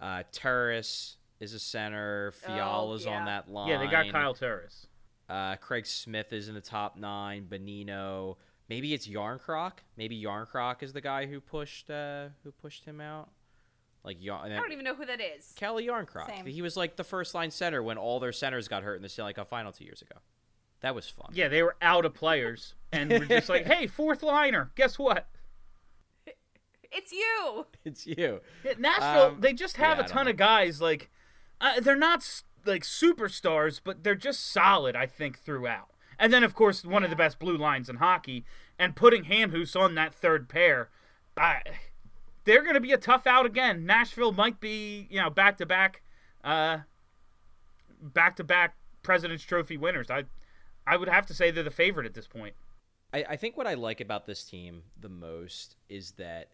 Uh, 0.00 0.22
Turris 0.32 1.16
is 1.40 1.52
a 1.54 1.58
center. 1.58 2.32
Fiala's 2.32 3.06
Oh, 3.06 3.10
yeah. 3.10 3.18
on 3.18 3.24
that 3.26 3.50
line. 3.50 3.68
Yeah, 3.68 3.78
they 3.78 3.86
got 3.86 4.10
Kyle 4.10 4.34
Turris. 4.34 4.86
Uh, 5.28 5.56
Craig 5.56 5.86
Smith 5.86 6.32
is 6.32 6.48
in 6.48 6.54
the 6.54 6.60
top 6.60 6.96
nine. 6.96 7.46
Bonino. 7.50 8.36
Maybe 8.68 8.94
it's 8.94 9.06
Jarnkrok. 9.06 9.72
Maybe 9.96 10.22
Jarnkrok 10.22 10.82
is 10.82 10.92
the 10.92 11.00
guy 11.00 11.26
who 11.26 11.40
pushed 11.40 11.90
uh, 11.90 12.28
who 12.44 12.50
pushed 12.52 12.84
him 12.84 13.00
out. 13.00 13.30
Like 14.04 14.18
Yarn- 14.22 14.52
I 14.52 14.56
don't 14.56 14.72
even 14.72 14.84
know 14.84 14.94
who 14.94 15.06
that 15.06 15.20
is. 15.20 15.52
Calle 15.56 15.80
Jarnkrok. 15.80 16.26
Same. 16.26 16.46
He 16.46 16.60
was 16.60 16.76
like 16.76 16.96
the 16.96 17.04
first 17.04 17.34
line 17.34 17.50
center 17.50 17.82
when 17.82 17.96
all 17.96 18.20
their 18.20 18.32
centers 18.32 18.68
got 18.68 18.82
hurt 18.82 18.96
in 18.96 19.02
the 19.02 19.08
Stanley 19.08 19.32
Cup 19.32 19.48
final 19.48 19.72
two 19.72 19.84
years 19.84 20.02
ago. 20.02 20.16
That 20.80 20.94
was 20.94 21.08
fun. 21.08 21.30
Yeah, 21.32 21.48
they 21.48 21.62
were 21.62 21.76
out 21.80 22.04
of 22.04 22.12
players, 22.12 22.74
and 22.94 23.10
we're 23.10 23.24
just 23.26 23.48
like, 23.48 23.66
hey, 23.66 23.86
fourth 23.86 24.22
liner. 24.22 24.70
Guess 24.74 24.98
what? 24.98 25.28
It's 26.90 27.12
you. 27.12 27.66
It's 27.84 28.06
you. 28.06 28.40
Yeah, 28.64 28.72
Nashville, 28.78 29.34
Um, 29.34 29.40
they 29.40 29.52
just 29.52 29.76
have 29.76 29.98
yeah, 29.98 30.04
a 30.04 30.06
I 30.06 30.08
ton 30.08 30.28
of 30.28 30.36
guys. 30.38 30.80
Like, 30.80 31.10
uh, 31.60 31.80
they're 31.80 31.96
not 31.96 32.24
like 32.64 32.82
superstars, 32.82 33.80
but 33.82 34.02
they're 34.04 34.14
just 34.14 34.50
solid. 34.50 34.96
I 34.96 35.04
think 35.06 35.38
throughout. 35.38 35.90
And 36.18 36.32
then, 36.32 36.42
of 36.44 36.54
course, 36.54 36.84
one 36.84 37.04
of 37.04 37.10
the 37.10 37.16
best 37.16 37.38
blue 37.38 37.56
lines 37.58 37.88
in 37.90 37.96
hockey, 37.96 38.44
and 38.78 38.94
putting 38.96 39.24
Hamhuis 39.24 39.78
on 39.78 39.96
that 39.96 40.14
third 40.14 40.48
pair, 40.48 40.88
I, 41.36 41.60
they're 42.44 42.62
going 42.62 42.74
to 42.74 42.80
be 42.80 42.92
a 42.92 42.96
tough 42.96 43.26
out 43.26 43.44
again. 43.44 43.84
Nashville 43.84 44.32
might 44.32 44.60
be, 44.60 45.06
you 45.10 45.20
know, 45.20 45.28
back 45.28 45.56
to 45.58 45.66
back, 45.66 46.02
back 48.00 48.36
to 48.36 48.44
back 48.44 48.76
President's 49.02 49.44
Trophy 49.44 49.76
winners. 49.76 50.10
I, 50.10 50.24
I 50.86 50.96
would 50.96 51.08
have 51.08 51.26
to 51.26 51.34
say 51.34 51.50
they're 51.50 51.64
the 51.64 51.70
favorite 51.70 52.06
at 52.06 52.14
this 52.14 52.26
point. 52.28 52.54
I, 53.14 53.24
I 53.30 53.36
think 53.36 53.56
what 53.56 53.66
I 53.68 53.74
like 53.74 54.00
about 54.00 54.26
this 54.26 54.44
team 54.44 54.82
the 55.00 55.08
most 55.08 55.76
is 55.88 56.10
that 56.12 56.48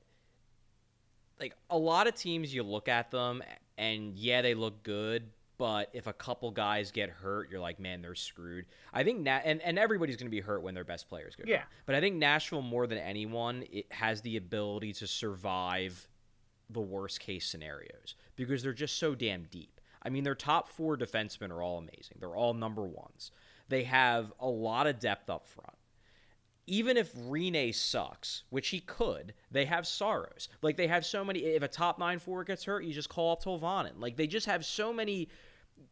like 1.40 1.56
a 1.70 1.78
lot 1.78 2.06
of 2.06 2.14
teams 2.14 2.54
you 2.54 2.62
look 2.62 2.86
at 2.86 3.10
them 3.10 3.42
and 3.78 4.16
yeah 4.16 4.42
they 4.42 4.54
look 4.54 4.82
good 4.82 5.30
but 5.56 5.90
if 5.92 6.06
a 6.06 6.12
couple 6.12 6.50
guys 6.50 6.90
get 6.90 7.08
hurt 7.08 7.50
you're 7.50 7.60
like 7.60 7.80
man 7.80 8.02
they're 8.02 8.14
screwed. 8.14 8.66
I 8.92 9.04
think 9.04 9.20
Na- 9.20 9.40
and, 9.42 9.62
and 9.62 9.78
everybody's 9.78 10.16
going 10.16 10.26
to 10.26 10.30
be 10.30 10.40
hurt 10.40 10.62
when 10.62 10.74
their 10.74 10.84
best 10.84 11.08
players 11.08 11.34
go 11.34 11.44
down. 11.44 11.50
Yeah. 11.50 11.62
but 11.86 11.94
i 11.94 12.00
think 12.00 12.16
nashville 12.16 12.62
more 12.62 12.86
than 12.86 12.98
anyone 12.98 13.64
it 13.72 13.86
has 13.90 14.20
the 14.20 14.36
ability 14.36 14.92
to 14.94 15.06
survive 15.06 16.06
the 16.68 16.80
worst 16.80 17.20
case 17.20 17.46
scenarios 17.46 18.16
because 18.36 18.62
they're 18.62 18.72
just 18.72 18.98
so 18.98 19.14
damn 19.14 19.44
deep. 19.44 19.80
I 20.02 20.10
mean 20.10 20.24
their 20.24 20.34
top 20.34 20.68
four 20.68 20.96
defensemen 20.96 21.50
are 21.50 21.62
all 21.62 21.78
amazing. 21.78 22.18
They're 22.20 22.36
all 22.36 22.54
number 22.54 22.82
ones. 22.84 23.32
They 23.68 23.84
have 23.84 24.32
a 24.38 24.48
lot 24.48 24.86
of 24.86 24.98
depth 24.98 25.30
up 25.30 25.46
front 25.46 25.74
even 26.70 26.96
if 26.96 27.12
Rinne 27.14 27.74
sucks, 27.74 28.44
which 28.48 28.68
he 28.68 28.78
could, 28.78 29.34
they 29.50 29.64
have 29.64 29.88
Saros. 29.88 30.48
Like 30.62 30.76
they 30.76 30.86
have 30.86 31.04
so 31.04 31.24
many. 31.24 31.40
If 31.40 31.64
a 31.64 31.68
top 31.68 31.98
nine 31.98 32.20
forward 32.20 32.46
gets 32.46 32.64
hurt, 32.64 32.84
you 32.84 32.94
just 32.94 33.08
call 33.08 33.32
up 33.32 33.42
Tolvanen. 33.42 33.94
Like 33.98 34.16
they 34.16 34.28
just 34.28 34.46
have 34.46 34.64
so 34.64 34.92
many. 34.92 35.28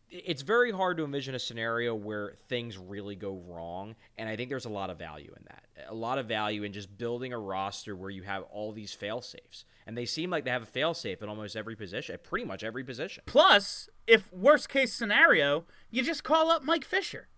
It's 0.08 0.42
very 0.42 0.70
hard 0.70 0.96
to 0.98 1.04
envision 1.04 1.34
a 1.34 1.38
scenario 1.38 1.96
where 1.96 2.34
things 2.48 2.78
really 2.78 3.16
go 3.16 3.42
wrong, 3.48 3.96
and 4.16 4.28
I 4.28 4.36
think 4.36 4.50
there's 4.50 4.66
a 4.66 4.70
lot 4.70 4.88
of 4.88 4.98
value 4.98 5.34
in 5.36 5.44
that. 5.48 5.64
A 5.88 5.94
lot 5.94 6.18
of 6.18 6.26
value 6.26 6.62
in 6.62 6.72
just 6.72 6.96
building 6.96 7.32
a 7.32 7.38
roster 7.38 7.96
where 7.96 8.10
you 8.10 8.22
have 8.22 8.44
all 8.44 8.70
these 8.70 8.92
fail 8.92 9.20
safes, 9.20 9.64
and 9.86 9.98
they 9.98 10.06
seem 10.06 10.30
like 10.30 10.44
they 10.44 10.50
have 10.50 10.62
a 10.62 10.66
fail 10.66 10.94
safe 10.94 11.22
in 11.22 11.28
almost 11.28 11.56
every 11.56 11.74
position, 11.74 12.14
at 12.14 12.22
pretty 12.22 12.44
much 12.44 12.62
every 12.62 12.84
position. 12.84 13.24
Plus, 13.26 13.88
if 14.06 14.32
worst 14.32 14.68
case 14.68 14.92
scenario, 14.92 15.64
you 15.90 16.04
just 16.04 16.22
call 16.22 16.50
up 16.50 16.62
Mike 16.62 16.84
Fisher. 16.84 17.28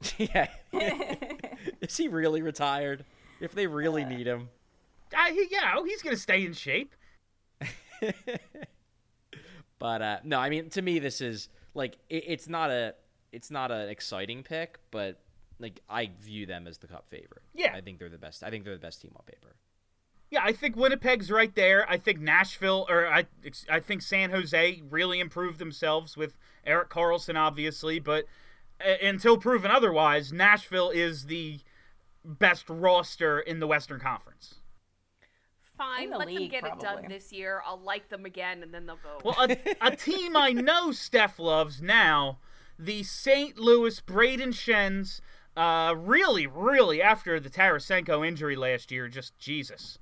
yeah, 0.18 0.48
is 1.80 1.96
he 1.96 2.08
really 2.08 2.42
retired? 2.42 3.04
If 3.40 3.52
they 3.52 3.66
really 3.66 4.04
need 4.04 4.26
him, 4.26 4.48
Uh, 5.12 5.26
he, 5.32 5.46
yeah, 5.50 5.74
he's 5.84 6.02
going 6.02 6.14
to 6.14 6.20
stay 6.20 6.44
in 6.44 6.52
shape. 6.52 6.94
But 9.78 10.02
uh, 10.02 10.18
no, 10.24 10.38
I 10.38 10.48
mean 10.48 10.70
to 10.70 10.82
me 10.82 10.98
this 10.98 11.20
is 11.20 11.48
like 11.74 11.98
it, 12.08 12.24
it's 12.26 12.48
not 12.48 12.70
a 12.70 12.94
it's 13.32 13.50
not 13.50 13.70
an 13.70 13.88
exciting 13.88 14.42
pick, 14.42 14.78
but 14.90 15.20
like 15.58 15.80
I 15.90 16.10
view 16.20 16.46
them 16.46 16.66
as 16.66 16.78
the 16.78 16.86
cup 16.86 17.08
favorite. 17.08 17.42
Yeah. 17.54 17.74
I 17.74 17.80
think 17.80 17.98
they're 17.98 18.08
the 18.08 18.16
best. 18.16 18.42
I 18.42 18.50
think 18.50 18.64
they're 18.64 18.74
the 18.74 18.80
best 18.80 19.02
team 19.02 19.12
on 19.16 19.24
paper. 19.26 19.56
Yeah, 20.30 20.40
I 20.42 20.52
think 20.52 20.74
Winnipeg's 20.74 21.30
right 21.30 21.54
there. 21.54 21.88
I 21.88 21.98
think 21.98 22.18
Nashville, 22.18 22.86
or 22.88 23.06
I, 23.06 23.26
I 23.68 23.78
think 23.78 24.02
San 24.02 24.30
Jose 24.30 24.82
really 24.88 25.20
improved 25.20 25.58
themselves 25.58 26.16
with 26.16 26.38
Erik 26.64 26.88
Karlsson, 26.88 27.36
obviously. 27.36 28.00
But 28.00 28.24
uh, 28.24 28.28
until 28.80 29.38
proven 29.38 29.70
otherwise, 29.70 30.32
Nashville 30.32 30.90
is 30.90 31.26
the 31.26 31.60
best 32.24 32.68
roster 32.68 33.38
in 33.38 33.60
the 33.60 33.66
Western 33.66 34.00
Conference. 34.00 34.56
Fine, 35.76 36.04
In 36.04 36.10
the 36.10 36.18
let 36.18 36.26
them 36.28 36.36
league, 36.36 36.50
get 36.52 36.64
it 36.64 36.78
done 36.78 37.06
this 37.08 37.32
year. 37.32 37.60
I'll 37.66 37.80
like 37.80 38.08
them 38.08 38.24
again, 38.24 38.62
and 38.62 38.72
then 38.72 38.86
they'll 38.86 38.96
go. 38.96 39.20
Well, 39.24 39.50
a, 39.50 39.76
a 39.80 39.96
team 39.96 40.36
I 40.36 40.52
know 40.52 40.92
Steph 40.92 41.38
loves 41.38 41.82
now, 41.82 42.38
the 42.78 43.02
St. 43.02 43.58
Louis 43.58 44.00
Brayden 44.00 44.54
Schenns. 44.54 45.20
Uh, 45.56 45.94
really, 45.96 46.46
really, 46.48 47.00
after 47.00 47.38
the 47.38 47.50
Tarasenko 47.50 48.26
injury 48.26 48.56
last 48.56 48.90
year, 48.90 49.08
just 49.08 49.38
Jesus, 49.38 49.98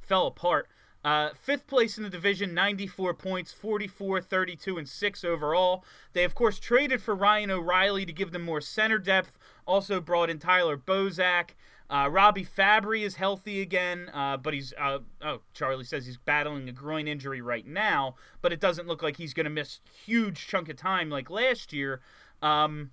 fell 0.00 0.28
apart. 0.28 0.68
Uh, 1.04 1.30
fifth 1.34 1.66
place 1.66 1.96
in 1.96 2.04
the 2.04 2.10
division, 2.10 2.54
94 2.54 3.14
points, 3.14 3.52
44, 3.52 4.20
32, 4.20 4.78
and 4.78 4.88
6 4.88 5.24
overall. 5.24 5.84
They, 6.12 6.22
of 6.24 6.34
course, 6.34 6.58
traded 6.58 7.02
for 7.02 7.14
Ryan 7.14 7.50
O'Reilly 7.50 8.06
to 8.06 8.12
give 8.12 8.30
them 8.30 8.42
more 8.42 8.60
center 8.60 8.98
depth. 8.98 9.38
Also 9.66 10.00
brought 10.00 10.30
in 10.30 10.38
Tyler 10.38 10.76
Bozak. 10.76 11.50
Uh, 11.90 12.08
Robby 12.08 12.44
Fabbri 12.44 13.02
is 13.02 13.16
healthy 13.16 13.60
again, 13.60 14.10
uh, 14.14 14.38
but 14.38 14.54
he's 14.54 14.72
uh, 14.80 15.00
oh 15.20 15.42
Charlie 15.52 15.84
says 15.84 16.06
he's 16.06 16.16
battling 16.16 16.66
a 16.66 16.72
groin 16.72 17.06
injury 17.06 17.42
right 17.42 17.66
now, 17.66 18.14
but 18.40 18.50
it 18.50 18.60
doesn't 18.60 18.88
look 18.88 19.02
like 19.02 19.18
he's 19.18 19.34
going 19.34 19.44
to 19.44 19.50
miss 19.50 19.80
huge 20.06 20.46
chunk 20.46 20.70
of 20.70 20.76
time 20.76 21.10
like 21.10 21.28
last 21.28 21.70
year. 21.70 22.00
Um, 22.40 22.92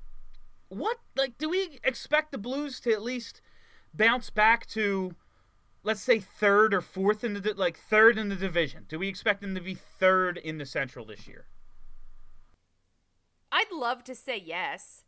what 0.68 0.98
like 1.16 1.38
do 1.38 1.50
we 1.50 1.80
expect 1.82 2.34
the 2.34 2.38
Blues 2.38 2.82
to 2.82 2.92
at 2.92 3.02
least 3.02 3.42
bounce 3.94 4.30
back 4.30 4.66
to, 4.68 5.16
let's 5.84 6.02
say 6.02 6.20
third 6.20 6.74
or 6.74 6.82
fourth 6.82 7.24
in 7.24 7.34
the 7.34 7.54
like 7.56 7.78
third 7.78 8.18
in 8.18 8.30
the 8.30 8.36
division? 8.36 8.86
Do 8.88 9.00
we 9.00 9.08
expect 9.08 9.42
them 9.42 9.56
to 9.56 9.62
be 9.62 9.76
third 9.76 10.38
in 10.38 10.58
the 10.58 10.66
Central 10.66 11.06
this 11.06 11.28
year? 11.28 11.46
I'd 13.52 13.72
love 13.72 14.04
to 14.06 14.16
say 14.16 14.42
yes. 14.44 15.04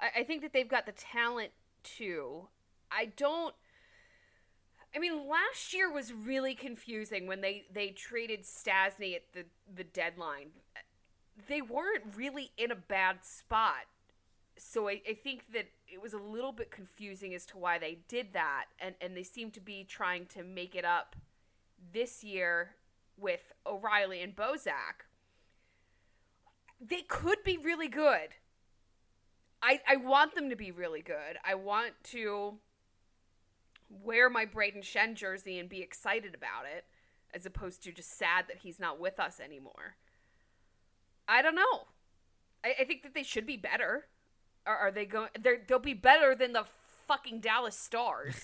I, 0.00 0.20
I 0.20 0.24
think 0.24 0.42
that 0.42 0.52
they've 0.52 0.68
got 0.68 0.86
the 0.86 0.92
talent 0.92 1.50
to. 1.96 2.48
I 2.90 3.06
don't. 3.16 3.54
I 4.94 5.00
mean, 5.00 5.28
last 5.28 5.74
year 5.74 5.90
was 5.90 6.12
really 6.12 6.54
confusing 6.54 7.26
when 7.26 7.40
they 7.40 7.64
they 7.72 7.88
traded 7.90 8.42
Stastny 8.42 9.16
at 9.16 9.32
the 9.32 9.44
the 9.74 9.84
deadline. 9.84 10.50
They 11.48 11.62
weren't 11.62 12.04
really 12.14 12.52
in 12.56 12.70
a 12.70 12.76
bad 12.76 13.24
spot, 13.24 13.86
so 14.56 14.88
I, 14.88 15.02
I 15.08 15.14
think 15.14 15.52
that 15.52 15.66
it 15.86 16.00
was 16.02 16.12
a 16.12 16.18
little 16.18 16.52
bit 16.52 16.70
confusing 16.70 17.34
as 17.34 17.46
to 17.46 17.58
why 17.58 17.78
they 17.78 17.98
did 18.08 18.32
that, 18.32 18.66
and 18.80 18.94
and 19.00 19.16
they 19.16 19.22
seem 19.22 19.50
to 19.52 19.60
be 19.60 19.84
trying 19.84 20.26
to 20.26 20.42
make 20.42 20.74
it 20.74 20.84
up 20.84 21.16
this 21.92 22.24
year 22.24 22.76
with 23.16 23.52
O'Reilly 23.66 24.22
and 24.22 24.34
Bozak 24.34 25.06
they 26.80 27.02
could 27.02 27.42
be 27.44 27.56
really 27.56 27.88
good. 27.88 28.30
I 29.62 29.80
I 29.88 29.96
want 29.96 30.34
them 30.34 30.50
to 30.50 30.56
be 30.56 30.70
really 30.70 31.02
good. 31.02 31.38
I 31.44 31.54
want 31.54 31.92
to 32.04 32.58
wear 33.88 34.28
my 34.28 34.44
Brayden 34.44 34.82
Schenn 34.82 35.14
jersey 35.14 35.58
and 35.58 35.68
be 35.68 35.80
excited 35.80 36.34
about 36.34 36.66
it, 36.66 36.84
as 37.32 37.46
opposed 37.46 37.82
to 37.84 37.92
just 37.92 38.18
sad 38.18 38.46
that 38.48 38.58
he's 38.58 38.80
not 38.80 39.00
with 39.00 39.18
us 39.18 39.40
anymore. 39.40 39.96
I 41.26 41.42
don't 41.42 41.54
know. 41.54 41.86
I, 42.64 42.74
I 42.80 42.84
think 42.84 43.02
that 43.02 43.14
they 43.14 43.22
should 43.22 43.46
be 43.46 43.56
better. 43.56 44.06
Are, 44.66 44.76
are 44.76 44.90
they 44.90 45.04
going? 45.04 45.28
They'll 45.68 45.78
be 45.78 45.94
better 45.94 46.34
than 46.34 46.52
the 46.52 46.64
fucking 47.06 47.40
Dallas 47.40 47.76
Stars. 47.76 48.36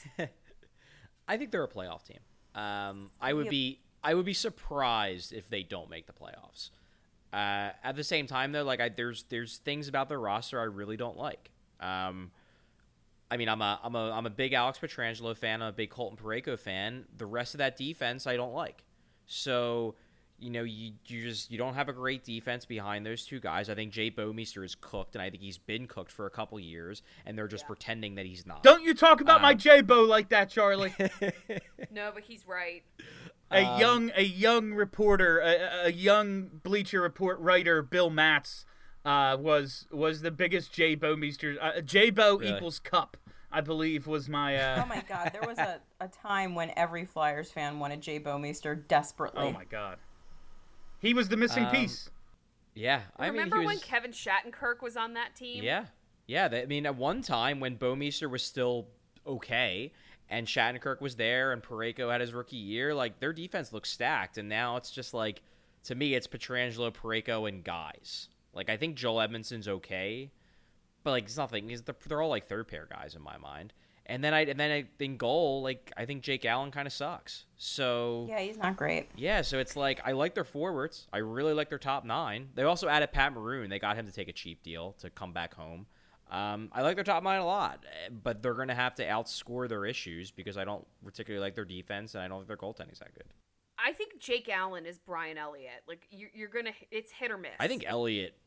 I 1.28 1.36
think 1.36 1.50
they're 1.50 1.64
a 1.64 1.68
playoff 1.68 2.04
team. 2.04 2.18
Um, 2.54 3.10
I 3.20 3.32
would 3.32 3.48
be 3.48 3.80
I 4.02 4.14
would 4.14 4.26
be 4.26 4.34
surprised 4.34 5.32
if 5.32 5.48
they 5.48 5.62
don't 5.62 5.90
make 5.90 6.06
the 6.06 6.12
playoffs. 6.12 6.70
Uh, 7.32 7.70
at 7.84 7.94
the 7.94 8.02
same 8.02 8.26
time, 8.26 8.52
though, 8.52 8.64
like 8.64 8.80
I, 8.80 8.88
there's 8.88 9.24
there's 9.28 9.58
things 9.58 9.88
about 9.88 10.08
their 10.08 10.18
roster 10.18 10.60
I 10.60 10.64
really 10.64 10.96
don't 10.96 11.16
like. 11.16 11.50
Um, 11.78 12.32
I 13.30 13.36
mean, 13.36 13.48
I'm 13.48 13.62
a 13.62 13.78
I'm 13.82 13.94
a 13.94 14.10
I'm 14.10 14.26
a 14.26 14.30
big 14.30 14.52
Alex 14.52 14.78
Pietrangelo 14.78 15.36
fan. 15.36 15.62
I'm 15.62 15.68
a 15.68 15.72
big 15.72 15.90
Colton 15.90 16.18
Parayko 16.22 16.58
fan. 16.58 17.04
The 17.16 17.26
rest 17.26 17.54
of 17.54 17.58
that 17.58 17.76
defense 17.76 18.26
I 18.26 18.36
don't 18.36 18.52
like. 18.52 18.84
So, 19.26 19.94
you 20.40 20.50
know, 20.50 20.62
you 20.62 20.92
you 21.06 21.22
just 21.22 21.50
you 21.50 21.58
don't 21.58 21.74
have 21.74 21.88
a 21.88 21.92
great 21.92 22.24
defense 22.24 22.64
behind 22.64 23.04
those 23.06 23.24
two 23.24 23.40
guys. 23.40 23.68
I 23.68 23.74
think 23.74 23.92
Jay 23.92 24.10
Bouwmeester 24.10 24.64
is 24.64 24.74
cooked, 24.80 25.14
and 25.14 25.22
I 25.22 25.30
think 25.30 25.42
he's 25.42 25.58
been 25.58 25.86
cooked 25.86 26.10
for 26.10 26.26
a 26.26 26.30
couple 26.30 26.58
years, 26.58 27.02
and 27.26 27.36
they're 27.36 27.46
just 27.48 27.66
pretending 27.66 28.14
that 28.16 28.26
he's 28.26 28.46
not. 28.46 28.62
Don't 28.62 28.82
you 28.82 28.94
talk 28.94 29.20
about 29.20 29.42
my 29.42 29.52
Um, 29.52 29.58
J 29.58 29.80
Bo 29.82 30.02
like 30.02 30.30
that, 30.30 30.50
Charlie. 30.50 30.94
no, 31.90 32.10
but 32.14 32.22
he's 32.26 32.46
right. 32.46 32.82
a 33.50 33.64
Um, 33.64 33.80
young 33.80 34.12
a 34.16 34.22
young 34.24 34.72
reporter, 34.72 35.38
a, 35.40 35.86
a 35.86 35.92
young 35.92 36.50
Bleacher 36.62 37.00
Report 37.00 37.38
writer, 37.40 37.82
Bill 37.82 38.10
Matz, 38.10 38.64
uh, 39.04 39.36
was 39.40 39.86
was 39.90 40.22
the 40.22 40.30
biggest 40.30 40.72
Jay 40.72 40.96
Bouwmeester. 40.96 41.56
Uh, 41.60 41.80
J 41.80 42.10
Bo 42.10 42.36
Really? 42.38 42.54
equals 42.56 42.78
cup, 42.78 43.16
I 43.50 43.60
believe, 43.60 44.06
was 44.06 44.28
my. 44.28 44.56
Uh, 44.56 44.82
Oh 44.84 44.86
my 44.86 45.02
god, 45.08 45.30
there 45.32 45.42
was 45.46 45.58
a, 45.58 45.80
a 46.00 46.08
time 46.08 46.54
when 46.54 46.72
every 46.76 47.04
Flyers 47.04 47.50
fan 47.50 47.78
wanted 47.78 48.00
Jay 48.00 48.20
Bouwmeester 48.20 48.86
desperately. 48.86 49.42
oh 49.44 49.52
my 49.52 49.64
god, 49.64 49.96
he 51.00 51.14
was 51.14 51.28
the 51.28 51.36
missing 51.36 51.64
Um, 51.64 51.70
piece. 51.72 52.10
Yeah, 52.74 53.02
I 53.16 53.24
mean, 53.26 53.32
Remember 53.32 53.60
he 53.60 53.66
when 53.66 53.78
Kevin 53.80 54.12
Shattenkirk 54.12 54.80
was 54.80 54.96
on 54.96 55.14
that 55.14 55.34
team? 55.34 55.64
Yeah, 55.64 55.86
yeah. 56.26 56.46
They, 56.48 56.62
I 56.62 56.66
mean, 56.66 56.86
at 56.86 56.94
one 56.96 57.20
time 57.22 57.58
when 57.58 57.76
Bouwmeester 57.76 58.30
was 58.30 58.42
still 58.44 58.86
okay, 59.26 59.92
and 60.28 60.46
Shattenkirk 60.46 61.00
was 61.00 61.16
there, 61.16 61.52
and 61.52 61.62
Parayko 61.62 62.12
had 62.12 62.20
his 62.20 62.32
rookie 62.32 62.56
year. 62.56 62.94
Like 62.94 63.18
their 63.18 63.32
defense 63.32 63.72
looks 63.72 63.90
stacked, 63.90 64.38
and 64.38 64.48
now 64.48 64.76
it's 64.76 64.90
just 64.90 65.12
like 65.12 65.42
to 65.84 65.94
me, 65.94 66.14
it's 66.14 66.26
Pietrangelo, 66.26 66.92
Parayko, 66.94 67.48
and 67.48 67.64
guys. 67.64 68.28
Like 68.54 68.70
I 68.70 68.76
think 68.76 68.96
Joel 68.96 69.26
Edmundson's 69.26 69.68
okay, 69.68 70.30
but 71.02 71.10
like 71.10 71.24
it's 71.24 71.36
nothing. 71.36 71.68
He's, 71.68 71.82
they're, 71.82 71.96
they're 72.06 72.22
all 72.22 72.30
like 72.30 72.46
third 72.46 72.68
pair 72.68 72.86
guys 72.88 73.14
in 73.14 73.22
my 73.22 73.36
mind. 73.36 73.72
And 74.10 74.22
then 74.24 74.34
I 74.34 74.40
and 74.40 74.58
then 74.58 74.70
I, 74.70 75.02
in 75.02 75.16
goal, 75.16 75.62
like 75.62 75.92
I 75.96 76.04
think 76.04 76.22
Jake 76.22 76.44
Allen 76.44 76.70
kind 76.70 76.86
of 76.86 76.92
sucks. 76.92 77.44
So 77.56 78.26
Yeah, 78.28 78.40
he's 78.40 78.58
not 78.58 78.76
great. 78.76 79.08
yeah, 79.16 79.42
so 79.42 79.58
it's 79.58 79.76
like 79.76 80.00
I 80.04 80.12
like 80.12 80.34
their 80.34 80.44
forwards. 80.44 81.06
I 81.12 81.18
really 81.18 81.52
like 81.54 81.68
their 81.68 81.78
top 81.78 82.04
nine. 82.04 82.48
They 82.54 82.64
also 82.64 82.88
added 82.88 83.12
Pat 83.12 83.32
Maroon. 83.32 83.70
They 83.70 83.78
got 83.78 83.96
him 83.96 84.06
to 84.06 84.12
take 84.12 84.28
a 84.28 84.32
cheap 84.32 84.62
deal 84.62 84.92
to 85.00 85.10
come 85.10 85.32
back 85.32 85.54
home. 85.54 85.86
Um, 86.30 86.70
I 86.72 86.82
like 86.82 86.94
their 86.96 87.04
top 87.04 87.22
nine 87.22 87.40
a 87.40 87.46
lot, 87.46 87.84
but 88.22 88.42
they're 88.42 88.54
going 88.54 88.68
to 88.68 88.74
have 88.74 88.94
to 88.96 89.04
outscore 89.04 89.68
their 89.68 89.84
issues 89.84 90.30
because 90.30 90.56
I 90.58 90.64
don't 90.64 90.86
particularly 91.04 91.44
like 91.44 91.54
their 91.56 91.64
defense 91.64 92.14
and 92.14 92.22
I 92.22 92.28
don't 92.28 92.38
think 92.40 92.48
their 92.48 92.56
goaltending's 92.56 93.00
that 93.00 93.14
good. 93.14 93.24
I 93.82 93.92
think 93.92 94.20
Jake 94.20 94.48
Allen 94.48 94.86
is 94.86 94.98
Brian 94.98 95.38
Elliott. 95.38 95.82
Like 95.88 96.06
you're, 96.10 96.30
you're 96.34 96.48
gonna, 96.48 96.70
it's 96.90 97.10
hit 97.10 97.30
or 97.30 97.38
miss. 97.38 97.50
I 97.58 97.66
think 97.66 97.84
Elliott, 97.86 98.34
I- 98.36 98.39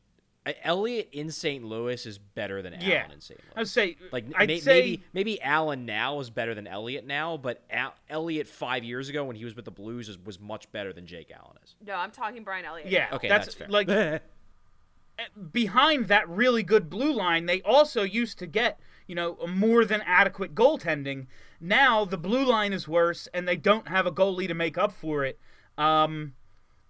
Elliott 0.62 1.08
in 1.12 1.30
St. 1.30 1.64
Louis 1.64 2.04
is 2.04 2.18
better 2.18 2.60
than 2.60 2.74
Yeah. 2.80 2.96
Allen 3.04 3.12
in 3.12 3.20
St. 3.22 3.40
Louis. 3.40 3.52
I 3.56 3.60
would 3.60 3.68
say, 3.68 3.96
Like 4.12 4.26
I'd 4.36 4.48
may- 4.48 4.60
say, 4.60 4.72
maybe 4.80 5.02
maybe 5.14 5.42
Allen 5.42 5.86
now 5.86 6.20
is 6.20 6.28
better 6.30 6.54
than 6.54 6.66
Elliott 6.66 7.06
now, 7.06 7.36
but 7.38 7.62
Al- 7.70 7.94
Elliott 8.10 8.46
five 8.46 8.84
years 8.84 9.08
ago 9.08 9.24
when 9.24 9.36
he 9.36 9.44
was 9.44 9.56
with 9.56 9.64
the 9.64 9.70
Blues 9.70 10.08
is, 10.08 10.18
was 10.18 10.38
much 10.38 10.70
better 10.70 10.92
than 10.92 11.06
Jake 11.06 11.30
Allen 11.30 11.56
is. 11.64 11.74
no. 11.86 11.94
I'm 11.94 12.10
talking 12.10 12.44
Brian 12.44 12.64
Elliott. 12.66 12.88
yeah, 12.90 13.08
Okay, 13.12 13.28
that's, 13.28 13.46
that's, 13.46 13.56
fair. 13.56 13.68
like 13.68 13.88
behind 15.52 16.06
that 16.08 16.28
really 16.28 16.62
good 16.62 16.90
blue 16.90 17.12
line, 17.12 17.46
they 17.46 17.62
also 17.62 18.02
used 18.02 18.38
to 18.40 18.46
get, 18.46 18.78
you 19.06 19.14
know, 19.14 19.36
a 19.42 19.46
more 19.46 19.84
than 19.84 20.02
adequate 20.02 20.54
goaltending. 20.54 21.26
Now 21.60 22.04
the 22.04 22.18
blue 22.18 22.44
line 22.44 22.72
is 22.72 22.86
worse, 22.88 23.28
and 23.32 23.46
they 23.48 23.56
don't 23.56 23.88
have 23.88 24.06
a 24.06 24.12
goalie 24.12 24.48
to 24.48 24.54
make 24.54 24.76
up 24.76 24.92
for 24.92 25.24
it. 25.24 25.38
Um, 25.78 26.34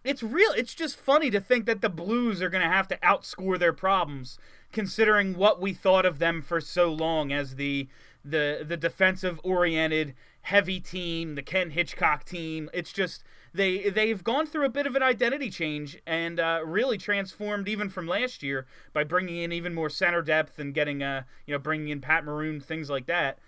it's 0.04 0.22
real. 0.22 0.52
It's 0.52 0.74
just 0.74 0.96
funny 0.96 1.30
to 1.30 1.40
think 1.40 1.66
that 1.66 1.80
the 1.80 1.88
Blues 1.88 2.42
are 2.42 2.50
going 2.50 2.62
to 2.62 2.70
have 2.70 2.88
to 2.88 2.98
outscore 2.98 3.58
their 3.58 3.72
problems, 3.72 4.38
considering 4.70 5.36
what 5.36 5.60
we 5.60 5.72
thought 5.72 6.04
of 6.04 6.18
them 6.18 6.42
for 6.42 6.60
so 6.60 6.92
long 6.92 7.32
as 7.32 7.56
the 7.56 7.88
the 8.24 8.64
the 8.66 8.76
defensive 8.76 9.40
oriented 9.42 10.14
heavy 10.42 10.78
team, 10.78 11.34
the 11.34 11.42
Ken 11.42 11.70
Hitchcock 11.70 12.24
team. 12.24 12.68
It's 12.72 12.92
just 12.92 13.24
they 13.52 13.88
they've 13.88 14.22
gone 14.22 14.46
through 14.46 14.66
a 14.66 14.70
bit 14.70 14.86
of 14.86 14.94
an 14.94 15.02
identity 15.02 15.48
change 15.50 15.98
and 16.06 16.38
uh, 16.38 16.60
really 16.64 16.98
transformed 16.98 17.68
even 17.68 17.88
from 17.88 18.06
last 18.06 18.42
year 18.42 18.66
by 18.92 19.04
bringing 19.04 19.42
in 19.42 19.52
even 19.52 19.74
more 19.74 19.90
center 19.90 20.22
depth 20.22 20.58
and 20.58 20.74
getting 20.74 21.02
uh 21.02 21.22
you 21.46 21.52
know 21.52 21.58
bringing 21.58 21.88
in 21.88 22.00
Pat 22.00 22.24
Maroon 22.24 22.60
things 22.60 22.90
like 22.90 23.06
that. 23.06 23.38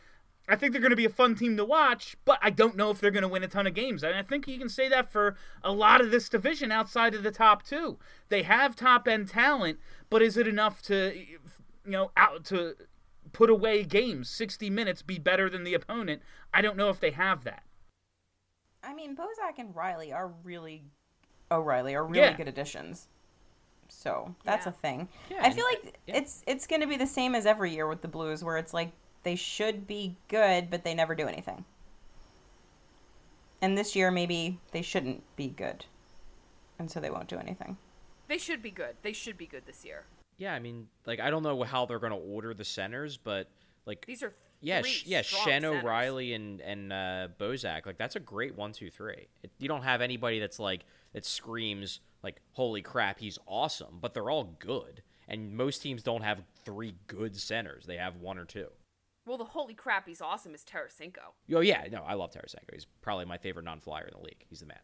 I 0.48 0.54
think 0.54 0.72
they're 0.72 0.80
going 0.80 0.90
to 0.90 0.96
be 0.96 1.04
a 1.04 1.10
fun 1.10 1.34
team 1.34 1.56
to 1.56 1.64
watch, 1.64 2.16
but 2.24 2.38
I 2.40 2.50
don't 2.50 2.76
know 2.76 2.90
if 2.90 3.00
they're 3.00 3.10
going 3.10 3.22
to 3.22 3.28
win 3.28 3.42
a 3.42 3.48
ton 3.48 3.66
of 3.66 3.74
games. 3.74 4.04
And 4.04 4.14
I 4.14 4.22
think 4.22 4.46
you 4.46 4.58
can 4.58 4.68
say 4.68 4.88
that 4.88 5.10
for 5.10 5.36
a 5.64 5.72
lot 5.72 6.00
of 6.00 6.10
this 6.10 6.28
division 6.28 6.70
outside 6.70 7.14
of 7.14 7.22
the 7.24 7.32
top 7.32 7.64
two. 7.64 7.98
They 8.28 8.42
have 8.44 8.76
top 8.76 9.08
end 9.08 9.28
talent, 9.28 9.78
but 10.08 10.22
is 10.22 10.36
it 10.36 10.46
enough 10.46 10.82
to, 10.82 11.12
you 11.16 11.38
know, 11.84 12.12
out 12.16 12.44
to 12.46 12.74
put 13.32 13.50
away 13.50 13.82
games, 13.82 14.28
60 14.30 14.70
minutes, 14.70 15.02
be 15.02 15.18
better 15.18 15.50
than 15.50 15.64
the 15.64 15.74
opponent? 15.74 16.22
I 16.54 16.62
don't 16.62 16.76
know 16.76 16.90
if 16.90 17.00
they 17.00 17.10
have 17.10 17.42
that. 17.44 17.64
I 18.84 18.94
mean, 18.94 19.16
Bozak 19.16 19.58
and 19.58 19.74
Riley 19.74 20.12
are 20.12 20.28
really 20.44 20.84
oh, 21.50 21.56
O'Reilly 21.58 21.94
are 21.94 22.04
really 22.04 22.20
Yeah. 22.20 22.36
good 22.36 22.48
additions. 22.48 23.08
So 23.88 24.34
that's 24.44 24.66
Yeah. 24.66 24.70
a 24.70 24.74
thing. 24.74 25.08
Yeah, 25.30 25.40
I 25.42 25.50
feel 25.50 25.64
like 25.64 25.98
yeah. 26.06 26.18
it's 26.18 26.42
it's 26.46 26.66
going 26.66 26.82
to 26.82 26.86
be 26.86 26.96
the 26.96 27.06
same 27.06 27.34
as 27.34 27.46
every 27.46 27.72
year 27.72 27.88
with 27.88 28.02
the 28.02 28.08
Blues, 28.08 28.44
where 28.44 28.58
it's 28.58 28.74
like 28.74 28.92
they 29.26 29.34
should 29.34 29.88
be 29.88 30.14
good, 30.28 30.70
but 30.70 30.84
they 30.84 30.94
never 30.94 31.16
do 31.16 31.26
anything. 31.26 31.64
And 33.60 33.76
this 33.76 33.96
year, 33.96 34.12
maybe 34.12 34.60
they 34.70 34.82
shouldn't 34.82 35.24
be 35.34 35.48
good, 35.48 35.84
and 36.78 36.88
so 36.88 37.00
they 37.00 37.10
won't 37.10 37.26
do 37.26 37.36
anything. 37.36 37.76
They 38.28 38.38
should 38.38 38.62
be 38.62 38.70
good. 38.70 38.94
They 39.02 39.12
should 39.12 39.36
be 39.36 39.46
good 39.46 39.66
this 39.66 39.84
year. 39.84 40.04
Yeah, 40.38 40.54
I 40.54 40.60
mean, 40.60 40.86
like 41.06 41.18
I 41.18 41.30
don't 41.30 41.42
know 41.42 41.60
how 41.64 41.86
they're 41.86 41.98
going 41.98 42.12
to 42.12 42.18
order 42.18 42.54
the 42.54 42.64
centers, 42.64 43.16
but 43.16 43.48
like 43.84 44.06
These 44.06 44.22
are 44.22 44.32
yeah, 44.60 44.82
three 44.82 44.90
sh- 44.90 45.06
yeah, 45.06 45.22
Schenn. 45.22 45.64
O'Reilly 45.64 46.32
and 46.32 46.60
and 46.60 46.92
uh, 46.92 47.26
Bozak, 47.36 47.84
like 47.84 47.98
that's 47.98 48.14
a 48.14 48.20
great 48.20 48.54
one, 48.54 48.70
two, 48.70 48.90
three. 48.90 49.26
It, 49.42 49.50
you 49.58 49.66
don't 49.66 49.82
have 49.82 50.02
anybody 50.02 50.38
that's 50.38 50.60
like 50.60 50.84
that 51.14 51.26
screams 51.26 51.98
like 52.22 52.40
holy 52.52 52.82
crap, 52.82 53.18
he's 53.18 53.40
awesome, 53.48 53.98
but 54.00 54.14
they're 54.14 54.30
all 54.30 54.54
good. 54.60 55.02
And 55.26 55.56
most 55.56 55.82
teams 55.82 56.04
don't 56.04 56.22
have 56.22 56.44
three 56.64 56.94
good 57.08 57.36
centers; 57.36 57.86
they 57.86 57.96
have 57.96 58.18
one 58.18 58.38
or 58.38 58.44
two. 58.44 58.68
Well, 59.26 59.36
the 59.38 59.44
holy 59.44 59.74
crap, 59.74 60.06
he's 60.06 60.20
awesome 60.22 60.54
is 60.54 60.64
Tarasenko. 60.64 61.34
Oh 61.54 61.60
yeah, 61.60 61.84
no, 61.90 62.02
I 62.06 62.14
love 62.14 62.30
Tarasenko. 62.30 62.72
He's 62.72 62.86
probably 63.02 63.24
my 63.24 63.36
favorite 63.38 63.64
non-flyer 63.64 64.04
in 64.04 64.12
the 64.18 64.24
league. 64.24 64.44
He's 64.48 64.60
the 64.60 64.66
man. 64.66 64.78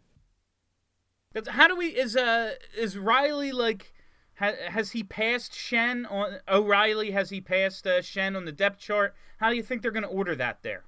That's, 1.32 1.48
how 1.48 1.68
do 1.68 1.76
we 1.76 1.86
is 1.86 2.16
uh 2.16 2.54
is 2.76 2.98
Riley 2.98 3.52
like 3.52 3.94
ha, 4.38 4.52
has 4.68 4.90
he 4.92 5.02
passed 5.02 5.52
Schenn 5.52 6.10
on 6.10 6.40
O'Reilly? 6.48 7.12
Has 7.12 7.30
he 7.30 7.40
passed 7.40 7.86
uh, 7.86 8.00
Schenn 8.02 8.36
on 8.36 8.44
the 8.44 8.52
depth 8.52 8.78
chart? 8.80 9.14
How 9.38 9.48
do 9.48 9.56
you 9.56 9.62
think 9.62 9.80
they're 9.82 9.90
going 9.92 10.02
to 10.02 10.08
order 10.08 10.34
that 10.36 10.62
there? 10.62 10.84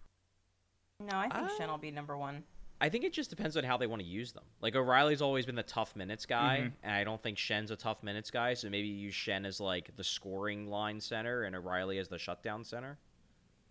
No, 1.01 1.17
I 1.17 1.29
think 1.29 1.35
Uh, 1.47 1.49
Schenn 1.59 1.69
will 1.69 1.79
be 1.79 1.91
number 1.91 2.17
one. 2.19 2.45
I 2.81 2.89
think 2.91 3.05
it 3.05 3.13
just 3.15 3.31
depends 3.31 3.57
on 3.57 3.65
how 3.65 3.77
they 3.79 3.87
want 3.87 4.03
to 4.03 4.07
use 4.09 4.33
them. 4.33 4.45
Like 4.61 4.77
O'Reilly's 4.77 5.23
always 5.23 5.47
been 5.47 5.55
the 5.55 5.63
tough 5.63 5.97
minutes 5.97 6.27
guy, 6.27 6.59
Mm-hmm. 6.65 6.75
and 6.83 6.93
I 6.95 7.05
don't 7.05 7.23
think 7.23 7.39
Schenn's 7.39 7.71
a 7.71 7.77
tough 7.77 8.03
minutes 8.03 8.31
guy. 8.31 8.53
So 8.55 8.69
maybe 8.69 8.89
you 8.89 8.97
use 8.97 9.15
Schenn 9.15 9.47
as 9.47 9.61
like 9.61 9.97
the 9.97 10.05
scoring 10.05 10.69
line 10.69 11.01
center 11.01 11.45
and 11.45 11.57
O'Reilly 11.57 11.99
as 11.99 12.09
the 12.09 12.19
shutdown 12.19 12.65
center. 12.65 12.99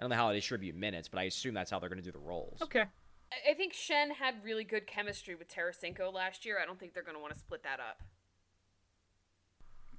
I 0.03 0.05
don't 0.05 0.09
know 0.09 0.17
how 0.17 0.27
they 0.31 0.35
distribute 0.35 0.75
minutes, 0.75 1.07
but 1.07 1.17
I 1.19 1.23
assume 1.23 1.53
that's 1.53 1.71
how 1.71 1.79
they're 1.79 1.87
going 1.87 2.01
to 2.01 2.03
do 2.03 2.11
the 2.11 2.19
roles. 2.19 2.61
Okay. 2.61 2.81
I- 2.81 3.51
I 3.51 3.53
think 3.53 3.71
Schenn 3.73 4.11
had 4.19 4.35
really 4.43 4.65
good 4.65 4.85
chemistry 4.85 5.33
with 5.33 5.47
Tarasenko 5.47 6.11
last 6.13 6.45
year. 6.45 6.59
I 6.61 6.65
don't 6.65 6.77
think 6.77 6.93
they're 6.93 7.03
going 7.03 7.15
to 7.15 7.21
want 7.21 7.31
to 7.33 7.39
split 7.39 7.63
that 7.63 7.79
up. 7.79 8.01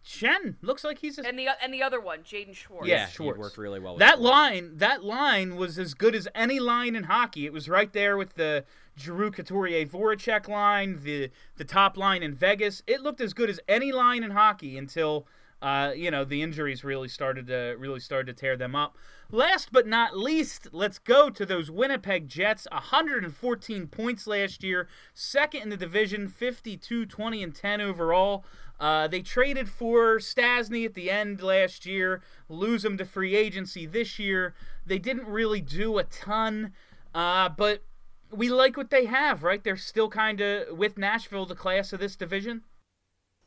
Schenn 0.07 0.57
looks 0.61 0.85
like 0.85 0.99
he's 0.99 1.19
a, 1.19 1.27
And 1.27 1.39
the 1.39 1.49
and 1.63 1.73
the 1.73 1.83
other 1.83 1.99
one, 1.99 2.19
Jaden 2.19 2.55
Schwartz. 2.55 2.87
Yeah, 2.87 2.97
Yeah, 2.97 3.07
he 3.07 3.13
Schwartz. 3.13 3.39
worked 3.39 3.57
really 3.57 3.81
well. 3.81 3.95
With 3.95 4.01
that 4.01 4.17
Schwartz. 4.19 4.31
line. 4.31 4.77
That 4.77 5.03
line 5.03 5.57
was 5.57 5.79
as 5.79 5.95
good 5.95 6.15
as 6.15 6.29
any 6.35 6.61
line 6.61 6.95
in 6.95 7.05
hockey. 7.05 7.47
It 7.47 7.55
was 7.55 7.71
right 7.71 7.91
there 7.95 8.19
with 8.19 8.35
the 8.35 8.67
Giroux 8.99 9.31
Couturier 9.31 9.87
Voracek 9.87 10.47
line, 10.47 11.01
the 11.03 11.31
the 11.57 11.65
top 11.65 11.97
line 11.97 12.23
in 12.23 12.35
Vegas. 12.35 12.83
It 12.87 13.01
looked 13.01 13.23
as 13.23 13.33
good 13.33 13.49
as 13.49 13.59
any 13.67 13.91
line 13.93 14.23
in 14.23 14.33
hockey 14.33 14.77
until. 14.77 15.27
Uh, 15.65 15.93
you 15.97 16.11
know 16.11 16.27
the 16.27 16.43
injuries 16.43 16.85
really 16.85 17.09
started 17.09 17.47
to 17.47 17.75
really 17.79 17.99
started 17.99 18.27
to 18.27 18.39
tear 18.39 18.55
them 18.55 18.77
up. 18.77 18.99
Last 19.31 19.73
but 19.73 19.87
not 19.87 20.15
least, 20.15 20.69
let's 20.73 20.99
go 20.99 21.31
to 21.31 21.47
those 21.47 21.71
Winnipeg 21.71 22.29
Jets. 22.29 22.67
114 22.71 23.87
points 23.87 24.27
last 24.27 24.63
year, 24.63 24.89
second 25.15 25.63
in 25.63 25.69
the 25.71 25.79
division, 25.79 26.29
52, 26.29 27.07
20, 27.07 27.43
and 27.43 27.55
10 27.55 27.81
overall. 27.81 28.45
Uh, 28.79 29.09
they 29.09 29.23
traded 29.23 29.71
for 29.71 30.19
Stastny 30.19 30.85
at 30.85 30.93
the 30.93 31.11
end 31.11 31.41
last 31.41 31.87
year, 31.87 32.21
lose 32.51 32.85
him 32.85 32.99
to 32.99 33.07
free 33.07 33.35
agency 33.35 33.87
this 33.87 34.19
year. 34.19 34.55
They 34.85 34.99
didn't 34.99 35.27
really 35.27 35.63
do 35.63 35.97
a 35.97 36.05
ton, 36.05 36.75
uh, 37.15 37.49
but 37.49 37.83
we 38.31 38.51
like 38.51 38.77
what 38.77 38.91
they 38.91 39.07
have, 39.07 39.43
right? 39.43 39.65
They're 39.65 39.79
still 39.79 40.11
kind 40.11 40.43
of 40.43 40.77
with 40.77 40.99
Nashville, 40.99 41.47
the 41.47 41.55
class 41.55 41.95
of 41.95 42.01
this 42.01 42.17
division. 42.17 42.65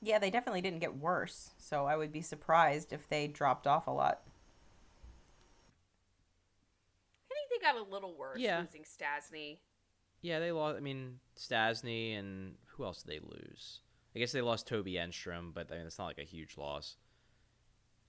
Yeah, 0.01 0.19
they 0.19 0.29
definitely 0.29 0.61
didn't 0.61 0.79
get 0.79 0.95
worse, 0.97 1.51
so 1.57 1.85
I 1.85 1.95
would 1.97 2.11
be 2.11 2.21
surprised 2.21 2.93
if 2.93 3.07
they 3.09 3.27
dropped 3.27 3.65
off 3.65 3.87
a 3.87 3.91
lot. 3.91 4.21
I 7.29 7.33
think 7.33 7.49
they 7.61 7.65
got 7.65 7.75
a 7.77 7.83
little 7.91 8.15
worse 8.15 8.39
Yeah. 8.39 8.59
losing 8.59 8.83
Stastny. 8.83 9.57
Yeah, 10.21 10.39
they 10.39 10.51
lost. 10.51 10.77
I 10.77 10.81
mean, 10.81 11.19
Stastny 11.35 12.17
and 12.17 12.57
who 12.67 12.83
else 12.85 13.01
did 13.03 13.11
they 13.11 13.19
lose? 13.25 13.81
I 14.15 14.19
guess 14.19 14.31
they 14.31 14.41
lost 14.41 14.67
Toby 14.67 14.93
Enstrom, 14.93 15.53
but 15.53 15.71
I 15.71 15.77
mean, 15.77 15.85
it's 15.87 15.99
not 15.99 16.05
like 16.05 16.17
a 16.19 16.23
huge 16.23 16.57
loss. 16.57 16.97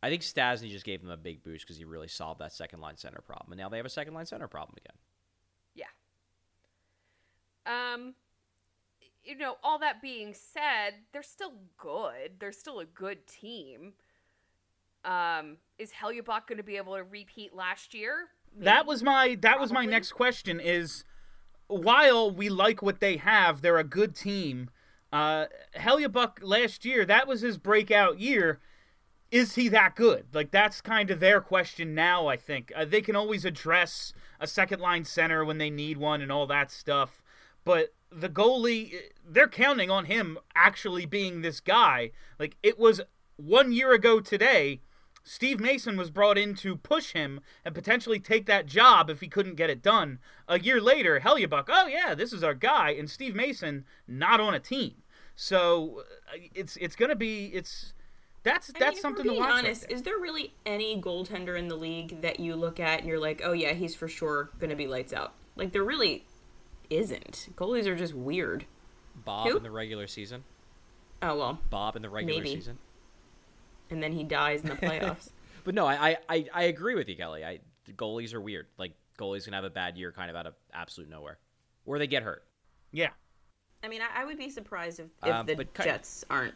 I 0.03 0.09
think 0.11 0.23
Stastny 0.23 0.71
just 0.71 0.85
gave 0.85 1.01
them 1.03 1.11
a 1.11 1.17
big 1.17 1.43
boost 1.43 1.65
because 1.67 1.77
he 1.77 1.85
really 1.85 2.09
solved 2.09 2.41
that 2.41 2.53
second 2.53 2.81
line 2.81 2.97
center 2.97 3.21
problem, 3.21 3.53
and 3.53 3.59
now 3.59 3.69
they 3.69 3.77
have 3.79 3.87
a 3.87 3.91
second 3.91 4.15
line 4.15 4.27
center 4.27 4.47
problem 4.49 4.77
again. 4.79 4.97
Yeah. 5.75 5.87
Um, 7.95 8.15
you 9.29 9.37
know, 9.37 9.57
all 9.63 9.79
that 9.81 10.01
being 10.01 10.33
said, 10.33 10.95
they're 11.13 11.23
still 11.23 11.53
good. 11.77 12.41
They're 12.41 12.51
still 12.51 12.81
a 12.81 12.87
good 12.87 13.27
team. 13.27 13.93
Um, 15.05 15.59
is 15.79 15.93
Hellebuyck 15.93 16.47
going 16.47 16.57
to 16.57 16.63
be 16.63 16.79
able 16.79 16.97
to 16.97 17.05
repeat 17.05 17.55
last 17.55 17.93
year? 17.93 18.29
That 18.57 18.87
was 18.87 19.03
my 19.03 19.37
that 19.43 19.61
was 19.61 19.71
my 19.71 19.85
next 19.85 20.13
question 20.13 20.59
is 20.59 21.05
while 21.67 22.31
we 22.31 22.49
like 22.49 22.81
what 22.81 23.01
they 23.01 23.19
have, 23.19 23.61
they're 23.61 23.79
a 23.79 23.85
good 23.85 24.17
team. 24.17 24.71
Uh 25.13 25.47
Hellebuyck 25.77 26.39
last 26.43 26.85
year, 26.85 27.05
that 27.05 27.29
was 27.29 27.43
his 27.43 27.59
breakout 27.59 28.19
year. 28.19 28.59
Is 29.31 29.55
he 29.55 29.69
that 29.69 29.95
good? 29.95 30.27
Like 30.33 30.51
that's 30.51 30.81
kind 30.81 31.11
of 31.11 31.21
their 31.21 31.43
question 31.43 31.95
now, 31.95 32.27
I 32.27 32.37
think. 32.37 32.73
Uh, 32.75 32.87
they 32.87 33.03
can 33.03 33.15
always 33.15 33.45
address 33.45 34.15
a 34.41 34.47
second 34.47 34.81
line 34.81 35.05
center 35.05 35.45
when 35.45 35.59
they 35.59 35.71
need 35.71 35.99
one 35.99 36.23
and 36.23 36.33
all 36.33 36.47
that 36.47 36.71
stuff. 36.71 37.23
But 37.65 37.93
the 38.11 38.29
goalie, 38.29 38.95
they're 39.27 39.49
counting 39.49 39.91
on 39.91 40.07
him 40.07 40.39
actually 40.55 41.07
being 41.07 41.43
this 41.43 41.61
guy. 41.61 42.13
Like 42.39 42.57
it 42.63 42.79
was 42.79 43.01
1 43.37 43.73
year 43.73 43.93
ago 43.93 44.21
today 44.21 44.81
Steve 45.29 45.61
Mason 45.61 45.99
was 45.99 46.09
brought 46.11 46.39
in 46.39 46.55
to 46.55 46.75
push 46.75 47.13
him 47.13 47.41
and 47.63 47.75
potentially 47.75 48.19
take 48.19 48.47
that 48.47 48.65
job 48.65 49.11
if 49.11 49.21
he 49.21 49.29
couldn't 49.29 49.57
get 49.57 49.69
it 49.69 49.83
done. 49.83 50.21
A 50.49 50.59
year 50.59 50.81
later, 50.81 51.21
Hellebuyck, 51.21 51.67
oh 51.69 51.87
yeah, 51.87 52.15
this 52.15 52.33
is 52.33 52.43
our 52.43 52.55
guy, 52.55 52.93
and 52.93 53.11
Steve 53.11 53.35
Mason 53.35 53.85
not 54.07 54.41
on 54.41 54.55
a 54.55 54.59
team. 54.59 55.03
So 55.37 56.05
uh, 56.33 56.39
it's 56.55 56.77
it's 56.79 56.97
gonna 56.97 57.15
be 57.15 57.47
it's 57.49 57.93
that's 58.43 58.71
I 58.75 58.79
that's 58.79 58.95
mean, 58.95 59.03
something 59.03 59.25
to 59.27 59.33
watch. 59.33 59.41
right 59.41 59.59
honest, 59.59 59.83
there. 59.83 59.97
is 59.97 60.03
there 60.03 60.17
really 60.17 60.55
any 60.65 60.99
goaltender 60.99 61.59
in 61.59 61.69
the 61.69 61.77
league 61.77 62.23
that 62.23 62.41
you 62.41 62.57
look 62.57 62.81
at 62.81 63.01
and 63.01 63.09
you're 63.09 63.21
like, 63.21 63.43
oh 63.45 63.53
yeah, 63.53 63.75
he's 63.75 63.95
for 63.95 64.09
sure 64.09 64.49
going 64.59 64.71
to 64.71 64.77
be 64.77 64.87
lights 64.87 65.13
out? 65.13 65.35
Like 65.57 65.73
there 65.73 65.85
really 65.85 66.25
isn't. 66.91 67.49
Goalies 67.57 67.87
are 67.87 67.97
just 67.97 68.15
weird. 68.15 68.65
Bob 69.25 69.49
Who? 69.49 69.57
in 69.57 69.63
the 69.63 69.71
regular 69.71 70.07
season. 70.07 70.45
Oh 71.23 71.37
well, 71.37 71.59
Bob 71.71 71.97
in 71.97 72.03
the 72.03 72.09
regular 72.11 72.41
Maybe. 72.43 72.55
season. 72.55 72.79
and 73.91 74.03
then 74.03 74.13
he 74.13 74.23
dies 74.25 74.63
in 74.63 74.69
the 74.69 74.77
playoffs. 74.87 75.31
But 75.65 75.75
no, 75.75 75.87
I, 75.87 76.11
I, 76.11 76.17
I, 76.29 76.47
I 76.55 76.63
agree 76.65 76.95
with 76.95 77.09
you, 77.09 77.17
Kelly. 77.17 77.45
I 77.45 77.59
goalies 77.97 78.33
are 78.35 78.41
weird. 78.41 78.67
Like 78.79 78.93
goalies 79.19 79.45
can 79.45 79.53
have 79.55 79.65
a 79.65 79.71
bad 79.71 79.97
year 79.97 80.13
kind 80.13 80.31
of 80.31 80.37
out 80.37 80.47
of 80.47 80.55
absolute 80.73 81.11
nowhere, 81.11 81.39
or 81.87 81.99
they 81.99 82.07
get 82.07 82.23
hurt. 82.23 82.45
yeah. 82.93 83.11
I 83.85 83.87
mean, 83.87 84.01
I, 84.03 84.23
I 84.23 84.25
would 84.25 84.39
be 84.39 84.51
surprised 84.51 84.99
if, 84.99 85.07
if 85.25 85.33
Um, 85.33 85.47
the 85.47 85.55
but 85.55 85.73
ki- 85.73 85.85
Jets 85.85 86.25
aren't 86.29 86.55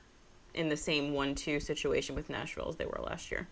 in 0.54 0.68
the 0.68 0.76
same 0.76 1.12
one-two 1.12 1.60
situation 1.60 2.16
with 2.16 2.28
Nashville 2.28 2.66
as 2.68 2.74
they 2.74 2.84
were 2.84 2.98
last 3.00 3.30
year. 3.30 3.46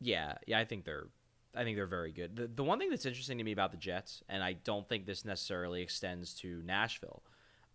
Yeah, 0.00 0.34
yeah, 0.46 0.58
I 0.58 0.64
think 0.64 0.84
they're, 0.84 1.06
I 1.58 1.64
think 1.64 1.76
they're 1.76 1.86
very 1.86 2.12
good. 2.12 2.36
The, 2.36 2.46
the 2.46 2.62
one 2.62 2.78
thing 2.78 2.88
that's 2.88 3.04
interesting 3.04 3.36
to 3.38 3.44
me 3.44 3.50
about 3.50 3.72
the 3.72 3.76
Jets, 3.76 4.22
and 4.28 4.44
I 4.44 4.52
don't 4.52 4.88
think 4.88 5.06
this 5.06 5.24
necessarily 5.24 5.82
extends 5.82 6.32
to 6.34 6.62
Nashville, 6.64 7.24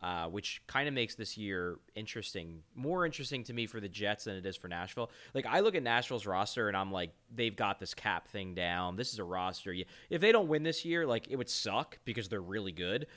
uh, 0.01 0.27
which 0.27 0.61
kind 0.67 0.87
of 0.87 0.93
makes 0.93 1.15
this 1.15 1.37
year 1.37 1.79
interesting, 1.93 2.63
more 2.75 3.05
interesting 3.05 3.43
to 3.43 3.53
me 3.53 3.67
for 3.67 3.81
the 3.81 3.89
Jets 3.89 4.23
than 4.23 4.37
it 4.37 4.45
is 4.45 4.55
for 4.55 4.69
Nashville. 4.69 5.11
Like 5.33 5.45
I 5.45 5.59
look 5.59 5.75
at 5.75 5.83
Nashville's 5.83 6.25
roster, 6.25 6.69
and 6.69 6.77
I'm 6.77 6.93
like, 6.93 7.11
they've 7.35 7.55
got 7.55 7.77
this 7.77 7.93
cap 7.93 8.29
thing 8.29 8.55
down. 8.55 8.95
This 8.95 9.11
is 9.11 9.19
a 9.19 9.23
roster. 9.25 9.75
If 10.09 10.21
they 10.21 10.31
don't 10.31 10.47
win 10.47 10.63
this 10.63 10.85
year, 10.85 11.05
like 11.05 11.29
it 11.29 11.35
would 11.35 11.49
suck 11.49 11.99
because 12.05 12.29
they're 12.29 12.41
really 12.41 12.71
good 12.71 13.07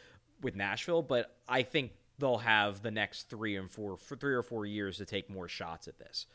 with 0.42 0.56
Nashville, 0.56 1.02
but 1.02 1.36
I 1.48 1.62
think 1.62 1.92
they'll 2.18 2.38
have 2.38 2.82
the 2.82 2.90
next 2.90 3.30
three 3.30 3.56
and 3.56 3.70
four, 3.70 3.96
three 3.98 4.34
or 4.34 4.42
four 4.42 4.66
years 4.66 4.96
to 4.96 5.04
take 5.04 5.30
more 5.30 5.46
shots 5.46 5.86
at 5.86 5.96
this 5.96 6.26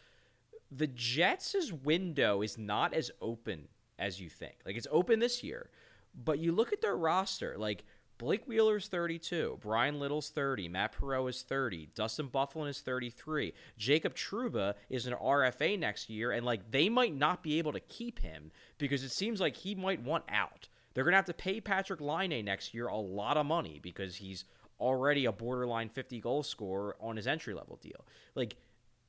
the 0.71 0.87
Jets' 0.87 1.73
window 1.83 2.41
is 2.41 2.57
not 2.57 2.93
as 2.93 3.11
open 3.21 3.67
as 4.01 4.19
you 4.19 4.29
think. 4.29 4.55
Like 4.65 4.75
it's 4.75 4.87
open 4.91 5.19
this 5.19 5.43
year, 5.43 5.69
but 6.13 6.39
you 6.39 6.51
look 6.51 6.73
at 6.73 6.81
their 6.81 6.97
roster, 6.97 7.55
like 7.57 7.85
Blake 8.17 8.45
Wheeler's 8.47 8.87
32, 8.87 9.59
Bryan 9.61 9.99
Little's 9.99 10.29
30, 10.29 10.67
Matt 10.67 10.95
Perreault 10.95 11.29
is 11.29 11.41
30, 11.43 11.89
Dustin 11.95 12.27
Byfuglien 12.27 12.69
is 12.69 12.81
33, 12.81 13.53
Jacob 13.77 14.15
Trouba 14.15 14.73
is 14.89 15.07
an 15.07 15.13
RFA 15.13 15.79
next 15.79 16.09
year, 16.09 16.31
and 16.31 16.45
like 16.45 16.71
they 16.71 16.89
might 16.89 17.15
not 17.15 17.41
be 17.41 17.57
able 17.57 17.71
to 17.71 17.79
keep 17.79 18.19
him 18.19 18.51
because 18.77 19.03
it 19.03 19.11
seems 19.11 19.39
like 19.39 19.55
he 19.55 19.75
might 19.75 20.03
want 20.03 20.25
out. 20.29 20.67
They're 20.93 21.03
gonna 21.03 21.15
have 21.15 21.25
to 21.25 21.33
pay 21.33 21.61
Patrik 21.61 22.01
Laine 22.01 22.43
next 22.43 22.73
year 22.73 22.87
a 22.87 22.97
lot 22.97 23.37
of 23.37 23.45
money 23.45 23.79
because 23.81 24.17
he's 24.17 24.45
already 24.79 25.25
a 25.25 25.31
borderline 25.31 25.89
50 25.89 26.19
goal 26.19 26.43
scorer 26.43 26.95
on 26.99 27.15
his 27.15 27.27
entry 27.27 27.53
level 27.53 27.79
deal. 27.81 28.05
Like 28.35 28.55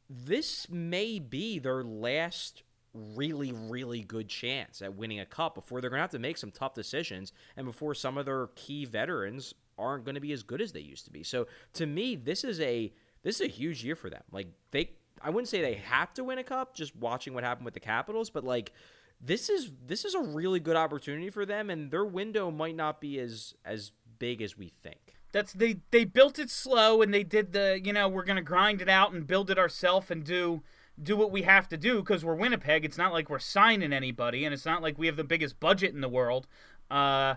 this 0.09 0.68
may 0.70 1.18
be 1.18 1.59
their 1.59 1.82
last 1.82 2.62
really, 2.95 3.53
really 3.53 4.03
good 4.03 4.28
chance 4.28 4.82
at 4.82 4.95
winning 4.95 5.20
a 5.20 5.26
cup 5.26 5.55
before 5.55 5.80
they're 5.80 5.90
going 5.90 5.99
to 5.99 6.03
have 6.03 6.11
to 6.11 6.18
make 6.18 6.38
some 6.38 6.51
tough 6.51 6.74
decisions 6.74 7.32
and 7.57 7.66
before 7.66 7.95
some 7.95 8.18
of 8.18 8.26
their 8.26 8.49
key 8.55 8.84
veterans 8.84 9.55
aren't 9.78 10.05
going 10.05 10.14
to 10.14 10.20
be 10.20 10.32
as 10.32 10.43
good 10.43 10.61
as 10.61 10.72
they 10.72 10.80
used 10.80 11.05
to 11.07 11.11
be. 11.11 11.22
So 11.22 11.47
to 11.74 11.86
me, 11.86 12.16
this 12.16 12.45
is 12.45 12.61
a 12.61 12.93
this 13.22 13.36
is 13.36 13.47
a 13.47 13.51
huge 13.51 13.84
year 13.84 13.97
for 13.97 14.11
them. 14.11 14.22
Like 14.30 14.49
they 14.70 14.90
I 15.20 15.30
wouldn't 15.30 15.49
say 15.49 15.61
they 15.61 15.74
have 15.74 16.12
to 16.14 16.24
win 16.24 16.38
a 16.38 16.45
cup 16.45 16.74
just 16.74 16.95
watching 16.97 17.34
what 17.34 17.45
happened 17.45 17.64
with 17.64 17.74
the 17.74 17.80
Capitals, 17.80 18.30
but 18.30 18.45
like 18.45 18.72
this 19.20 19.49
is 19.49 19.70
this 19.86 20.05
is 20.05 20.14
a 20.14 20.20
really 20.20 20.61
good 20.61 20.76
opportunity 20.76 21.30
for 21.30 21.47
them 21.47 21.70
and 21.70 21.90
their 21.90 22.05
window 22.05 22.51
might 22.51 22.76
not 22.76 23.01
be 23.01 23.18
as 23.18 23.55
as 23.64 23.93
big 24.18 24.43
as 24.43 24.57
we 24.57 24.72
think. 24.82 25.16
That's 25.32 25.53
they 25.53 25.76
they 25.90 26.05
built 26.05 26.38
it 26.38 26.51
slow 26.51 27.01
and 27.01 27.14
they 27.14 27.22
did 27.22 27.53
the 27.53 27.80
you 27.82 27.93
know 27.93 28.09
we're 28.09 28.24
gonna 28.24 28.43
grind 28.43 28.82
it 28.82 28.88
out 28.88 29.12
and 29.12 29.26
build 29.26 29.51
it 29.51 29.59
ourselves 29.59 30.11
and 30.11 30.24
do 30.24 30.62
do 31.01 31.16
what 31.16 31.30
we 31.30 31.43
have 31.43 31.68
to 31.68 31.76
do 31.76 32.01
because 32.01 32.24
we're 32.24 32.34
Winnipeg. 32.34 32.84
It's 32.84 32.99
not 32.99 33.12
like 33.12 33.30
we're 33.30 33.38
signing 33.38 33.93
anybody 33.93 34.45
and 34.45 34.53
it's 34.53 34.66
not 34.66 34.82
like 34.82 34.99
we 34.99 35.07
have 35.07 35.16
the 35.16 35.24
biggest 35.24 35.61
budget 35.61 35.95
in 35.95 36.01
the 36.01 36.09
world. 36.09 36.47
Uh, 36.90 37.36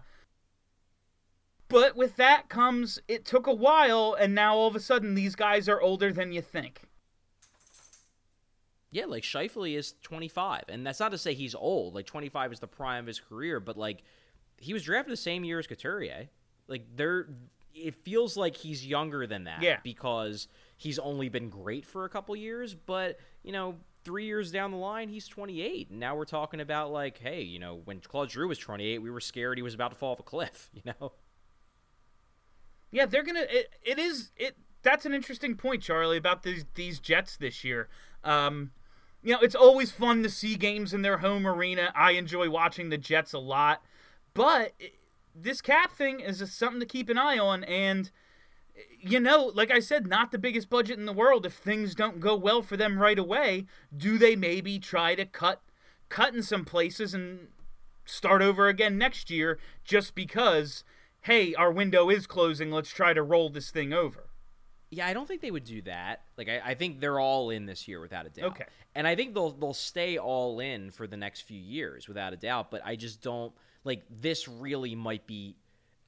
but 1.67 1.95
with 1.95 2.15
that 2.17 2.49
comes 2.49 2.99
it 3.07 3.25
took 3.25 3.47
a 3.47 3.53
while 3.53 4.15
and 4.19 4.35
now 4.35 4.55
all 4.55 4.67
of 4.67 4.75
a 4.75 4.79
sudden 4.79 5.15
these 5.15 5.35
guys 5.35 5.69
are 5.69 5.81
older 5.81 6.11
than 6.11 6.31
you 6.31 6.41
think. 6.41 6.81
Yeah, 8.91 9.05
like 9.05 9.23
Scheifele 9.23 9.75
is 9.75 9.95
25, 10.03 10.63
and 10.69 10.87
that's 10.87 11.01
not 11.01 11.11
to 11.11 11.17
say 11.17 11.33
he's 11.33 11.53
old. 11.53 11.95
Like 11.95 12.05
25 12.05 12.53
is 12.53 12.59
the 12.61 12.67
prime 12.67 13.03
of 13.03 13.07
his 13.07 13.19
career, 13.19 13.59
but 13.59 13.75
like 13.77 14.03
he 14.57 14.71
was 14.71 14.83
drafted 14.83 15.11
the 15.11 15.17
same 15.17 15.43
year 15.43 15.59
as 15.59 15.67
Couturier. 15.67 16.29
Like 16.69 16.85
they're, 16.95 17.27
it 17.73 17.95
feels 17.95 18.37
like 18.37 18.55
he's 18.55 18.85
younger 18.85 19.27
than 19.27 19.43
that. 19.45 19.61
Yeah. 19.61 19.79
because 19.83 20.47
he's 20.77 20.99
only 20.99 21.29
been 21.29 21.49
great 21.49 21.85
for 21.85 22.05
a 22.05 22.09
couple 22.09 22.35
years, 22.35 22.75
but 22.75 23.17
you 23.43 23.51
know. 23.51 23.75
Three 24.03 24.25
years 24.25 24.51
down 24.51 24.69
the 24.69 24.77
line, 24.77 25.09
he's 25.09 25.27
28, 25.27 25.89
and 25.89 25.99
now 25.99 26.15
we're 26.15 26.25
talking 26.25 26.59
about 26.61 26.91
like, 26.91 27.17
hey, 27.17 27.41
you 27.41 27.57
know, 27.57 27.81
when 27.85 28.01
Claude 28.01 28.29
Giroux 28.29 28.47
was 28.47 28.59
28, 28.59 28.99
we 28.99 29.09
were 29.09 29.19
scared 29.19 29.57
he 29.57 29.63
was 29.63 29.73
about 29.73 29.89
to 29.89 29.97
fall 29.97 30.11
off 30.11 30.19
a 30.19 30.21
cliff. 30.21 30.69
You 30.75 30.83
know, 30.85 31.13
Yeah, 32.91 33.07
they're 33.07 33.23
gonna. 33.23 33.47
It, 33.49 33.73
it 33.81 33.97
is 33.99 34.31
it. 34.37 34.57
That's 34.83 35.05
an 35.07 35.13
interesting 35.15 35.55
point, 35.55 35.81
Charlie, 35.81 36.17
about 36.17 36.43
these 36.43 36.65
these 36.75 36.99
Jets 36.99 37.35
this 37.35 37.63
year. 37.63 37.89
Um, 38.23 38.71
you 39.23 39.33
know, 39.33 39.39
it's 39.41 39.55
always 39.55 39.91
fun 39.91 40.21
to 40.21 40.29
see 40.29 40.55
games 40.55 40.93
in 40.93 41.01
their 41.01 41.17
home 41.17 41.47
arena. 41.47 41.91
I 41.95 42.11
enjoy 42.11 42.49
watching 42.49 42.89
the 42.89 42.97
Jets 42.97 43.33
a 43.33 43.39
lot, 43.39 43.83
but 44.35 44.73
it, 44.79 44.99
this 45.33 45.61
cap 45.61 45.91
thing 45.91 46.19
is 46.19 46.39
just 46.39 46.57
something 46.57 46.79
to 46.79 46.85
keep 46.85 47.09
an 47.09 47.17
eye 47.17 47.39
on. 47.39 47.63
And 47.63 48.11
you 48.99 49.19
know, 49.19 49.51
like 49.53 49.71
I 49.71 49.79
said, 49.79 50.07
not 50.07 50.31
the 50.31 50.37
biggest 50.37 50.69
budget 50.69 50.97
in 50.99 51.05
the 51.05 51.13
world. 51.13 51.45
If 51.45 51.53
things 51.53 51.95
don't 51.95 52.19
go 52.19 52.35
well 52.35 52.61
for 52.61 52.77
them 52.77 52.99
right 52.99 53.19
away, 53.19 53.65
do 53.95 54.17
they 54.17 54.35
maybe 54.35 54.79
try 54.79 55.15
to 55.15 55.25
cut 55.25 55.61
cut 56.09 56.35
in 56.35 56.43
some 56.43 56.65
places 56.65 57.13
and 57.13 57.47
start 58.05 58.41
over 58.41 58.67
again 58.67 58.97
next 58.97 59.29
year 59.29 59.59
just 59.83 60.15
because? 60.15 60.83
Hey, 61.21 61.55
our 61.55 61.71
window 61.71 62.09
is 62.09 62.27
closing. 62.27 62.71
Let's 62.71 62.91
try 62.91 63.13
to 63.13 63.23
roll 63.23 63.49
this 63.49 63.71
thing 63.71 63.93
over. 63.93 64.29
Yeah, 64.91 65.07
I 65.07 65.13
don't 65.13 65.27
think 65.27 65.41
they 65.41 65.49
would 65.51 65.63
do 65.63 65.81
that. 65.83 66.21
Like, 66.37 66.47
I, 66.47 66.61
I 66.63 66.73
think 66.75 66.99
they're 66.99 67.19
all 67.19 67.49
in 67.49 67.65
this 67.65 67.87
year 67.87 67.99
without 67.99 68.27
a 68.27 68.29
doubt. 68.29 68.51
Okay. 68.51 68.65
and 68.93 69.07
I 69.07 69.15
think 69.15 69.33
they'll 69.33 69.51
they'll 69.51 69.73
stay 69.73 70.17
all 70.17 70.59
in 70.59 70.91
for 70.91 71.07
the 71.07 71.17
next 71.17 71.41
few 71.41 71.59
years 71.59 72.07
without 72.07 72.33
a 72.33 72.37
doubt. 72.37 72.69
But 72.71 72.81
I 72.85 72.95
just 72.95 73.21
don't 73.21 73.53
like 73.83 74.03
this. 74.09 74.47
Really, 74.47 74.95
might 74.95 75.25
be. 75.27 75.55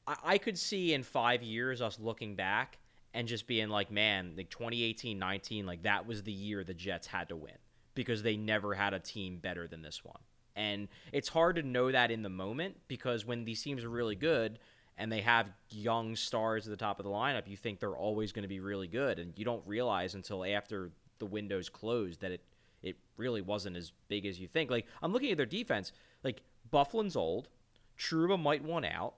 I, 0.07 0.15
I 0.23 0.37
could 0.37 0.57
see 0.57 0.93
in 0.93 1.03
five 1.03 1.43
years 1.43 1.81
us 1.81 1.99
looking 1.99 2.35
back 2.35 2.79
and 3.13 3.27
just 3.27 3.47
being 3.47 3.69
like, 3.69 3.91
man, 3.91 4.33
like 4.35 4.49
2018, 4.49 5.17
19, 5.17 5.65
like 5.65 5.83
that 5.83 6.07
was 6.07 6.23
the 6.23 6.31
year 6.31 6.63
the 6.63 6.73
Jets 6.73 7.07
had 7.07 7.29
to 7.29 7.35
win 7.35 7.57
because 7.95 8.23
they 8.23 8.37
never 8.37 8.73
had 8.73 8.93
a 8.93 8.99
team 8.99 9.37
better 9.37 9.67
than 9.67 9.81
this 9.81 10.03
one. 10.03 10.19
And 10.55 10.87
it's 11.11 11.29
hard 11.29 11.55
to 11.57 11.63
know 11.63 11.91
that 11.91 12.09
in 12.11 12.23
the 12.23 12.29
moment 12.29 12.75
because 12.87 13.25
when 13.25 13.45
these 13.45 13.61
teams 13.61 13.83
are 13.83 13.89
really 13.89 14.15
good 14.15 14.59
and 14.97 15.11
they 15.11 15.21
have 15.21 15.51
young 15.69 16.15
stars 16.15 16.65
at 16.65 16.71
the 16.71 16.77
top 16.77 16.99
of 16.99 17.05
the 17.05 17.11
lineup, 17.11 17.47
you 17.47 17.55
think 17.55 17.79
they're 17.79 17.95
always 17.95 18.31
going 18.31 18.43
to 18.43 18.49
be 18.49 18.59
really 18.59 18.87
good, 18.87 19.19
and 19.19 19.33
you 19.35 19.45
don't 19.45 19.61
realize 19.67 20.15
until 20.15 20.43
after 20.43 20.91
the 21.19 21.25
window's 21.25 21.69
closed 21.69 22.21
that 22.21 22.31
it 22.31 22.41
it 22.83 22.95
really 23.17 23.41
wasn't 23.41 23.75
as 23.75 23.91
big 24.07 24.25
as 24.25 24.39
you 24.39 24.47
think. 24.47 24.69
Like 24.69 24.85
I'm 25.01 25.11
looking 25.11 25.31
at 25.31 25.37
their 25.37 25.45
defense, 25.45 25.91
like 26.23 26.41
Byfuglien's 26.71 27.15
old, 27.15 27.49
Trouba 27.97 28.39
might 28.39 28.63
want 28.63 28.85
out, 28.85 29.15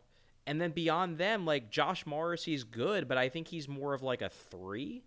and 0.49 0.59
then 0.59 0.71
beyond 0.71 1.19
them, 1.19 1.45
like 1.45 1.69
Josh 1.69 2.07
Morrissey's 2.07 2.63
good, 2.63 3.07
but 3.07 3.19
I 3.19 3.29
think 3.29 3.47
he's 3.47 3.67
more 3.69 3.93
of 3.93 4.01
like 4.01 4.23
a 4.23 4.29
three. 4.29 5.03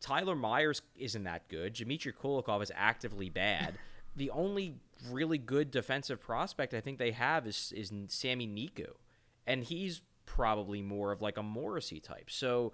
Tyler 0.00 0.34
Myers 0.34 0.80
isn't 0.96 1.24
that 1.24 1.48
good. 1.50 1.74
Dmitry 1.74 2.14
Kulikov 2.14 2.62
is 2.62 2.72
actively 2.74 3.28
bad. 3.28 3.74
the 4.16 4.30
only 4.30 4.76
really 5.10 5.36
good 5.36 5.70
defensive 5.70 6.18
prospect 6.18 6.72
I 6.72 6.80
think 6.80 6.98
they 6.98 7.10
have 7.10 7.46
is 7.46 7.74
is 7.76 7.92
Sami 8.08 8.48
Niku, 8.48 8.88
and 9.46 9.62
he's 9.62 10.00
probably 10.24 10.80
more 10.80 11.12
of 11.12 11.20
like 11.20 11.36
a 11.36 11.42
Morrissey 11.42 12.00
type. 12.00 12.30
So 12.30 12.72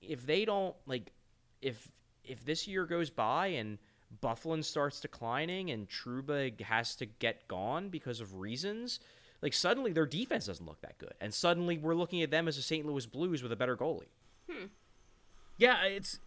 if 0.00 0.24
they 0.24 0.46
don't 0.46 0.74
like, 0.86 1.12
if 1.60 1.90
if 2.24 2.42
this 2.46 2.66
year 2.66 2.86
goes 2.86 3.10
by 3.10 3.48
and 3.48 3.76
Byfuglien 4.22 4.64
starts 4.64 4.98
declining 4.98 5.72
and 5.72 5.90
Trouba 5.90 6.58
has 6.62 6.96
to 6.96 7.04
get 7.04 7.46
gone 7.48 7.90
because 7.90 8.22
of 8.22 8.36
reasons, 8.36 9.00
like 9.42 9.52
suddenly 9.52 9.92
their 9.92 10.06
defense 10.06 10.46
doesn't 10.46 10.66
look 10.66 10.80
that 10.82 10.98
good, 10.98 11.14
and 11.20 11.32
suddenly 11.32 11.78
we're 11.78 11.94
looking 11.94 12.22
at 12.22 12.30
them 12.30 12.48
as 12.48 12.58
a 12.58 12.62
St. 12.62 12.86
Louis 12.86 13.06
Blues 13.06 13.42
with 13.42 13.52
a 13.52 13.56
better 13.56 13.76
goalie. 13.76 14.08
Hmm. 14.50 14.66
Yeah, 15.56 15.84
it's 15.84 16.20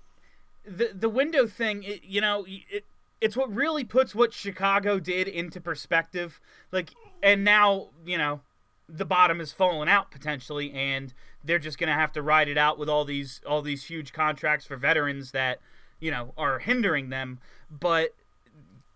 the 0.66 0.92
the 0.94 1.10
window 1.10 1.48
thing. 1.48 1.84
It, 1.84 2.04
you 2.04 2.22
know, 2.22 2.46
it 2.48 2.86
it's 3.20 3.38
what 3.38 3.54
really 3.54 3.84
puts 3.84 4.16
what 4.16 4.34
Chicago 4.34 5.00
did 5.00 5.28
into 5.28 5.62
perspective. 5.62 6.40
Like, 6.72 6.92
and 7.22 7.44
now 7.44 7.90
you 8.06 8.18
know 8.18 8.42
the 8.88 9.06
bottom 9.06 9.40
has 9.40 9.52
fallen 9.52 9.88
out 9.88 10.12
potentially, 10.12 10.72
and 10.74 11.14
they're 11.44 11.60
just 11.60 11.78
gonna 11.78 11.94
have 11.94 12.12
to 12.14 12.22
ride 12.22 12.48
it 12.48 12.58
out 12.58 12.78
with 12.78 12.90
all 12.90 13.06
these 13.06 13.42
all 13.48 13.62
these 13.62 13.86
huge 13.86 14.14
contracts 14.14 14.66
for 14.66 14.76
veterans 14.78 15.32
that 15.32 15.60
you 16.02 16.12
know, 16.12 16.34
are 16.38 16.60
hindering 16.60 17.10
them, 17.10 17.40
but 17.70 18.14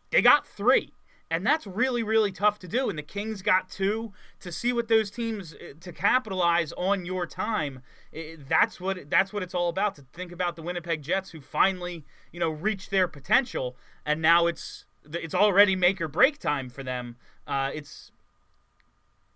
they 0.10 0.22
got 0.22 0.46
three. 0.46 0.92
And 1.32 1.46
that's 1.46 1.66
really, 1.66 2.04
really 2.04 2.32
tough 2.32 2.60
to 2.60 2.68
do. 2.68 2.88
And 2.88 2.98
the 3.00 3.04
Kings 3.04 3.42
got 3.42 3.70
two 3.70 4.14
to 4.40 4.52
see 4.52 4.72
what 4.72 4.88
those 4.88 5.10
teams 5.10 5.56
uh, 5.56 5.74
to 5.80 5.92
capitalize 5.92 6.72
on 6.74 7.06
your 7.06 7.26
time. 7.26 7.82
It, 8.12 8.48
that's 8.48 8.80
what 8.80 9.10
that's 9.10 9.34
what 9.34 9.42
it's 9.42 9.56
all 9.56 9.70
about. 9.70 9.96
To 9.96 10.06
think 10.14 10.32
about 10.32 10.56
the 10.56 10.62
Winnipeg 10.62 11.02
Jets, 11.02 11.32
who 11.32 11.42
finally, 11.42 12.06
you 12.32 12.40
know, 12.40 12.52
reached 12.52 12.92
their 12.92 13.08
potential, 13.08 13.76
and 14.06 14.22
now 14.22 14.46
it's 14.46 14.86
it's 15.04 15.34
already 15.34 15.76
make 15.76 16.00
or 16.00 16.08
break 16.08 16.38
time 16.38 16.70
for 16.70 16.84
them. 16.84 17.16
Uh, 17.48 17.72
it's 17.74 18.12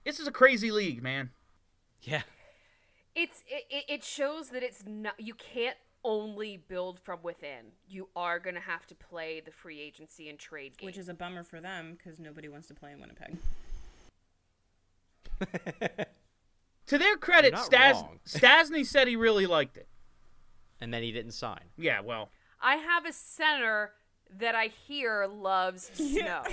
this 0.06 0.20
is 0.20 0.28
a 0.28 0.32
crazy 0.32 0.72
league, 0.72 1.02
man. 1.02 1.32
Yeah. 2.04 2.22
It's 3.16 3.44
it, 3.48 3.86
it 3.90 4.04
shows 4.04 4.50
that 4.50 4.64
it's 4.64 4.84
not 4.86 5.20
you 5.20 5.34
can't 5.34 5.76
only 6.04 6.58
build 6.58 7.00
from 7.00 7.20
within. 7.24 7.72
You 7.88 8.10
are 8.16 8.40
going 8.40 8.56
to 8.56 8.62
have 8.62 8.86
to 8.88 8.96
play 8.96 9.42
the 9.44 9.52
free 9.52 9.80
agency 9.80 10.30
and 10.30 10.40
trade 10.40 10.78
game. 10.78 10.88
Which 10.88 10.98
is 10.98 11.10
a 11.10 11.14
bummer 11.14 11.44
for 11.44 11.60
them 11.60 11.98
because 11.98 12.20
nobody 12.20 12.48
wants 12.48 12.68
to 12.70 12.74
play 12.74 12.92
in 12.92 13.00
Winnipeg. 13.00 13.38
to 16.88 16.98
their 16.98 17.18
credit, 17.18 17.58
Stas- 17.58 18.04
Stastny 18.28 18.86
said 18.86 19.08
he 19.08 19.16
really 19.16 19.46
liked 19.46 19.78
it. 19.78 19.88
And 20.82 20.94
then 20.94 21.04
he 21.04 21.12
didn't 21.12 21.32
sign. 21.32 21.64
Yeah, 21.78 22.00
well, 22.02 22.30
I 22.62 22.76
have 22.76 23.06
a 23.06 23.14
center 23.14 23.92
that 24.38 24.56
I 24.56 24.68
hear 24.68 25.26
loves 25.28 25.90
snow. 25.94 26.44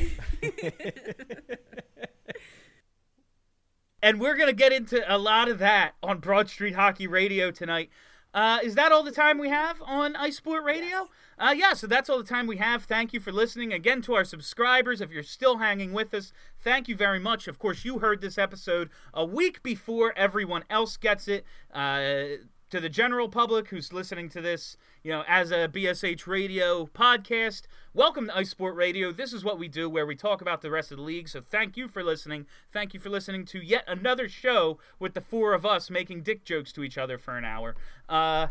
and 4.03 4.19
we're 4.19 4.37
gonna 4.37 4.53
get 4.53 4.73
into 4.73 5.05
a 5.13 5.19
lot 5.19 5.49
of 5.49 5.59
that 5.59 5.95
on 6.03 6.19
Broad 6.19 6.49
Street 6.49 6.75
Hockey 6.75 7.07
Radio 7.07 7.51
tonight. 7.51 7.91
Uh, 8.37 8.59
is 8.63 8.75
that 8.75 8.93
all 8.93 9.03
the 9.03 9.11
time 9.11 9.39
we 9.39 9.49
have 9.49 9.81
on 9.81 10.15
Ice 10.15 10.37
Sport 10.37 10.63
Radio? 10.63 11.09
Uh, 11.39 11.55
yeah, 11.57 11.73
so 11.73 11.87
that's 11.87 12.11
all 12.11 12.19
the 12.19 12.25
time 12.25 12.47
we 12.47 12.59
have. 12.59 12.85
Thank 12.85 13.15
you 13.15 13.19
for 13.19 13.33
listening. 13.33 13.73
Again, 13.73 14.03
to 14.03 14.15
our 14.15 14.27
subscribers, 14.27 15.01
if 15.01 15.11
you're 15.11 15.23
still 15.23 15.57
hanging 15.57 15.95
with 15.95 16.13
us, 16.13 16.35
thank 16.59 16.87
you 16.87 16.95
very 16.95 17.19
much. 17.19 17.49
Of 17.49 17.59
course, 17.59 17.83
you 17.87 18.01
heard 18.01 18.21
this 18.21 18.37
episode 18.37 18.91
a 19.15 19.25
week 19.25 19.63
before 19.63 20.13
everyone 20.19 20.65
else 20.69 20.99
gets 20.99 21.29
it. 21.29 21.47
Uh, 21.73 22.25
to 22.71 22.81
the 22.81 22.89
general 22.89 23.29
public 23.29 23.69
who's 23.69 23.93
listening 23.93 24.29
to 24.31 24.41
this, 24.41 24.77
you 25.05 25.13
know, 25.13 25.23
as 25.29 25.53
a 25.53 25.69
BSH 25.69 26.27
radio 26.27 26.87
podcast, 26.87 27.63
welcome 27.95 28.27
to 28.27 28.37
Ice 28.37 28.51
Sport 28.51 28.75
Radio. 28.75 29.13
This 29.13 29.33
is 29.33 29.45
what 29.45 29.59
we 29.59 29.69
do 29.69 29.89
where 29.89 30.05
we 30.05 30.17
talk 30.17 30.41
about 30.41 30.63
the 30.63 30.71
rest 30.71 30.91
of 30.91 30.99
the 30.99 31.05
league. 31.05 31.29
So 31.29 31.41
thank 31.41 31.77
you 31.77 31.87
for 31.87 32.03
listening. 32.03 32.47
Thank 32.73 32.93
you 32.93 32.99
for 32.99 33.09
listening 33.09 33.45
to 33.47 33.61
yet 33.61 33.85
another 33.87 34.29
show 34.29 34.79
with 34.99 35.15
the 35.15 35.21
four 35.21 35.55
of 35.55 35.65
us 35.65 35.91
making 35.91 36.23
dick 36.23 36.45
jokes 36.45 36.73
to 36.73 36.83
each 36.83 36.99
other 36.99 37.19
for 37.19 37.39
an 37.39 37.45
hour. 37.45 37.77
Uh, 38.09 38.49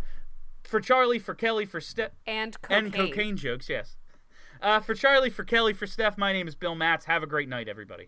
for 0.64 0.80
Charlie, 0.80 1.20
for 1.20 1.36
Kelly, 1.36 1.66
for 1.66 1.82
Steph, 1.82 2.12
and 2.26 2.60
cocaine. 2.62 2.86
and 2.86 2.94
cocaine 2.94 3.38
jokes, 3.38 3.68
yes. 3.68 3.98
Uh, 4.62 4.80
for 4.80 4.96
Charlie, 4.96 5.30
for 5.30 5.44
Kelly, 5.44 5.74
for 5.74 5.86
Steph, 5.86 6.18
my 6.18 6.32
name 6.32 6.48
is 6.48 6.56
Bill 6.56 6.74
Matz. 6.74 7.06
Have 7.06 7.22
a 7.22 7.28
great 7.28 7.50
night, 7.50 7.68
everybody. 7.68 8.08